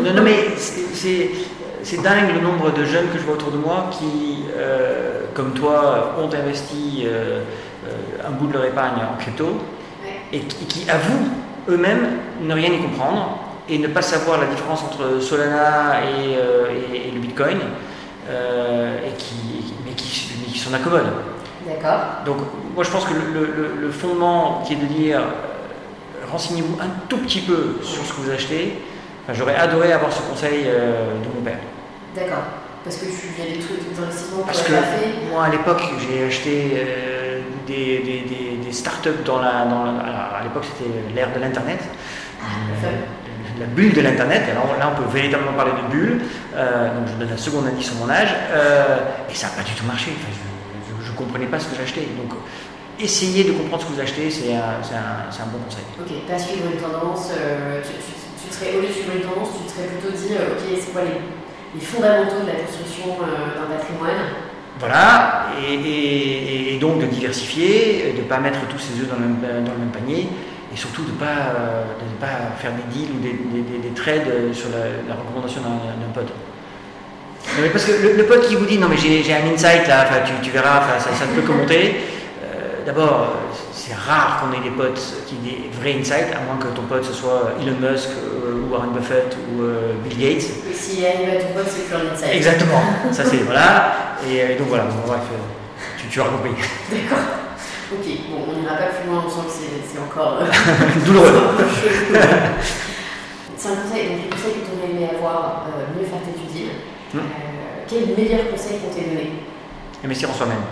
Non, 0.04 0.12
non, 0.14 0.22
mais 0.22 0.54
c'est- 0.56 1.96
dingue 2.02 2.34
le 2.34 2.40
nombre 2.40 2.72
de 2.72 2.84
jeunes 2.84 3.08
que 3.10 3.18
je 3.18 3.24
vois 3.24 3.34
autour 3.34 3.50
de 3.50 3.56
moi 3.56 3.88
qui, 3.90 4.44
euh, 4.54 5.22
comme 5.34 5.52
toi, 5.54 6.14
ont 6.20 6.28
investi 6.32 7.04
euh, 7.06 7.08
euh, 7.08 7.44
un 8.26 8.30
bout 8.30 8.46
de 8.46 8.52
leur 8.54 8.64
épargne 8.64 9.00
en 9.12 9.16
crypto 9.20 9.44
Ouais. 10.02 10.20
et 10.32 10.40
qui, 10.40 10.64
qui 10.66 10.90
avouent 10.90 11.28
eux-mêmes 11.68 12.08
ne 12.42 12.54
rien 12.54 12.70
y 12.72 12.78
comprendre 12.78 13.38
et 13.68 13.78
ne 13.78 13.86
pas 13.88 14.02
savoir 14.02 14.40
la 14.40 14.46
différence 14.46 14.82
entre 14.82 15.20
Solana 15.20 16.00
et, 16.04 16.36
euh, 16.36 16.66
et- 16.92 17.08
et 17.08 17.10
le 17.10 17.20
Bitcoin 17.20 17.58
euh, 18.28 18.96
et 19.06 19.12
qui, 19.16 19.74
mais 19.84 19.92
qui, 19.92 20.58
s'en 20.58 20.72
accommodent. 20.74 21.12
D'accord. 21.66 22.00
Donc, 22.26 22.36
moi, 22.74 22.84
je 22.84 22.90
pense 22.90 23.04
que 23.04 23.12
le, 23.14 23.40
le- 23.44 23.80
le 23.80 23.90
fondement 23.90 24.62
qui 24.66 24.74
est 24.74 24.76
de 24.76 24.86
dire 24.86 25.20
euh, 25.20 26.26
renseignez-vous 26.30 26.78
un 26.80 26.88
tout 27.08 27.18
petit 27.18 27.40
peu 27.40 27.76
sur 27.82 28.04
ce 28.04 28.12
que 28.12 28.20
vous 28.22 28.30
achetez. 28.30 28.78
Enfin, 29.24 29.32
J'aurais 29.38 29.56
adoré 29.56 29.92
avoir 29.92 30.12
ce 30.12 30.20
conseil 30.22 30.64
euh, 30.66 31.12
de 31.22 31.28
mon 31.34 31.42
père. 31.42 31.58
D'accord. 32.14 32.42
Parce 32.84 32.96
que 32.96 33.04
tu 33.04 33.26
y 33.38 33.42
a 33.42 33.54
des 33.56 33.60
trucs 33.60 33.94
d'investissement 33.94 34.40
que 34.42 34.46
Parce 34.46 34.64
tu 34.64 34.72
fait. 34.72 35.30
moi, 35.30 35.44
à 35.44 35.50
l'époque, 35.50 35.82
j'ai 36.00 36.24
acheté 36.24 36.72
euh, 36.74 37.40
des, 37.66 37.98
des, 37.98 38.20
des- 38.22 38.56
des 38.64 38.72
startups 38.72 39.22
dans 39.24 39.38
la. 39.40 39.64
Dans 39.66 39.84
la- 39.84 40.00
alors, 40.00 40.34
à 40.40 40.42
l'époque, 40.44 40.64
c'était 40.64 40.90
l'ère 41.14 41.32
de 41.34 41.40
l'Internet. 41.40 41.80
Euh, 42.42 42.90
la 43.58 43.66
bulle 43.66 43.92
de 43.92 44.00
l'Internet. 44.00 44.42
Alors 44.50 44.74
là, 44.78 44.90
on 44.92 44.96
peut 45.02 45.10
véritablement 45.12 45.52
parler 45.52 45.72
de 45.72 45.92
bulle. 45.92 46.22
Euh, 46.54 46.94
donc, 46.96 47.08
je 47.08 47.12
donne 47.22 47.32
un 47.32 47.36
second 47.36 47.62
indice 47.66 47.86
sur 47.88 47.96
mon 47.96 48.08
âge. 48.08 48.34
Euh, 48.52 48.96
et 49.30 49.34
ça 49.34 49.48
n'a 49.48 49.52
pas 49.54 49.62
du 49.62 49.74
tout 49.74 49.84
marché. 49.84 50.12
Enfin, 50.16 50.32
je 51.04 51.10
ne 51.10 51.16
comprenais 51.16 51.46
pas 51.46 51.58
ce 51.60 51.66
que 51.66 51.76
j'achetais. 51.76 52.08
Donc, 52.16 52.32
essayez 52.98 53.44
de 53.44 53.52
comprendre 53.52 53.82
ce 53.82 53.88
que 53.88 53.92
vous 53.92 54.00
achetez, 54.00 54.30
c'est 54.30 54.54
un, 54.54 55.46
bon 55.52 55.58
conseil. 55.68 55.84
Ok, 56.00 56.26
pas 56.26 56.38
suivre 56.38 56.64
une 56.72 56.80
tendance. 56.80 57.28
tu, 57.84 57.92
tu, 58.48 58.54
serais, 58.54 58.76
au 58.78 58.80
lieu 58.80 58.88
de 58.88 58.92
suivre 58.92 59.12
une 59.14 59.22
tendance, 59.28 59.50
tu 59.52 59.68
serais 59.68 59.88
plutôt 59.88 60.16
dit 60.16 60.32
ok, 60.32 60.80
c'est 60.80 60.92
quoi 60.92 61.02
les, 61.02 61.20
les 61.74 61.80
fondamentaux 61.80 62.42
de 62.42 62.46
la 62.48 62.58
construction 62.64 63.16
euh, 63.22 63.60
d'un 63.60 63.74
patrimoine 63.76 64.22
Voilà, 64.78 65.46
et, 65.70 66.78
donc 66.80 67.00
de 67.00 67.06
diversifier, 67.06 68.12
de 68.16 68.22
ne 68.22 68.26
pas 68.26 68.38
mettre 68.38 68.60
tous 68.68 68.78
ses 68.78 69.00
œufs 69.00 69.08
dans 69.08 69.16
le 69.16 69.26
même, 69.28 69.90
panier, 69.92 70.28
et 70.72 70.76
surtout 70.76 71.02
de 71.02 71.10
ne 71.10 71.16
pas, 71.16 71.52
euh, 71.54 71.84
pas 72.20 72.56
faire 72.58 72.72
des 72.72 72.86
deals 72.94 73.10
ou 73.14 73.20
des, 73.20 73.32
des- 73.32 73.62
des- 73.70 73.88
des 73.88 73.94
trades 73.94 74.52
sur 74.54 74.68
la, 74.70 75.14
recommandation 75.14 75.60
d'un 75.62 76.12
pote. 76.14 76.32
Parce 77.72 77.84
que 77.84 77.92
le, 78.16 78.24
pote 78.24 78.46
qui 78.48 78.54
vous 78.54 78.64
dit 78.66 78.78
non 78.78 78.88
mais 78.88 78.96
j'ai 78.96 79.32
un 79.34 79.52
insight 79.52 79.86
là, 79.88 80.06
tu, 80.24 80.32
tu 80.42 80.50
verras, 80.50 80.82
ça, 80.98 81.10
peut 81.34 81.42
que 81.42 81.52
monter. 81.52 81.96
euh, 82.44 82.84
D'abord, 82.86 83.20
euh, 83.22 83.69
c'est 83.80 83.94
rare 83.94 84.40
qu'on 84.40 84.52
ait 84.52 84.62
des 84.62 84.70
potes 84.76 85.00
qui 85.26 85.36
aient 85.36 85.70
des 85.70 85.70
vrais 85.72 85.98
insights, 85.98 86.36
à 86.36 86.44
moins 86.44 86.58
que 86.60 86.68
ton 86.76 86.82
pote 86.82 87.02
ce 87.04 87.14
soit 87.14 87.52
Elon 87.62 87.76
Musk, 87.80 88.10
euh, 88.10 88.60
ou 88.60 88.72
Warren 88.72 88.90
Buffett 88.90 89.34
ou 89.56 89.62
euh, 89.62 89.94
Bill 90.04 90.18
Gates. 90.18 90.50
Et 90.70 90.74
si 90.74 91.06
arrive 91.06 91.30
à 91.30 91.40
ton 91.40 91.54
pote, 91.54 91.66
c'est 91.68 91.86
plus 91.88 91.96
un 91.96 92.12
insight. 92.12 92.34
Exactement, 92.34 92.82
ça 93.10 93.24
c'est 93.24 93.38
voilà. 93.38 94.20
Et 94.28 94.42
euh, 94.42 94.58
donc 94.58 94.68
voilà, 94.68 94.84
bon, 94.84 95.00
bref, 95.06 95.22
tu, 95.96 96.08
tu 96.08 96.20
as 96.20 96.24
compris. 96.24 96.50
D'accord. 96.92 97.24
Ok, 97.92 98.06
bon, 98.30 98.52
on 98.52 98.60
n'ira 98.60 98.74
pas 98.76 98.92
plus 99.00 99.08
loin, 99.08 99.24
on 99.26 99.30
sent 99.30 99.48
que 99.48 99.52
c'est 99.90 99.98
encore. 99.98 100.42
euh, 100.42 100.44
Douloureux. 101.06 101.32
c'est 103.56 103.68
un 103.68 103.76
conseil, 103.76 104.08
donc 104.10 104.18
le 104.28 104.36
conseil 104.36 104.52
que 104.60 104.66
tu 104.68 104.76
aurais 104.76 104.92
aimé 104.92 105.08
avoir, 105.16 105.64
euh, 105.72 105.98
mieux 105.98 106.04
faire 106.04 106.20
tes. 106.20 106.30
Hmm. 107.12 107.18
Euh, 107.18 107.22
quel 107.88 108.02
est 108.02 108.06
le 108.06 108.14
meilleur 108.14 108.50
conseil 108.50 108.78
qu'on 108.78 108.94
t'ait 108.94 109.08
donné 109.08 109.32
Investir 110.04 110.30
en 110.30 110.34
soi-même. 110.34 110.62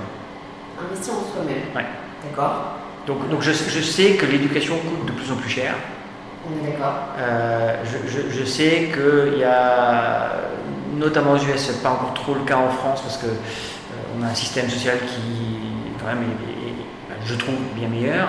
Investir 0.79 1.15
en 1.15 1.35
soi-même. 1.35 1.75
Ouais. 1.75 1.85
D'accord, 2.23 2.79
Donc, 3.09 3.29
donc 3.31 3.41
je, 3.43 3.53
je 3.53 3.81
sais 3.81 4.11
que 4.13 4.27
l'éducation 4.27 4.77
coûte 4.77 5.07
de 5.07 5.13
plus 5.13 5.33
en 5.33 5.37
plus 5.37 5.49
cher. 5.49 5.75
on 6.47 6.53
est 6.67 6.71
d'accord. 6.73 6.95
Euh, 7.19 7.77
je, 7.85 7.97
je- 8.09 8.31
je 8.39 8.45
sais 8.45 8.91
qu'il 8.93 9.39
y 9.39 9.45
a, 9.45 10.33
notamment 10.95 11.33
aux 11.33 11.39
US, 11.39 11.69
pas 11.83 11.89
encore 11.91 12.13
trop 12.13 12.35
le 12.35 12.43
cas 12.43 12.57
en 12.59 12.69
France 12.69 13.01
parce 13.01 13.17
que 13.17 13.27
euh, 13.29 14.19
on 14.19 14.23
a 14.23 14.27
un 14.29 14.35
système 14.35 14.69
social 14.69 14.99
qui, 15.07 15.59
quand 15.99 16.07
même, 16.07 16.23
est, 16.23 16.69
est- 16.69 17.27
je 17.27 17.35
trouve 17.35 17.55
bien 17.75 17.89
meilleur. 17.89 18.29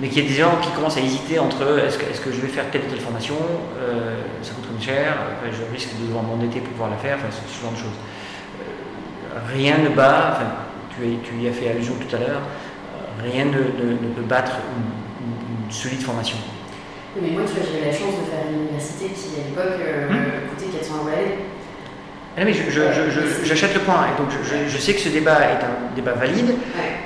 Mais 0.00 0.08
qu'il 0.08 0.24
y 0.24 0.26
a 0.26 0.28
des 0.28 0.34
gens 0.34 0.56
qui 0.60 0.70
commencent 0.70 0.96
à 0.96 1.00
hésiter 1.02 1.38
entre 1.38 1.78
est-ce 1.86 1.96
que, 1.98 2.10
est-ce 2.10 2.20
que 2.20 2.32
je 2.32 2.40
vais 2.40 2.48
faire 2.48 2.68
telle 2.72 2.80
ou 2.82 2.90
telle 2.90 3.00
formation, 3.00 3.36
euh, 3.78 4.16
ça 4.42 4.52
coûte 4.54 4.64
très 4.76 4.84
cher, 4.92 5.14
je 5.52 5.72
risque 5.72 5.90
de 6.00 6.06
devoir 6.06 6.24
m'endetter 6.24 6.58
pour 6.60 6.70
pouvoir 6.70 6.90
la 6.90 6.96
faire, 6.96 7.16
enfin, 7.18 7.28
ce, 7.30 7.54
ce 7.54 7.62
genre 7.62 7.72
de 7.72 7.76
choses. 7.76 7.98
Euh, 8.60 9.38
rien 9.54 9.78
ne 9.78 9.90
bat, 9.90 10.32
enfin, 10.32 10.46
tu, 10.96 11.16
tu 11.22 11.42
y 11.44 11.48
as 11.48 11.52
fait 11.52 11.70
allusion 11.70 11.94
tout 12.00 12.16
à 12.16 12.18
l'heure, 12.18 12.40
rien 13.22 13.44
ne, 13.46 13.50
ne- 13.52 13.92
ne 13.92 14.14
peut 14.14 14.22
battre 14.22 14.52
une, 14.76 15.70
solide 15.72 16.02
formation. 16.02 16.36
Oui, 17.14 17.22
Mais 17.24 17.30
moi, 17.30 17.42
tu 17.46 17.54
vois, 17.54 17.62
j'ai 17.70 17.78
eu 17.80 17.84
la 17.86 17.92
chance 17.92 18.18
de 18.18 18.26
faire 18.26 18.42
une 18.50 18.62
université 18.66 19.06
qui, 19.06 19.40
à 19.40 19.44
l'époque, 19.48 19.78
euh, 19.80 20.08
Hmm. 20.10 20.48
coûtait 20.56 20.76
400 20.78 20.94
euros 20.98 21.08
l'année. 21.10 21.38
Ah 22.38 22.44
mais 22.44 22.52
je- 22.52 22.70
je- 22.70 22.80
je- 22.92 23.10
je- 23.10 23.44
j'achète 23.44 23.74
le 23.74 23.80
point, 23.80 24.06
et 24.06 24.16
donc 24.20 24.30
je, 24.30 24.78
sais 24.78 24.94
que 24.94 25.00
ce 25.00 25.08
débat 25.08 25.38
est 25.50 25.62
un 25.64 25.94
débat 25.94 26.12
valide, 26.12 26.54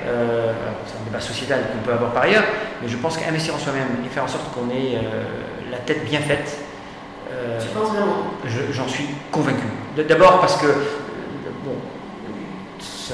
euh, 0.07 0.53
c'est 0.87 0.97
un 1.01 1.05
débat 1.05 1.21
sociétal 1.21 1.61
qu'on 1.73 1.85
peut 1.85 1.93
avoir 1.95 2.13
par 2.13 2.23
ailleurs, 2.25 2.45
mais 2.83 2.89
je 2.89 2.97
pense 2.99 3.17
qu'investir 3.17 3.55
en 3.55 3.59
soi-même 3.59 3.89
et 4.05 4.09
faire 4.09 4.25
en 4.25 4.29
sorte 4.29 4.53
qu'on 4.55 4.69
ait 4.71 4.97
euh, 4.97 5.25
la 5.71 5.79
tête 5.79 6.05
bien 6.05 6.21
faite, 6.21 6.59
euh, 7.33 7.59
Tu 7.61 7.69
penses 7.69 7.89
vraiment? 7.91 8.25
je- 8.47 8.73
j'en 8.73 8.87
suis 8.87 9.07
convaincu. 9.33 9.65
D'abord 10.09 10.41
parce 10.41 10.57
que, 10.61 10.67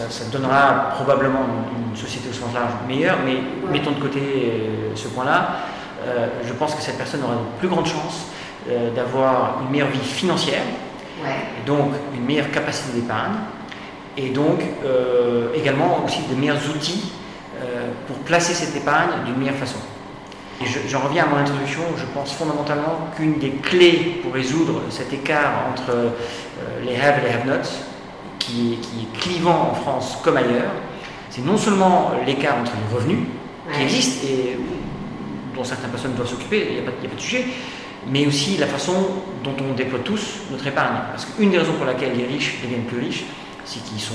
ça, 0.09 0.11
ça 0.11 0.25
donnera 0.31 0.91
probablement 0.95 1.41
une, 1.77 1.91
une 1.91 1.97
société 1.97 2.29
au 2.31 2.33
sens 2.33 2.55
large 2.55 2.73
meilleure, 2.89 3.19
mais 3.25 3.37
mettons 3.71 3.93
de 3.93 4.01
côté 4.01 4.21
euh, 4.21 4.95
ce 4.95 5.09
point-là, 5.09 5.49
euh, 6.07 6.29
je 6.47 6.53
pense 6.55 6.75
que 6.75 6.83
cette 6.83 6.97
personne 6.97 7.23
aura 7.25 7.35
de 7.35 7.59
plus 7.59 7.69
grandes 7.69 7.87
chances 7.87 8.27
euh, 8.69 8.91
d'avoir 8.95 9.61
une 9.63 9.71
meilleure 9.71 9.89
vie 9.89 9.99
financière, 10.01 10.63
Ouais. 11.23 11.29
et 11.63 11.67
donc 11.67 11.93
une 12.15 12.25
meilleure 12.25 12.51
capacité 12.51 12.99
d'épargne, 12.99 13.35
et 14.17 14.31
donc 14.31 14.61
également 15.55 16.03
aussi 16.07 16.21
de 16.31 16.35
meilleurs 16.35 16.57
outils 16.75 17.13
pour 18.07 18.17
placer 18.21 18.55
cette 18.55 18.75
épargne 18.75 19.11
d'une 19.27 19.37
meilleure 19.37 19.55
façon. 19.57 19.77
Et 20.63 20.67
je- 20.67 20.89
j'en 20.89 21.01
reviens 21.01 21.25
à 21.25 21.27
mon 21.27 21.37
introduction, 21.37 21.83
je 21.99 22.05
pense 22.15 22.33
fondamentalement 22.33 23.09
qu'une 23.17 23.39
des 23.39 23.51
clés 23.51 24.21
pour 24.23 24.33
résoudre 24.33 24.81
cet 24.89 25.13
écart 25.13 25.53
entre 25.71 25.93
les 26.87 26.97
have 26.97 27.19
et 27.23 27.29
les 27.29 27.35
have-nots, 27.35 27.69
qui, 28.40 28.79
qui 28.83 29.03
est 29.07 29.18
clivant 29.20 29.70
en 29.70 29.74
France 29.74 30.18
comme 30.24 30.37
ailleurs, 30.37 30.72
c'est 31.31 31.44
non 31.44 31.57
seulement 31.57 32.11
l'écart 32.26 32.57
entre 32.59 32.72
les 32.74 32.94
revenus, 32.96 33.18
qui 33.72 33.83
existe 33.83 34.24
et 34.24 34.59
dont 35.55 35.62
certaines 35.62 35.90
personnes 35.90 36.14
doivent 36.14 36.29
s'occuper, 36.29 36.66
il 36.70 36.74
n'y 36.74 36.81
a, 36.81 36.90
pas- 36.90 36.96
a 37.05 37.14
de 37.14 37.20
sujet, 37.20 37.44
mais 38.09 38.26
aussi 38.26 38.57
la 38.57 38.66
façon 38.66 38.94
dont 39.44 39.55
on 39.70 39.74
déploie 39.74 40.00
tous 40.03 40.40
notre 40.50 40.66
épargne. 40.66 40.96
Parce 41.12 41.26
qu'une 41.26 41.50
des 41.50 41.59
raisons 41.59 41.74
pour 41.74 41.85
laquelle 41.87 42.16
les 42.16 42.26
riches 42.26 42.61
deviennent 42.62 42.85
plus 42.85 42.98
riches, 42.98 43.24
c'est 43.64 43.85
qu'ils 43.85 44.00
sont 44.00 44.14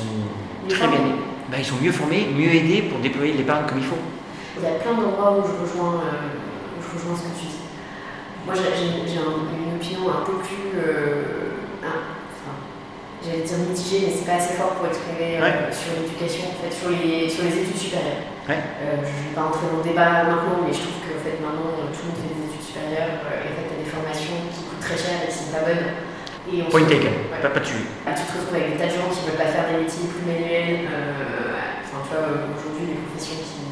Mieux 0.63 0.67
très 0.75 0.87
bien, 0.87 0.97
formés. 0.97 1.13
ben, 1.49 1.57
ils 1.59 1.65
sont 1.65 1.75
mieux 1.81 1.91
formés, 1.93 2.27
mieux 2.35 2.53
aidés 2.53 2.81
pour 2.81 2.99
déployer 2.99 3.31
l'épargne 3.33 3.65
comme 3.69 3.77
il 3.77 3.85
faut. 3.85 3.95
Il 4.57 4.63
y 4.63 4.67
a 4.67 4.71
plein 4.79 4.93
d'endroits 4.93 5.37
où 5.37 5.43
je 5.47 5.53
rejoins, 5.63 6.01
euh, 6.01 6.79
où 6.79 6.81
je 6.81 6.97
rejoins 6.97 7.15
ce 7.15 7.21
que 7.23 7.39
tu 7.39 7.45
dis. 7.45 7.61
Moi, 8.45 8.55
j'ai- 8.55 8.75
j'ai 8.75 9.11
j'ai 9.13 9.17
un- 9.19 9.45
une 9.55 9.75
opinion 9.75 10.09
un 10.09 10.25
peu 10.25 10.33
plus. 10.39 10.79
euh, 10.79 11.23
un- 11.83 12.14
J'allais 13.25 13.41
dire 13.41 13.57
mitigée, 13.57 14.05
mais 14.05 14.13
c'est 14.13 14.27
pas 14.29 14.37
assez 14.37 14.53
fort 14.53 14.77
pour 14.77 14.85
exprimer 14.85 15.41
euh, 15.41 15.49
Ouais. 15.49 15.73
sur 15.73 15.97
l'éducation, 15.97 16.45
en 16.53 16.57
fait, 16.61 16.69
sur 16.69 16.93
les, 16.93 17.25
sur 17.25 17.41
les 17.41 17.57
études 17.65 17.81
supérieures. 17.81 18.21
Ouais. 18.45 18.61
Euh, 18.85 19.01
je 19.01 19.09
ne 19.09 19.21
vais 19.25 19.33
pas 19.33 19.49
entrer 19.49 19.65
dans 19.65 19.81
le 19.81 19.87
débat 19.89 20.29
maintenant, 20.29 20.61
mais 20.61 20.69
je 20.69 20.85
trouve 20.85 21.01
que 21.01 21.17
en 21.17 21.21
fait, 21.25 21.41
maintenant, 21.41 21.73
euh, 21.73 21.89
tout 21.89 22.05
le 22.05 22.13
monde 22.13 22.21
fait 22.21 22.29
des 22.37 22.45
études 22.53 22.61
supérieures, 22.69 23.17
et 23.17 23.49
en 23.49 23.53
fait, 23.57 23.65
as 23.73 23.79
des 23.81 23.89
formations 23.89 24.37
qui 24.53 24.61
coûtent 24.69 24.85
très 24.85 24.93
cher 25.01 25.25
et 25.25 25.29
qui 25.33 25.37
sont 25.41 25.49
pas 25.49 25.65
bonnes. 25.65 25.89
Et 26.45 26.61
on 26.61 26.69
Point 26.69 26.85
taken, 26.85 27.33
Ouais. 27.33 27.41
pas, 27.41 27.49
pas 27.49 27.63
de 27.65 27.65
sujet. 27.65 27.89
Ah, 28.05 28.13
tu 28.13 28.21
te 28.29 28.31
retrouves 28.37 28.53
avec 28.61 28.69
des 28.69 28.77
tas 28.77 28.93
de 28.93 28.93
gens 28.93 29.09
qui 29.09 29.25
ne 29.25 29.33
veulent 29.33 29.41
pas 29.41 29.49
faire 29.49 29.65
des 29.73 29.81
métiers 29.81 30.05
plus 30.05 30.21
manuels. 30.29 30.85
enfin, 31.81 32.05
tu 32.05 32.13
vois, 32.13 32.29
aujourd'hui, 32.53 32.93
des 32.93 32.97
professions 33.01 33.41
qui, 33.41 33.65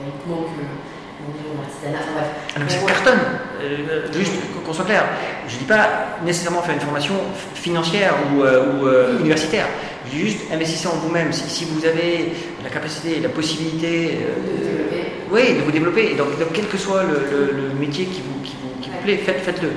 bah, 0.00 0.08
il 0.08 0.16
te 0.16 0.24
manque 0.24 0.56
euh, 0.56 1.60
l'artisanat, 1.60 2.00
enfin 2.00 2.16
bref. 2.16 2.30
Ah 2.56 2.58
mais 2.64 2.72
cartonne. 2.88 3.24
Euh, 3.60 4.12
juste 4.12 4.32
qu'on 4.64 4.72
soit 4.72 4.84
clair, 4.84 5.04
je 5.48 5.54
ne 5.54 5.58
dis 5.58 5.64
pas 5.64 5.88
nécessairement 6.24 6.62
faire 6.62 6.74
une 6.74 6.80
formation 6.80 7.14
financière 7.54 8.14
ou, 8.32 8.42
euh, 8.42 8.72
ou, 8.72 8.86
euh, 8.86 9.18
universitaire. 9.18 9.66
Je 10.06 10.10
dis 10.12 10.20
juste 10.20 10.40
investissez 10.52 10.86
en 10.86 10.96
vous-même. 10.96 11.32
Si, 11.32 11.48
si 11.48 11.64
vous 11.64 11.84
avez 11.84 12.32
la 12.62 12.70
capacité, 12.70 13.20
la 13.20 13.28
possibilité 13.28 14.18
De. 14.18 15.34
Oui, 15.34 15.54
de 15.54 15.60
vous 15.62 15.72
développer. 15.72 16.12
Et 16.12 16.14
donc, 16.14 16.28
quel 16.54 16.66
que 16.66 16.78
soit 16.78 17.02
le, 17.02 17.74
métier 17.80 18.04
qui 18.04 18.22
vous, 18.22 18.40
qui 18.44 18.54
vous, 18.62 18.80
qui 18.80 18.90
vous 18.90 18.98
plaît, 19.02 19.16
faites, 19.16 19.40
faites-le. 19.40 19.70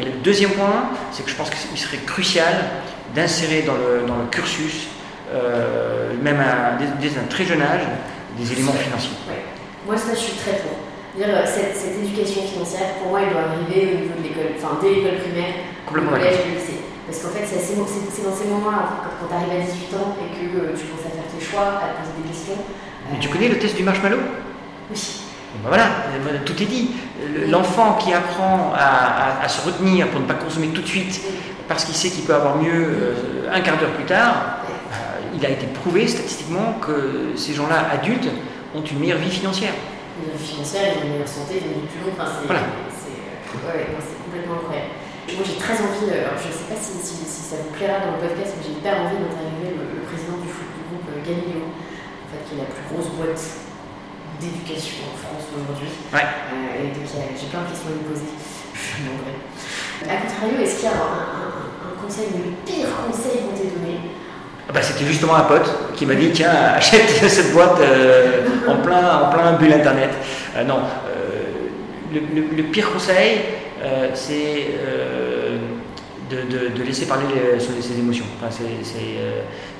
Et 0.00 0.04
le 0.04 0.12
deuxième 0.24 0.52
point, 0.52 0.90
c'est 1.10 1.22
que 1.24 1.30
je 1.30 1.34
pense 1.34 1.50
qu'il 1.50 1.78
serait 1.78 1.98
crucial 2.06 2.54
d'insérer 3.14 3.62
dans 3.62 3.74
le, 3.74 4.06
dans 4.06 4.16
le 4.16 4.26
cursus, 4.30 4.88
euh, 5.32 6.12
même 6.22 6.40
à, 6.40 6.78
dès, 7.00 7.08
un 7.08 7.26
très 7.28 7.44
jeune 7.44 7.62
âge, 7.62 7.82
des 8.38 8.52
éléments 8.52 8.72
financiers. 8.72 9.16
Moi, 9.86 9.96
ça, 9.96 10.14
je 10.14 10.18
suis 10.18 10.32
très 10.34 10.52
pour. 10.52 10.91
Cette, 11.12 11.76
cette, 11.76 11.96
éducation 12.02 12.42
financière, 12.42 12.96
pour 13.02 13.10
moi, 13.10 13.20
elle 13.20 13.32
doit 13.32 13.44
arriver 13.52 13.92
au 13.92 14.00
niveau 14.00 14.16
de 14.16 14.22
l'école, 14.24 14.56
enfin 14.56 14.80
dès 14.80 14.94
l'école 14.96 15.20
primaire, 15.20 15.68
au 15.84 15.92
collège 15.92 16.48
le 16.48 16.56
lycée. 16.56 16.80
Parce 17.06 17.20
qu'en 17.20 17.28
fait, 17.28 17.44
c'est 17.44 17.76
dans 17.76 17.86
ces 18.32 18.48
moments-là, 18.48 19.12
quand, 19.20 19.28
tu 19.28 19.34
arrives 19.34 19.60
à 19.60 19.70
18 19.70 19.92
ans 19.96 20.16
et 20.16 20.32
que 20.32 20.56
euh, 20.56 20.72
tu 20.72 20.88
commences 20.88 21.04
à 21.04 21.12
faire 21.12 21.28
tes 21.28 21.44
choix, 21.44 21.84
à 21.84 21.92
te 21.92 22.00
poser 22.00 22.16
des 22.22 22.28
questions. 22.32 22.56
Mais 23.10 23.18
tu 23.18 23.28
connais 23.28 23.48
le 23.48 23.58
test 23.58 23.76
du 23.76 23.82
marshmallow? 23.82 24.20
Oui. 24.90 25.22
Ben 25.62 25.68
voilà, 25.68 25.84
tout 26.46 26.62
est 26.62 26.66
dit. 26.66 26.92
L'enfant 27.48 27.98
qui 28.00 28.14
apprend 28.14 28.72
à, 28.74 29.46
se 29.48 29.66
retenir 29.66 30.08
pour 30.08 30.20
ne 30.20 30.24
pas 30.24 30.34
consommer 30.34 30.68
tout 30.68 30.80
de 30.80 30.86
suite 30.86 31.20
parce 31.68 31.84
qu'il 31.84 31.94
sait 31.94 32.08
qu'il 32.08 32.24
peut 32.24 32.34
avoir 32.34 32.56
mieux 32.56 32.72
euh, 32.72 33.52
un 33.52 33.60
quart 33.60 33.76
d'heure 33.76 33.92
plus 33.92 34.04
tard, 34.04 34.34
euh, 34.64 35.36
il 35.36 35.44
a 35.44 35.50
été 35.50 35.66
prouvé 35.66 36.08
statistiquement 36.08 36.78
que 36.80 37.36
ces 37.36 37.52
gens-là, 37.52 37.86
adultes, 37.92 38.28
ont 38.74 38.82
une 38.82 38.98
meilleure 38.98 39.18
vie 39.18 39.30
financière. 39.30 39.72
Une 40.20 40.36
vie 40.36 40.44
financière, 40.44 41.00
une 41.00 41.16
meilleure 41.16 41.28
santé, 41.28 41.62
une 41.62 41.82
vie 41.82 41.88
plus 41.88 42.04
longue. 42.04 42.16
Enfin, 42.18 42.28
c'est 42.28 42.46
voilà. 42.46 42.68
complètement 44.24 44.60
incroyable. 44.60 44.92
Moi 45.32 45.44
j'ai 45.46 45.56
très 45.56 45.78
envie, 45.78 46.10
alors 46.12 46.36
je 46.36 46.50
ne 46.50 46.56
sais 46.56 46.68
pas 46.68 46.76
si, 46.76 46.98
ça 46.98 47.56
vous 47.62 47.72
plaira 47.72 48.04
dans 48.04 48.18
le 48.18 48.20
podcast, 48.20 48.58
mais 48.58 48.64
j'ai 48.66 48.74
hyper 48.76 49.00
envie 49.00 49.16
d'interviewer 49.16 49.72
le, 49.78 49.84
le, 49.96 50.04
président 50.04 50.36
du, 50.42 50.50
groupe 50.50 51.08
Galileo, 51.24 51.72
en 51.72 52.28
fait, 52.28 52.42
qui 52.44 52.58
est 52.58 52.60
la 52.60 52.68
plus 52.68 52.84
grosse 52.90 53.08
boîte 53.16 53.40
d'éducation 54.42 55.08
en 55.08 55.16
France 55.16 55.46
aujourd'hui. 55.54 55.88
Ouais. 56.10 56.26
Euh, 56.26 56.82
et 56.82 56.90
donc 56.90 57.06
j'ai 57.06 57.48
plein 57.48 57.62
de 57.62 57.68
questions 57.70 57.88
à 57.88 57.96
lui 57.96 58.04
poser. 58.10 58.28
A 60.10 60.26
contrario, 60.26 60.58
est-ce 60.58 60.82
qu'il 60.82 60.90
y 60.90 60.92
a 60.92 60.98
un, 60.98 61.94
conseil, 62.02 62.34
le 62.34 62.50
pire 62.66 62.90
conseil 63.06 63.46
qu'on 63.46 63.54
t'ait 63.54 63.70
donné 63.70 64.10
bah, 64.72 64.82
C'était 64.82 65.04
justement 65.04 65.36
un 65.36 65.42
pote 65.42 65.94
qui 65.94 66.06
m'a 66.06 66.14
dit 66.14 66.30
tiens, 66.32 66.50
achète 66.76 67.08
cette 67.08 67.52
boîte 67.52 67.80
euh, 67.80 68.46
en, 68.68 68.76
plein, 68.76 69.22
en 69.22 69.30
plein 69.30 69.52
bulle 69.52 69.72
internet. 69.72 70.10
Euh, 70.56 70.64
non, 70.64 70.80
le, 72.12 72.20
le, 72.56 72.62
pire 72.64 72.92
conseil, 72.92 73.40
c'est 74.12 74.66
de, 76.30 76.82
laisser 76.82 77.06
parler 77.06 77.24
ses 77.58 77.98
émotions. 77.98 78.26
Enfin, 78.36 78.54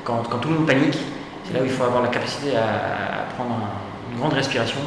quand, 0.04 0.22
tout 0.40 0.48
le 0.48 0.54
monde 0.56 0.66
panique, 0.66 0.98
c'est 1.44 1.54
là 1.54 1.60
où 1.60 1.64
il 1.64 1.70
faut 1.70 1.84
avoir 1.84 2.02
la 2.02 2.08
capacité 2.08 2.56
à, 2.56 3.34
prendre 3.34 3.54
un 3.54 3.92
une 4.12 4.18
grande 4.18 4.34
respiration 4.34 4.80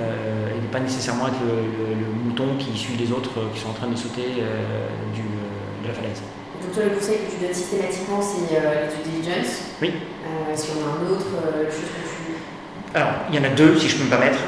euh, 0.00 0.50
et 0.50 0.60
ne 0.60 0.66
pas 0.68 0.80
nécessairement 0.80 1.28
être 1.28 1.40
le, 1.40 2.06
mouton 2.24 2.56
qui 2.58 2.76
suit 2.76 2.96
les 2.96 3.12
autres 3.12 3.30
qui 3.54 3.60
sont 3.60 3.70
en 3.70 3.74
train 3.74 3.86
de 3.86 3.96
sauter 3.96 4.26
euh, 4.40 5.82
de 5.82 5.88
la 5.88 5.94
falaise. 5.94 6.22
Donc 6.62 6.72
toi, 6.72 6.84
le 6.84 6.96
conseil 6.96 7.18
que 7.18 7.32
tu 7.34 7.44
donnes 7.44 7.54
systématiquement, 7.54 8.20
c'est 8.20 8.56
euh, 8.56 8.86
due 8.88 9.10
diligence. 9.10 9.62
Oui. 9.80 9.92
Euh, 9.92 10.52
si 10.54 10.68
on 10.76 10.86
a 10.86 10.90
un 10.90 11.12
autre, 11.12 11.26
chose 11.70 11.80
que 11.80 12.08
tu... 12.08 12.96
Alors, 12.96 13.10
il 13.30 13.36
y 13.36 13.38
en 13.38 13.44
a 13.44 13.54
deux, 13.54 13.78
si 13.78 13.88
je 13.88 13.96
peux 13.96 14.04
me 14.04 14.10
permettre. 14.10 14.38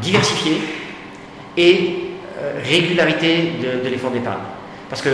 Diversifier 0.00 0.60
et 1.56 2.02
régularité 2.62 3.54
de, 3.82 3.88
l'effort 3.88 4.10
d'épargne. 4.10 4.42
Parce 4.90 5.00
que 5.00 5.08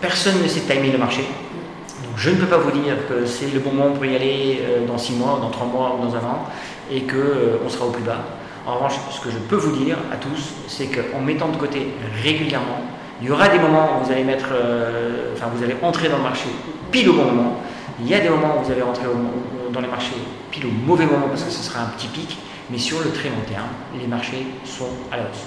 personne 0.00 0.42
ne 0.42 0.48
sait 0.48 0.60
timer 0.60 0.90
le 0.90 0.98
marché. 0.98 1.20
Donc 1.20 2.16
je 2.16 2.30
ne 2.30 2.36
peux 2.36 2.46
pas 2.46 2.56
vous 2.56 2.70
dire 2.70 2.96
que 3.08 3.26
c'est 3.26 3.52
le 3.52 3.60
bon 3.60 3.72
moment 3.72 3.94
pour 3.94 4.06
y 4.06 4.16
aller 4.16 4.62
dans 4.88 4.96
six 4.96 5.12
mois, 5.12 5.38
dans 5.40 5.50
trois 5.50 5.66
mois 5.66 5.98
ou 5.98 6.06
dans 6.06 6.16
un 6.16 6.20
an 6.20 6.48
et 6.90 7.02
qu'on 7.02 7.16
euh, 7.16 7.68
sera 7.68 7.86
au 7.86 7.90
plus 7.90 8.02
bas. 8.02 8.24
En 8.66 8.74
revanche, 8.74 8.94
ce 9.10 9.20
que 9.20 9.30
je 9.30 9.38
peux 9.38 9.56
vous 9.56 9.84
dire 9.84 9.96
à 10.12 10.16
tous, 10.16 10.52
c'est 10.68 10.86
qu'en 10.86 11.20
mettant 11.20 11.48
de 11.48 11.56
côté 11.56 11.88
régulièrement, 12.22 12.82
il 13.20 13.28
y 13.28 13.30
aura 13.30 13.48
des 13.48 13.58
moments 13.58 13.98
où 14.00 14.04
vous 14.04 14.12
allez 14.12 14.24
mettre, 14.24 14.48
euh, 14.52 15.34
enfin 15.34 15.48
vous 15.54 15.62
allez 15.62 15.76
entrer 15.82 16.08
dans 16.08 16.16
le 16.16 16.22
marché 16.22 16.48
pile 16.90 17.08
au 17.10 17.12
bon 17.12 17.24
moment. 17.24 17.56
Il 18.00 18.08
y 18.08 18.14
a 18.14 18.20
des 18.20 18.30
moments 18.30 18.56
où 18.58 18.64
vous 18.64 18.72
allez 18.72 18.82
entrer 18.82 19.04
dans 19.70 19.80
les 19.80 19.88
marchés 19.88 20.16
pile 20.50 20.66
au 20.66 20.70
mauvais 20.70 21.04
moment 21.04 21.28
parce 21.28 21.44
que 21.44 21.50
ce 21.50 21.62
sera 21.62 21.82
un 21.82 21.88
petit 21.88 22.08
pic, 22.08 22.38
mais 22.70 22.78
sur 22.78 23.00
le 23.00 23.10
très 23.10 23.28
long 23.28 23.42
terme, 23.46 23.68
les 24.00 24.06
marchés 24.06 24.46
sont 24.64 24.88
à 25.12 25.18
la 25.18 25.24
hausse. 25.24 25.46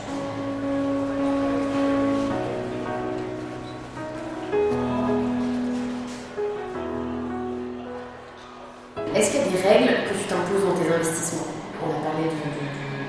Est-ce 9.15 9.31
qu'il 9.31 9.39
y 9.39 9.43
a 9.43 9.47
des 9.47 9.67
règles 9.67 10.09
que 10.09 10.13
tu 10.13 10.25
t'imposes 10.25 10.65
dans 10.65 10.79
tes 10.79 10.93
investissements? 10.93 11.47
On 11.83 11.89
a 11.89 12.03
parlé 12.03 12.29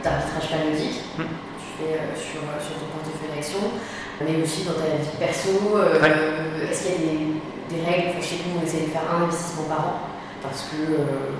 d'arbitrage 0.03 0.49
périodique 0.49 1.01
hmm. 1.19 1.54
Que 1.75 1.83
fais 1.83 1.99
euh, 1.99 2.15
sur, 2.15 2.41
euh, 2.47 2.57
sur, 2.63 2.79
ton 2.79 2.89
portefeuille 2.95 3.35
d'action, 3.35 3.63
mais 4.23 4.39
aussi 4.39 4.63
dans 4.63 4.79
ta 4.79 4.95
vie 4.95 5.19
perso. 5.19 5.59
Euh, 5.75 5.99
est-ce 6.71 6.87
qu'il 6.87 6.95
y 6.95 6.95
a 6.95 7.03
des, 7.03 7.19
des 7.75 7.81
règles 7.83 8.23
Chez 8.23 8.47
nous, 8.47 8.61
on 8.61 8.63
essaie 8.63 8.87
de 8.87 8.95
faire 8.95 9.07
un 9.11 9.27
investissement 9.27 9.67
par 9.67 9.81
an? 9.83 9.97
Parce 10.43 10.71
que, 10.71 10.79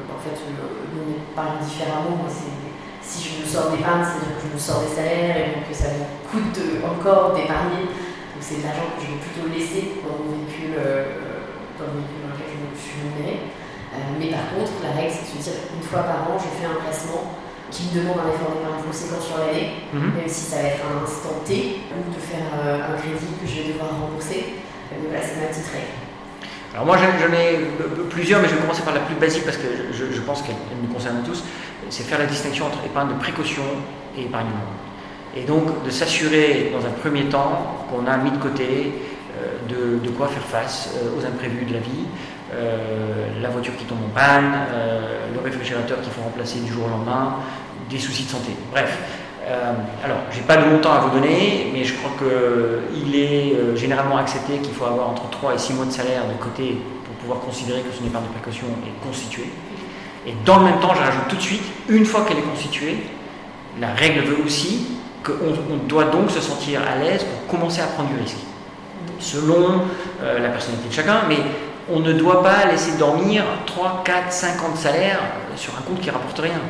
en 0.09 0.19
fait, 0.19 0.35
nous, 0.35 0.99
on 0.99 1.07
épargne 1.13 1.61
différemment. 1.63 2.25
Si 3.05 3.21
je 3.21 3.45
me 3.45 3.47
sors 3.47 3.71
d'épargne, 3.71 4.01
c'est-à-dire 4.01 4.41
que 4.41 4.49
je 4.49 4.55
me 4.55 4.59
sors 4.59 4.81
des 4.81 4.97
salaires 4.97 5.37
et 5.37 5.61
donc 5.61 5.69
ça 5.77 5.93
me 5.93 6.09
coûte 6.25 6.57
encore 6.89 7.37
d'épargner. 7.37 7.85
Donc 7.85 8.41
c'est 8.41 8.59
de 8.59 8.65
l'argent 8.65 8.97
que 8.97 9.05
je 9.05 9.13
vais 9.13 9.21
plutôt 9.21 9.47
laisser 9.53 10.01
dans 10.01 10.17
mon 10.17 10.33
véhicule, 10.33 10.73
dans 11.77 11.85
le 11.85 12.01
véhicule 12.01 12.21
dans 12.25 12.33
lequel 12.33 12.49
je, 12.49 12.65
je 12.73 12.81
suis. 12.81 13.05
Euh, 13.95 14.19
mais 14.19 14.31
par 14.35 14.51
contre, 14.51 14.75
la 14.83 14.91
règle, 14.91 15.15
c'est 15.15 15.39
de 15.39 15.43
se 15.43 15.51
dire 15.51 15.61
une 15.71 15.87
fois 15.87 16.03
par 16.03 16.27
an, 16.27 16.35
je 16.35 16.51
fais 16.59 16.67
un 16.67 16.83
placement 16.83 17.31
qui 17.71 17.89
me 17.89 18.01
demande 18.01 18.19
un 18.21 18.31
effort 18.35 18.55
d'épargne 18.55 18.83
conséquent 18.87 19.21
sur 19.21 19.39
l'année, 19.39 19.85
mhm. 19.93 20.15
même 20.15 20.29
si 20.29 20.45
ça 20.47 20.57
va 20.63 20.69
être 20.69 20.85
un 20.85 21.03
instant 21.03 21.43
T, 21.45 21.81
ou 21.91 22.15
de 22.15 22.21
faire 22.21 22.47
euh, 22.55 22.95
un 22.95 22.97
crédit 22.99 23.33
que 23.41 23.47
je 23.47 23.63
vais 23.63 23.73
devoir 23.73 23.91
rembourser. 23.99 24.61
Euh, 24.93 24.97
mais 25.03 25.09
voilà, 25.09 25.25
c'est 25.25 25.41
ma 25.41 25.49
petite 25.49 25.71
règle. 25.73 25.95
Alors 26.75 26.87
moi 26.87 26.97
j'en 26.99 27.33
ai 27.33 27.61
plusieurs, 28.11 28.43
mais 28.43 28.49
je 28.49 28.55
vais 28.55 28.61
commencer 28.61 28.83
par 28.83 28.95
la 28.95 29.01
plus 29.01 29.15
basique 29.15 29.45
parce 29.45 29.59
que 29.59 29.69
je, 29.93 30.21
pense 30.23 30.43
qu'elle 30.43 30.57
nous 30.83 30.93
concerne 30.93 31.23
tous. 31.25 31.45
C'est 31.89 32.03
faire 32.03 32.19
la 32.19 32.27
distinction 32.27 32.67
entre 32.67 32.85
épargne 32.85 33.11
de 33.11 33.19
précaution 33.21 33.63
et 34.19 34.23
épargne 34.23 34.49
Et 35.37 35.43
donc 35.43 35.85
de 35.85 35.91
s'assurer 35.91 36.73
dans 36.73 36.85
un 36.85 36.91
premier 36.91 37.27
temps 37.27 37.87
qu'on 37.89 38.11
a 38.11 38.17
mis 38.17 38.33
de 38.33 38.39
côté 38.39 38.93
de, 39.69 40.05
de, 40.05 40.11
quoi 40.11 40.27
faire 40.27 40.43
face 40.43 40.91
aux 41.17 41.25
imprévus 41.25 41.65
de 41.65 41.75
la 41.75 41.79
vie, 41.79 41.91
euh, 41.91 42.34
la 43.45 43.51
voiture 43.51 43.77
qui 43.77 43.85
tombe 43.85 43.99
en 44.05 44.19
panne, 44.19 44.53
euh, 44.73 45.27
le 45.35 45.41
réfrigérateur 45.41 46.01
qu'il 46.01 46.11
faut 46.11 46.23
remplacer 46.23 46.59
du 46.61 46.73
jour 46.73 46.87
au 46.87 46.89
lendemain, 46.89 47.37
des 47.91 47.99
soucis 47.99 48.25
de 48.25 48.31
santé. 48.31 48.53
Bref. 48.73 48.99
Euh, 49.47 49.73
alors, 50.03 50.17
je 50.31 50.39
n'ai 50.39 50.45
pas 50.45 50.57
de 50.57 50.65
montant 50.71 50.95
à 50.95 51.01
vous 51.01 51.11
donner, 51.11 51.71
mais 51.75 51.85
je 51.85 51.93
crois 51.95 52.13
qu'il 52.17 53.15
est 53.15 53.77
généralement 53.77 54.17
accepté 54.17 54.57
qu'il 54.57 54.73
faut 54.73 54.87
avoir 54.87 55.11
entre 55.11 55.29
3 55.29 55.55
et 55.55 55.59
6 55.59 55.75
mois 55.75 55.85
de 55.85 55.91
salaire 55.91 56.23
de 56.27 56.43
côté 56.43 56.79
pour 57.05 57.15
pouvoir 57.17 57.41
considérer 57.41 57.83
que 57.83 57.95
son 57.95 58.07
épargne 58.07 58.25
de 58.25 58.33
précaution 58.33 58.67
est 58.87 59.07
constituée. 59.07 59.51
Et 60.27 60.33
dans 60.47 60.61
le 60.61 60.65
même 60.65 60.81
temps, 60.81 60.95
je 60.95 61.01
rajoute 61.01 61.29
tout 61.29 61.37
de 61.37 61.43
suite, 61.43 61.63
une 61.91 62.07
fois 62.07 62.25
qu'elle 62.25 62.39
est 62.39 62.51
constituée, 62.51 62.97
la 63.79 63.93
règle 63.93 64.21
veut 64.21 64.43
aussi 64.47 64.87
qu'on 65.23 65.77
doit 65.87 66.05
donc 66.05 66.31
se 66.31 66.41
sentir 66.41 66.81
à 66.81 66.97
l'aise 66.99 67.25
pour 67.25 67.59
commencer 67.59 67.83
à 67.83 67.87
prendre 67.87 68.09
du 68.09 68.17
risque. 68.17 68.39
Selon 69.21 69.83
la 70.23 70.49
personnalité 70.49 70.89
de 70.89 70.95
chacun, 70.95 71.21
mais 71.29 71.37
on 71.93 72.01
ne 72.01 72.13
doit 72.13 72.43
pas 72.43 72.67
laisser 72.71 72.97
dormir 72.99 73.45
3, 73.67 74.03
4, 74.05 74.33
50 74.33 74.77
salaires 74.77 75.21
sur 75.57 75.73
un 75.79 75.83
compte 75.83 76.01
qui 76.01 76.09
ne 76.09 76.13
rapporte 76.13 76.39
rien. 76.39 76.61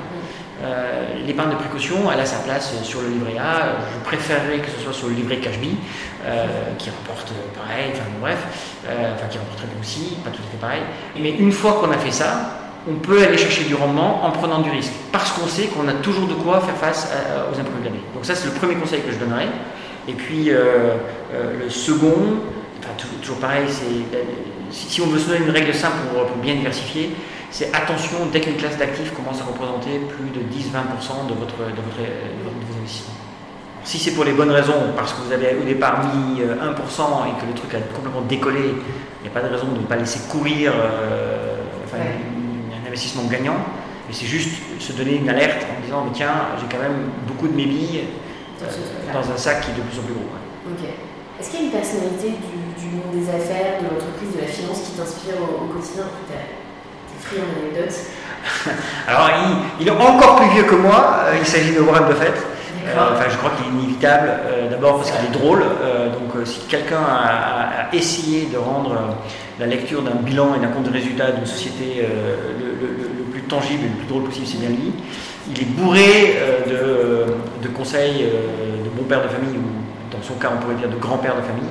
Euh, 0.62 1.26
l'épargne 1.26 1.50
de 1.50 1.56
précaution, 1.56 1.96
elle 2.12 2.20
a 2.20 2.26
sa 2.26 2.38
place 2.38 2.74
sur 2.82 3.02
le 3.02 3.08
livret 3.08 3.36
A. 3.38 3.76
Je 3.92 4.04
préférerais 4.04 4.58
que 4.58 4.70
ce 4.70 4.82
soit 4.82 4.92
sur 4.92 5.08
le 5.08 5.14
livret 5.14 5.36
Cashby, 5.36 5.76
euh, 6.24 6.46
qui 6.78 6.90
rapporte 6.90 7.32
pareil, 7.54 7.90
enfin 7.92 8.04
bref, 8.20 8.38
euh, 8.88 9.14
enfin 9.14 9.26
qui 9.28 9.38
rapporte 9.38 9.60
bien 9.60 9.80
aussi, 9.80 10.16
pas 10.24 10.30
tout 10.30 10.42
à 10.46 10.50
fait 10.50 10.60
pareil. 10.60 10.82
Mais 11.20 11.30
une 11.32 11.52
fois 11.52 11.74
qu'on 11.74 11.90
a 11.90 11.98
fait 11.98 12.12
ça, 12.12 12.60
on 12.88 12.94
peut 12.94 13.22
aller 13.22 13.36
chercher 13.36 13.64
du 13.64 13.74
rendement 13.74 14.24
en 14.24 14.30
prenant 14.30 14.60
du 14.60 14.70
risque, 14.70 14.92
parce 15.12 15.32
qu'on 15.32 15.46
sait 15.46 15.66
qu'on 15.66 15.88
a 15.88 15.94
toujours 15.94 16.28
de 16.28 16.34
quoi 16.34 16.60
faire 16.60 16.76
face 16.76 17.10
aux 17.50 17.58
imprévus 17.58 17.80
de 17.80 17.84
l'année. 17.84 18.04
Donc 18.14 18.24
ça, 18.24 18.34
c'est 18.34 18.46
le 18.46 18.52
premier 18.52 18.74
conseil 18.74 19.00
que 19.00 19.10
je 19.10 19.16
donnerais. 19.16 19.48
Et 20.06 20.12
puis 20.12 20.50
le 20.50 21.70
second, 21.70 22.40
toujours 23.22 23.38
pareil, 23.38 23.64
c'est 23.68 24.18
si, 24.70 25.00
on 25.00 25.06
veut 25.06 25.18
se 25.18 25.28
donner 25.28 25.44
une 25.44 25.50
règle 25.50 25.74
simple 25.74 25.96
pour, 26.12 26.24
bien 26.36 26.54
diversifier, 26.54 27.10
c'est 27.50 27.74
attention 27.74 28.18
dès 28.32 28.40
qu'une 28.40 28.56
classe 28.56 28.76
d'actifs 28.76 29.12
commence 29.14 29.40
à 29.40 29.44
représenter 29.44 30.00
plus 30.00 30.30
de 30.30 30.40
10-20% 30.40 31.28
de, 31.28 31.34
votre, 31.34 31.56
de, 31.56 31.80
votre, 31.80 31.98
vos 32.42 32.78
investissements. 32.78 33.14
Si 33.84 33.98
c'est 33.98 34.12
pour 34.12 34.24
les 34.24 34.32
bonnes 34.32 34.50
raisons, 34.50 34.92
parce 34.96 35.12
que 35.12 35.20
vous 35.20 35.32
avez 35.32 35.56
au 35.60 35.64
départ 35.64 36.02
mis 36.14 36.40
1% 36.40 36.42
euh, 36.42 36.46
et 36.46 37.40
que 37.40 37.46
le 37.46 37.54
truc 37.54 37.74
a 37.74 37.80
complètement 37.94 38.22
décollé, 38.22 38.60
il 38.60 39.22
n'y 39.22 39.28
a 39.28 39.30
pas 39.30 39.46
de 39.46 39.52
raison 39.52 39.68
de 39.68 39.80
ne 39.80 39.86
pas 39.86 39.96
laisser 39.96 40.20
courir 40.28 40.72
euh, 40.74 41.58
un 41.94 42.86
investissement 42.88 43.24
gagnant. 43.24 43.56
Mais 44.08 44.14
c'est 44.14 44.26
juste 44.26 44.50
se 44.80 44.92
donner 44.92 45.16
une 45.16 45.28
alerte 45.28 45.64
en 45.64 45.82
disant 45.84 46.04
mais 46.04 46.12
tiens, 46.12 46.32
j'ai 46.60 46.66
quand 46.74 46.82
même 46.82 47.10
beaucoup 47.26 47.46
de 47.46 47.54
mes 47.54 47.66
billes 47.66 48.04
euh, 48.62 49.12
dans 49.12 49.30
un 49.30 49.36
sac 49.36 49.60
qui 49.60 49.70
est 49.70 49.74
de 49.74 49.80
plus 49.82 49.98
en 49.98 50.02
plus 50.02 50.14
gros. 50.14 50.24
Est-ce 51.38 51.50
qu'il 51.50 51.60
y 51.60 51.62
a 51.62 51.66
une 51.66 51.72
personnalité 51.72 52.28
du, 52.28 52.53
des 53.14 53.28
affaires, 53.30 53.78
de 53.80 53.86
l'entreprise, 53.94 54.34
de 54.34 54.40
la 54.40 54.46
finance 54.46 54.82
qui 54.82 54.92
t'inspire 54.98 55.34
au, 55.38 55.72
quotidien 55.72 56.04
Tu 56.26 56.34
es 56.34 57.20
friand 57.22 57.46
d'anecdotes 57.54 58.10
Alors, 59.08 59.30
il, 59.80 59.88
est 59.88 59.90
encore 59.90 60.36
plus 60.36 60.50
vieux 60.50 60.64
que 60.64 60.74
moi. 60.74 61.20
Euh, 61.24 61.36
il 61.38 61.46
s'agit 61.46 61.72
de 61.72 61.80
Warren 61.80 62.06
Buffett. 62.06 62.34
Euh, 62.86 63.12
enfin, 63.12 63.24
je 63.30 63.36
crois 63.36 63.50
qu'il 63.56 63.66
est 63.66 63.82
inévitable. 63.82 64.28
Euh, 64.28 64.70
d'abord 64.70 64.96
parce 64.96 65.10
qu'il 65.10 65.24
est 65.26 65.38
drôle. 65.38 65.60
donc, 65.60 66.46
si 66.46 66.60
quelqu'un 66.68 67.00
a, 67.00 67.94
essayé 67.94 68.46
de 68.52 68.58
rendre 68.58 68.96
la 69.60 69.66
lecture 69.66 70.02
d'un 70.02 70.16
bilan 70.16 70.56
et 70.56 70.58
d'un 70.58 70.68
compte 70.68 70.84
de 70.84 70.92
résultat 70.92 71.30
d'une 71.30 71.46
société 71.46 72.02
le, 72.02 73.24
plus 73.30 73.42
tangible 73.42 73.84
et 73.84 73.88
le 73.88 73.94
plus 73.94 74.06
drôle 74.06 74.24
possible, 74.24 74.46
c'est 74.46 74.58
bien 74.58 74.70
lui. 74.70 74.92
Il 75.50 75.60
est 75.60 75.66
bourré 75.66 76.36
de, 76.66 77.68
conseils 77.68 78.24
de 78.84 78.88
bon 78.90 79.04
père 79.04 79.22
de 79.22 79.28
famille, 79.28 79.56
ou 79.56 80.14
dans 80.14 80.22
son 80.22 80.34
cas, 80.34 80.50
on 80.54 80.60
pourrait 80.60 80.74
dire 80.74 80.88
de 80.88 80.96
grand 80.96 81.18
père 81.18 81.36
de 81.36 81.42
famille. 81.42 81.70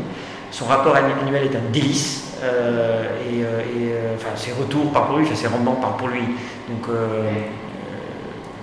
Son 0.53 0.65
rapport 0.65 0.95
annuel 0.95 1.45
est 1.45 1.55
un 1.55 1.71
délice. 1.71 2.37
Euh, 2.43 3.09
et, 3.25 3.41
euh, 3.41 3.61
euh, 3.75 4.15
enfin, 4.15 4.29
ses 4.35 4.51
retours 4.51 4.91
parlent 4.93 5.07
pour 5.07 5.17
lui, 5.17 5.27
ses 5.35 5.47
rendements 5.47 5.73
parlent 5.73 5.97
pour 5.97 6.09
lui. 6.09 6.21
Donc, 6.69 6.85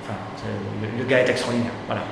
enfin, 0.05 0.15
le, 0.97 1.05
gars 1.05 1.19
est 1.19 1.31
extraordinaire. 1.31 1.73
Voilà. 1.87 2.03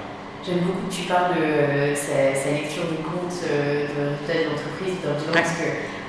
J'aime 0.45 0.67
beaucoup 0.67 0.89
que 0.89 0.93
tu 0.93 1.03
parles 1.03 1.37
de 1.39 1.95
sa, 1.95 2.51
lecture 2.51 2.91
des 2.91 3.05
comptes 3.07 3.39
de 3.47 4.27
résultats 4.27 4.51
d'entreprise, 4.51 4.99
parce 5.33 5.53
que 5.53 5.69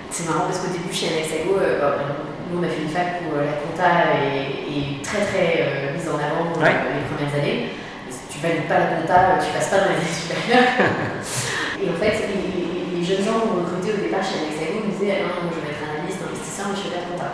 c'est 0.10 0.28
marrant 0.28 0.46
parce 0.50 0.60
qu'au 0.60 0.74
début 0.74 0.94
chez 0.94 1.14
Alexago, 1.14 1.60
nous 2.50 2.58
on 2.60 2.64
a 2.64 2.70
fait 2.70 2.82
une 2.82 2.90
fac 2.90 3.22
où 3.22 3.38
la 3.38 3.54
compta 3.62 4.18
est, 4.18 5.04
très 5.04 5.22
très 5.30 5.94
mise 5.94 6.10
en 6.10 6.18
avant 6.18 6.50
les 6.58 7.06
premières 7.06 7.36
années. 7.38 7.70
Si 8.10 8.34
tu 8.34 8.40
valides 8.40 8.68
pas 8.68 8.80
la 8.80 8.98
compta, 8.98 9.38
tu 9.46 9.54
passes 9.54 9.70
pas 9.70 9.78
dans 9.78 9.94
les 9.94 10.02
années 10.02 10.18
supérieures. 10.18 10.74
et 11.84 11.90
en 11.90 11.98
fait, 12.00 12.18
jeunes 13.10 13.26
gens 13.26 13.42
ont 13.42 13.66
recruté 13.66 13.98
au 13.98 14.02
départ 14.06 14.22
chez 14.22 14.46
Alexago 14.46 14.86
me 14.86 14.94
disaient 14.94 15.26
ah, 15.26 15.42
non, 15.42 15.50
je 15.50 15.58
vais 15.66 15.74
être 15.74 15.82
analyste, 15.82 16.22
investisseur, 16.22 16.70
mais 16.70 16.78
je 16.78 16.84
fais 16.86 16.94
pas 16.94 17.02
de 17.02 17.10
compta. 17.10 17.30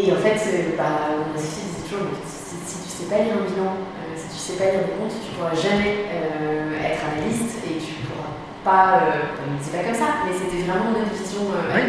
Et 0.00 0.08
en 0.08 0.20
fait, 0.24 0.40
bah, 0.72 1.20
mon 1.20 1.36
associé 1.36 1.68
disait 1.68 1.84
toujours 1.84 2.08
si, 2.24 2.56
tu 2.64 2.80
tu 2.80 2.88
sais 2.88 3.08
pas 3.12 3.20
lire 3.20 3.36
un 3.36 3.44
bilan, 3.44 3.76
euh, 3.76 4.16
si 4.16 4.26
tu 4.32 4.40
sais 4.40 4.56
pas 4.56 4.72
lire 4.72 4.88
des 4.88 4.96
comptes, 4.96 5.12
tu 5.12 5.36
pourras 5.36 5.52
jamais 5.52 6.08
euh, 6.08 6.80
être 6.80 7.04
analyste 7.04 7.60
et 7.68 7.76
tu 7.76 8.08
pourras 8.08 8.32
pas. 8.64 9.04
Euh, 9.04 9.52
ne 9.52 9.60
disait 9.60 9.76
pas 9.76 9.84
comme 9.84 10.00
ça, 10.00 10.24
mais 10.24 10.32
c'était 10.32 10.64
vraiment 10.64 10.96
notre 10.96 11.12
vision. 11.12 11.44
Euh, 11.52 11.76
oui. 11.76 11.84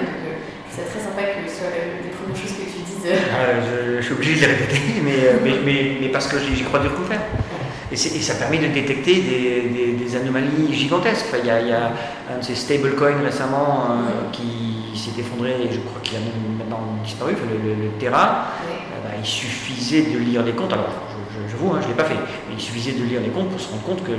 c'est 0.68 0.92
très 0.92 1.00
sympa 1.00 1.24
que 1.32 1.48
ce 1.48 1.64
soit 1.64 1.72
les 1.72 2.12
premières 2.12 2.36
choses 2.36 2.60
que 2.60 2.68
tu 2.68 2.84
dises. 2.84 3.08
Ah, 3.32 3.64
je, 3.64 4.00
je, 4.00 4.04
suis 4.04 4.20
obligé 4.20 4.36
de 4.36 4.40
les 4.44 4.52
répéter, 4.52 5.00
mais, 5.00 5.40
mais, 5.40 5.56
mais, 5.64 5.80
mais, 6.04 6.10
parce 6.12 6.28
que 6.28 6.44
j'y 6.44 6.68
crois 6.68 6.84
dur 6.84 6.92
coup 6.92 7.08
faire. 7.08 7.24
Et, 7.92 7.96
ça 7.96 8.36
permet 8.36 8.60
de 8.60 8.68
détecter 8.68 9.16
des, 9.16 10.16
anomalies 10.16 10.74
gigantesques. 10.74 11.28
il, 11.40 11.46
y 11.46 11.52
a, 11.52 11.92
un 12.32 12.38
de 12.40 12.44
ces 12.44 12.56
stablecoins 12.56 13.22
récemment 13.24 13.86
euh, 13.90 14.32
qui 14.32 14.98
s'est 14.98 15.20
effondré 15.20 15.52
et 15.52 15.72
je 15.72 15.80
crois 15.80 16.02
qu'il 16.04 16.18
a 16.18 16.20
maintenant 16.58 16.82
disparu, 17.04 17.34
le, 17.34 17.90
Terra. 18.00 18.48
Eh 18.68 19.08
ben, 19.08 19.14
il 19.20 19.26
suffisait 19.26 20.04
de 20.04 20.18
lire 20.20 20.44
les 20.44 20.54
comptes. 20.54 20.74
Alors, 20.74 20.90
je, 21.48 21.56
vous, 21.56 21.74
hein, 21.74 21.80
je 21.82 21.88
ne 21.88 21.92
l'ai 21.92 21.98
pas 21.98 22.06
fait, 22.06 22.16
mais 22.16 22.56
il 22.56 22.62
suffisait 22.62 22.94
de 22.94 23.04
lire 23.04 23.22
les 23.22 23.30
comptes 23.30 23.50
pour 23.50 23.60
se 23.60 23.70
rendre 23.70 23.84
compte 23.84 24.04
que 24.04 24.12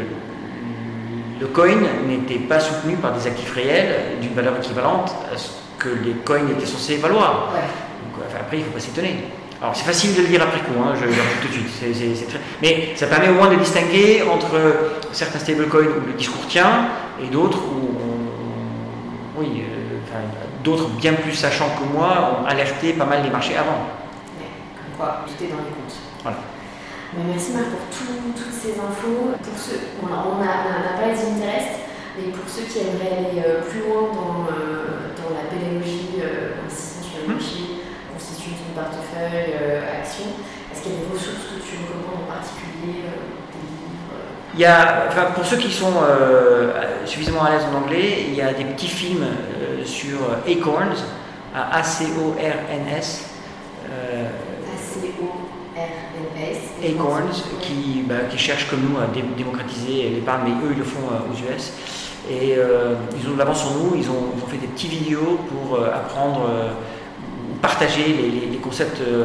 le 1.40 1.46
coin 1.46 1.76
n'était 2.06 2.38
pas 2.40 2.60
soutenu 2.60 2.96
par 2.96 3.12
des 3.12 3.26
actifs 3.26 3.54
réels 3.54 4.20
d'une 4.20 4.34
valeur 4.34 4.56
équivalente 4.58 5.12
à 5.32 5.36
ce 5.38 5.50
que 5.78 5.88
les 5.88 6.12
coins 6.24 6.48
étaient 6.50 6.66
censés 6.66 6.96
valoir. 6.96 7.52
Donc, 7.52 8.24
après, 8.38 8.58
il 8.58 8.60
ne 8.60 8.64
faut 8.64 8.72
pas 8.72 8.80
s'étonner. 8.80 9.16
Alors 9.60 9.76
c'est 9.76 9.84
facile 9.84 10.14
de 10.14 10.22
le 10.22 10.28
dire 10.28 10.42
après 10.42 10.60
coup, 10.60 10.72
hein, 10.82 10.94
je 10.98 11.04
le 11.04 11.12
tout 11.42 11.48
de 11.48 11.52
suite. 11.52 12.38
Mais 12.62 12.92
ça 12.96 13.06
permet 13.06 13.28
au 13.28 13.34
moins 13.34 13.50
de 13.50 13.56
distinguer 13.56 14.22
entre 14.22 14.56
certains 15.12 15.38
stablecoins 15.38 16.00
où 16.02 16.06
le 16.06 16.14
discours 16.14 16.46
tient 16.46 16.88
et 17.22 17.26
d'autres 17.26 17.58
où 17.58 17.90
oui, 19.36 19.62
euh, 19.62 20.18
d'autres 20.64 20.88
bien 20.88 21.12
plus 21.12 21.34
sachants 21.34 21.70
que 21.78 21.92
moi 21.92 22.40
ont 22.42 22.46
alerté 22.46 22.94
pas 22.94 23.04
mal 23.04 23.22
les 23.22 23.30
marchés 23.30 23.56
avant. 23.56 23.84
comme 24.76 24.96
quoi, 24.96 25.24
tout 25.26 25.44
est 25.44 25.48
dans 25.48 25.56
les 25.56 25.72
comptes. 25.76 25.96
Voilà. 26.22 26.38
merci 27.28 27.52
Marc 27.52 27.66
pour 27.66 27.80
toutes 28.34 28.52
ces 28.52 28.72
infos. 28.72 29.36
Pour 29.42 29.58
ceux, 29.58 29.80
on 30.02 30.08
n'a 30.08 30.96
pas 30.96 31.06
les 31.06 31.20
mais 32.16 32.32
pour 32.32 32.48
ceux 32.48 32.62
qui 32.62 32.78
aimeraient 32.80 33.28
aller 33.28 33.42
euh, 33.46 33.62
plus 33.62 33.80
loin 33.80 34.08
dans, 34.12 34.48
euh, 34.52 35.14
dans 35.16 35.34
la 35.34 35.48
pédagogie, 35.48 36.16
l'investissement 36.20 37.02
sur 37.02 37.18
le 37.20 37.26
hum. 37.26 37.32
marché, 37.34 37.80
portefeuille, 38.74 39.54
euh, 39.60 40.00
action. 40.00 40.26
Est-ce 40.72 40.82
qu'il 40.82 40.92
y 40.92 40.94
a 40.96 40.98
des 40.98 41.12
ressources 41.12 41.44
que 41.50 41.60
tu 41.60 41.76
recommandes 41.82 42.24
en 42.24 42.32
particulier 42.32 43.04
euh, 43.06 43.26
des 43.52 43.62
livres 43.66 44.10
euh? 44.14 44.54
Il 44.54 44.60
y 44.60 44.64
a, 44.64 45.06
enfin, 45.08 45.32
pour 45.34 45.44
ceux 45.44 45.56
qui 45.56 45.70
sont 45.70 45.92
suffisamment 47.04 47.44
à 47.44 47.50
l'aise 47.50 47.64
en 47.72 47.76
anglais, 47.78 48.24
il 48.28 48.34
y 48.34 48.42
a 48.42 48.52
des 48.52 48.64
petits 48.64 48.88
films 48.88 49.26
sur 49.84 50.18
Acorns, 50.46 51.04
A-C-O-R-N-S. 51.54 53.30
A-C-O-R-N-S. 54.74 56.58
Acorns, 56.84 57.44
qui, 57.60 58.02
bah, 58.08 58.24
qui 58.28 58.38
cherchent 58.38 58.68
comme 58.68 58.80
nous 58.90 58.98
à 58.98 59.06
démocratiser 59.36 60.08
l'épargne, 60.08 60.42
mais 60.46 60.66
eux 60.66 60.72
ils 60.72 60.78
le 60.78 60.84
font 60.84 61.06
aux 61.30 61.52
US. 61.52 61.72
Et 62.28 62.54
ils 62.54 63.28
ont 63.28 63.34
de 63.34 63.38
l'avance 63.38 63.60
sur 63.60 63.70
nous, 63.70 63.94
ils 63.96 64.10
ont, 64.10 64.32
ils 64.36 64.42
ont, 64.42 64.46
fait 64.46 64.58
des 64.58 64.66
petits 64.66 64.88
vidéos 64.88 65.38
pour 65.48 65.78
apprendre 65.84 66.50
partager 67.62 68.04
les, 68.50 68.56
concepts 68.58 69.00
euh, 69.00 69.24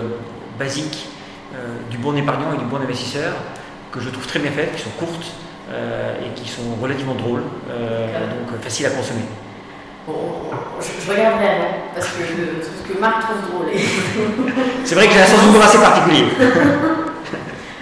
basiques 0.58 1.08
euh, 1.54 1.58
du 1.90 1.98
bon 1.98 2.16
épargnant 2.16 2.54
et 2.54 2.58
du 2.58 2.66
bon 2.66 2.78
investisseur, 2.78 3.34
que 3.92 4.00
je 4.00 4.10
trouve 4.10 4.26
très 4.28 4.40
bien 4.40 4.52
faites, 4.52 4.76
qui 4.76 4.82
sont 4.82 4.90
courtes 4.98 5.28
euh, 5.72 6.16
et 6.22 6.40
qui 6.40 6.50
sont 6.50 6.76
relativement 6.82 7.16
drôles, 7.16 7.42
donc 7.42 8.62
faciles 8.62 8.86
à 8.86 8.90
consommer. 8.92 9.26
je, 10.08 11.12
regarderai 11.12 11.48
avant, 11.48 11.74
parce 11.94 12.08
que 12.08 12.24
trouve 12.62 12.96
que 12.96 13.00
Marc 13.00 13.24
trouve 13.24 13.52
drôle. 13.52 13.68
c'est 14.86 14.96
vrai 14.96 15.08
que 15.08 15.14
j'ai 15.14 15.22
un 15.22 15.26
sens 15.26 15.42
d'humour 15.42 15.62
assez 15.64 15.80
particulier. 15.80 16.26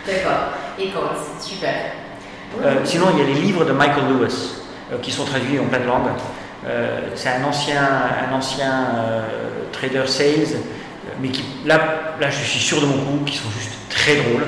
D'accord, 0.06 0.50
et 0.80 0.92
c'est 1.40 1.50
super. 1.50 1.74
sinon, 2.84 3.06
il 3.14 3.20
y 3.20 3.22
a 3.22 3.26
les 3.26 3.42
livres 3.42 3.66
de 3.66 3.72
Michael 3.72 4.04
Lewis 4.10 4.56
qui 5.02 5.12
sont 5.12 5.26
traduits 5.26 5.60
en 5.60 5.66
plein 5.66 5.80
de 5.80 5.86
langues. 5.86 6.10
C'est 7.16 7.30
un 7.30 7.43
ancien, 7.43 7.82
un 8.30 8.34
ancien 8.34 8.88
trader 9.72 10.07
sales, 10.07 10.59
mais 11.22 11.30
qui, 11.30 11.43
là, 11.66 11.80
là, 12.20 12.30
je 12.30 12.43
suis 12.43 12.59
sûr 12.59 12.82
de 12.82 12.86
mon 12.86 12.97
coup, 12.97 13.26
qui 13.26 13.38
sont 13.38 13.49
juste 13.49 13.74
très 13.89 14.16
drôles. 14.16 14.43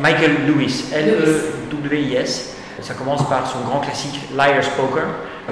Michael 0.00 0.30
euh, 0.30 0.46
Lewis, 0.46 0.84
L-E-W-I-S. 0.92 2.56
Ça 2.80 2.94
commence 2.94 3.28
par 3.28 3.46
son 3.46 3.60
grand 3.60 3.80
classique 3.80 4.20
Liar's 4.36 4.68
Poker, 4.76 5.04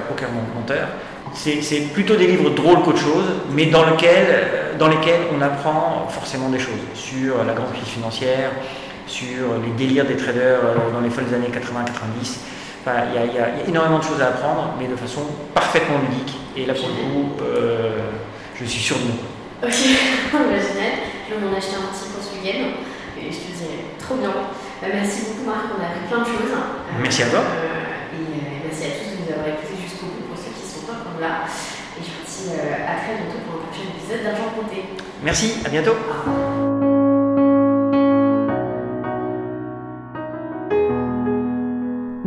poker 0.08 0.28
menteur. 0.54 0.88
C'est 1.32 1.92
plutôt 1.92 2.16
des 2.16 2.26
livres 2.26 2.50
drôles 2.50 2.82
qu'autre 2.82 2.98
chose, 2.98 3.24
mais 3.52 3.66
dans, 3.66 3.88
lequel, 3.88 4.76
dans 4.78 4.88
lesquels 4.88 5.20
on 5.36 5.40
apprend 5.40 6.08
forcément 6.08 6.48
des 6.48 6.58
choses 6.58 6.80
sur 6.94 7.44
la 7.44 7.52
grande 7.52 7.72
crise 7.72 7.88
financière, 7.88 8.50
sur 9.06 9.58
les 9.64 9.70
délires 9.76 10.06
des 10.06 10.16
traders 10.16 10.58
euh, 10.64 10.92
dans 10.92 11.00
les 11.00 11.10
folles 11.10 11.32
années 11.34 11.48
80-90. 11.48 12.38
Enfin, 12.80 13.04
il 13.12 13.34
y, 13.34 13.38
a 13.38 13.68
énormément 13.68 13.98
de 13.98 14.04
choses 14.04 14.20
à 14.22 14.28
apprendre, 14.28 14.74
mais 14.78 14.86
de 14.88 14.96
façon 14.96 15.20
parfaitement 15.54 15.98
ludique. 15.98 16.36
Et 16.56 16.64
là, 16.64 16.72
pour 16.72 16.88
le 16.88 16.94
coup, 16.94 17.42
euh, 17.42 18.00
je 18.54 18.64
suis 18.64 18.80
sûr 18.80 18.96
de 18.96 19.02
nous. 19.02 19.20
Ok, 19.62 19.72
génial. 19.72 20.92
Je 21.28 21.34
vais 21.34 21.40
m'en 21.40 21.56
acheter 21.56 21.76
un 21.76 21.92
petit 21.92 22.08
pour 22.08 22.24
ce 22.24 22.32
week-end. 22.34 22.72
Et 23.20 23.30
je 23.30 23.36
te 23.36 23.52
dis 23.52 23.68
trop 23.98 24.16
bien. 24.16 24.30
Bah, 24.80 24.88
merci 24.92 25.20
beaucoup 25.28 25.50
Marc, 25.50 25.66
on 25.76 25.82
a 25.82 25.88
appris 25.88 26.08
plein 26.08 26.20
de 26.20 26.24
choses. 26.24 26.56
merci 27.02 27.22
à 27.22 27.26
toi. 27.26 27.40
Euh, 27.40 28.16
et 28.16 28.16
euh, 28.16 28.64
merci 28.64 28.84
à 28.84 28.96
tous 28.96 29.12
de 29.12 29.22
nous 29.22 29.32
avoir 29.32 29.48
écoutés 29.48 29.76
jusqu'au 29.76 30.06
bout 30.06 30.32
pour 30.32 30.38
ceux 30.38 30.52
qui 30.56 30.64
sont 30.64 30.88
encore 30.88 31.20
là. 31.20 31.44
Et 31.98 32.02
je 32.02 32.08
vous 32.08 32.24
dis 32.24 32.56
euh, 32.56 32.88
à 32.88 32.96
très 33.04 33.20
bientôt 33.20 33.44
pour 33.44 33.60
un 33.60 33.66
prochain 33.68 33.92
épisode 33.92 34.24
d'Argent 34.24 34.56
Compté. 34.56 34.96
Merci, 35.22 35.60
à 35.66 35.68
bientôt. 35.68 35.96